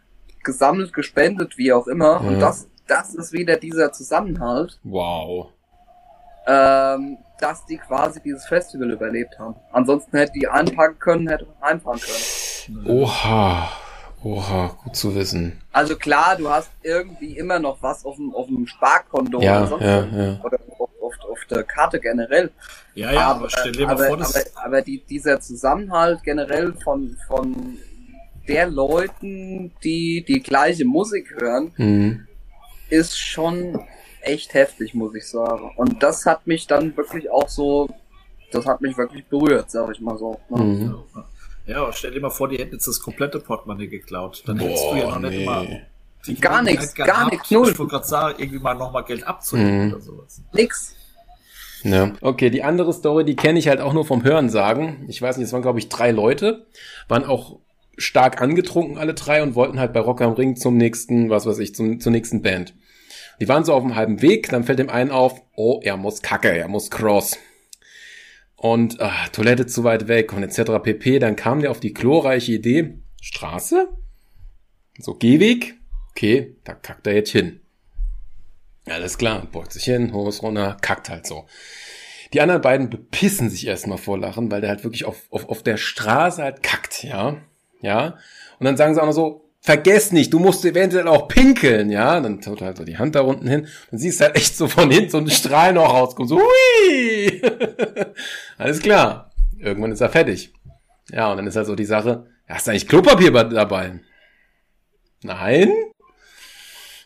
[0.44, 2.14] gesammelt, gespendet, wie auch immer.
[2.24, 2.28] Ja.
[2.28, 5.50] Und das, das ist wieder dieser Zusammenhalt, Wow.
[6.48, 9.56] ähm, dass die quasi dieses Festival überlebt haben.
[9.72, 12.86] Ansonsten hätte die einpacken können, hätte heimfahren können.
[12.88, 13.70] Oha.
[14.24, 15.62] Oha, gut zu wissen.
[15.72, 19.68] Also klar, du hast irgendwie immer noch was auf dem, auf dem Sparkonto Ja, oder
[19.68, 20.40] sonst ja, ja.
[20.44, 22.52] oder auf, auf, auf der Karte generell.
[22.96, 26.74] Ja, ja, aber, stell dir mal aber, vor, das aber, aber die, dieser Zusammenhalt generell
[26.84, 27.78] von, von
[28.48, 32.28] der Leuten, die die gleiche Musik hören, Mhm.
[32.90, 33.80] ist schon
[34.22, 35.72] echt heftig, muss ich sagen.
[35.78, 37.88] Und das hat mich dann wirklich auch so,
[38.52, 40.40] das hat mich wirklich berührt, sag ich mal so.
[40.50, 40.62] ne?
[40.62, 40.96] Mhm.
[41.70, 44.42] Ja, aber stell dir mal vor, die hätten jetzt das komplette Portemonnaie geklaut.
[44.48, 45.46] Dann hättest du ja noch Boah, nicht nee.
[45.46, 45.82] mal
[46.26, 47.70] die Gar nichts, gehabt, gar nichts, null.
[47.72, 49.94] Ich wollte gerade sagen, irgendwie mal nochmal Geld abzuheben Mhm.
[49.94, 50.42] oder sowas.
[50.52, 50.96] Nix.
[51.84, 52.12] Ja.
[52.22, 55.06] Okay, die andere Story, die kenne ich halt auch nur vom Hören sagen.
[55.08, 56.66] Ich weiß nicht, es waren glaube ich drei Leute,
[57.08, 57.60] waren auch
[57.98, 61.60] stark angetrunken alle drei und wollten halt bei Rock am Ring zum nächsten, was weiß
[61.60, 62.74] ich, zum, zur nächsten Band.
[63.40, 66.22] Die waren so auf dem halben Weg, dann fällt dem einen auf, oh, er muss
[66.22, 67.38] kacke, er muss cross.
[68.60, 70.84] Und ah, Toilette zu weit weg und etc.
[70.84, 71.20] pp.
[71.20, 73.88] Dann kam der auf die glorreiche Idee, Straße?
[74.98, 75.76] So, Gehweg.
[76.12, 77.62] Okay, da kackt er jetzt hin.
[78.86, 81.46] Alles klar, beugt sich hin, Hose runter, kackt halt so.
[82.34, 85.64] Die anderen beiden bepissen sich erstmal vor Lachen, weil der halt wirklich auf, auf, auf
[85.64, 87.38] der Straße halt kackt, ja.
[87.82, 88.18] Ja.
[88.60, 92.20] Und dann sagen sie auch noch so, vergess nicht, du musst eventuell auch pinkeln, ja.
[92.20, 93.68] Dann tut halt so die Hand da unten hin.
[93.92, 96.28] Dann siehst du halt echt so von hinten so ein Strahl noch rauskommen.
[96.28, 97.42] So, hui!
[98.58, 99.32] Alles klar.
[99.60, 100.54] Irgendwann ist er fertig.
[101.12, 104.00] Ja, und dann ist halt so die Sache, hast du eigentlich Klopapier dabei?
[105.22, 105.72] Nein?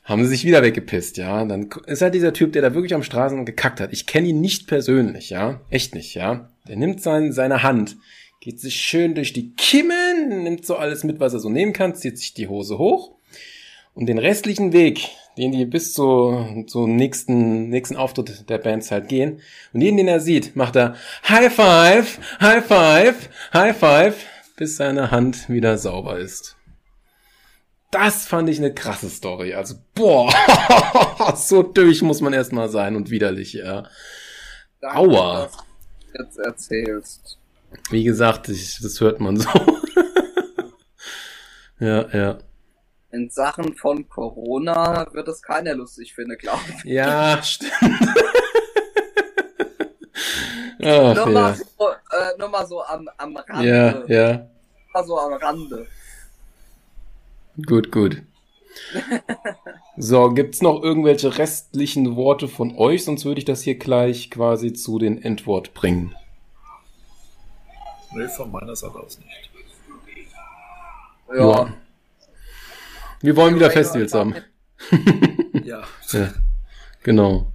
[0.06, 1.44] Haben sie sich wieder weggepisst, ja.
[1.44, 3.92] Dann ist halt dieser Typ, der da wirklich am Straßen gekackt hat.
[3.92, 5.60] Ich kenne ihn nicht persönlich, ja.
[5.70, 6.50] Echt nicht, ja.
[6.66, 7.98] Der nimmt sein, seine Hand,
[8.44, 11.96] geht sich schön durch die Kimmen, nimmt so alles mit, was er so nehmen kann,
[11.96, 13.16] zieht sich die Hose hoch
[13.94, 15.08] und den restlichen Weg,
[15.38, 19.40] den die bis zu, zum nächsten, nächsten Auftritt der Bands halt gehen
[19.72, 20.98] und jeden, den er sieht, macht er
[21.30, 24.26] High Five, High Five, High Five,
[24.58, 26.58] bis seine Hand wieder sauber ist.
[27.92, 29.54] Das fand ich eine krasse Story.
[29.54, 30.34] Also, boah,
[31.38, 33.88] so durch muss man erstmal sein und widerlich, ja.
[34.82, 35.50] Aua.
[36.14, 37.40] Jetzt erzählst.
[37.90, 39.50] Wie gesagt, ich, das hört man so.
[41.80, 42.38] ja, ja.
[43.12, 46.84] In Sachen von Corona wird es keiner lustig finden, glaube ich.
[46.86, 47.72] Ja, stimmt.
[50.86, 51.56] Ach, Nur mal ja.
[51.56, 53.70] so, äh, nur mal so am, am Rande.
[53.70, 54.48] ja, ja.
[54.94, 55.88] Mal so am Rande.
[57.66, 58.22] Gut, gut.
[59.96, 63.06] So, gibt's noch irgendwelche restlichen Worte von euch?
[63.06, 66.16] Sonst würde ich das hier gleich quasi zu den Endwort bringen.
[68.16, 69.50] Nee, von meiner Seite aus nicht.
[71.36, 71.74] Ja.
[73.22, 74.36] Wir wollen wieder Festivals haben.
[75.64, 75.84] Ja.
[76.12, 76.34] Ja,
[77.04, 77.54] genau.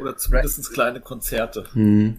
[0.00, 1.66] Oder zumindest kleine Konzerte.
[1.72, 2.18] Hm.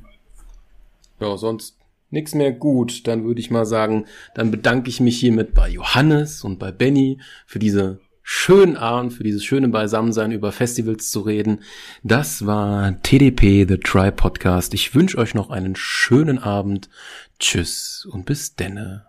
[1.19, 1.77] Ja, sonst
[2.09, 3.05] nichts mehr gut.
[3.07, 7.19] Dann würde ich mal sagen, dann bedanke ich mich hiermit bei Johannes und bei Benny
[7.45, 11.59] für diese schönen Abend, für dieses schöne Beisammensein über Festivals zu reden.
[12.01, 14.73] Das war TDP, The Try Podcast.
[14.73, 16.89] Ich wünsche euch noch einen schönen Abend.
[17.39, 19.05] Tschüss und bis denne.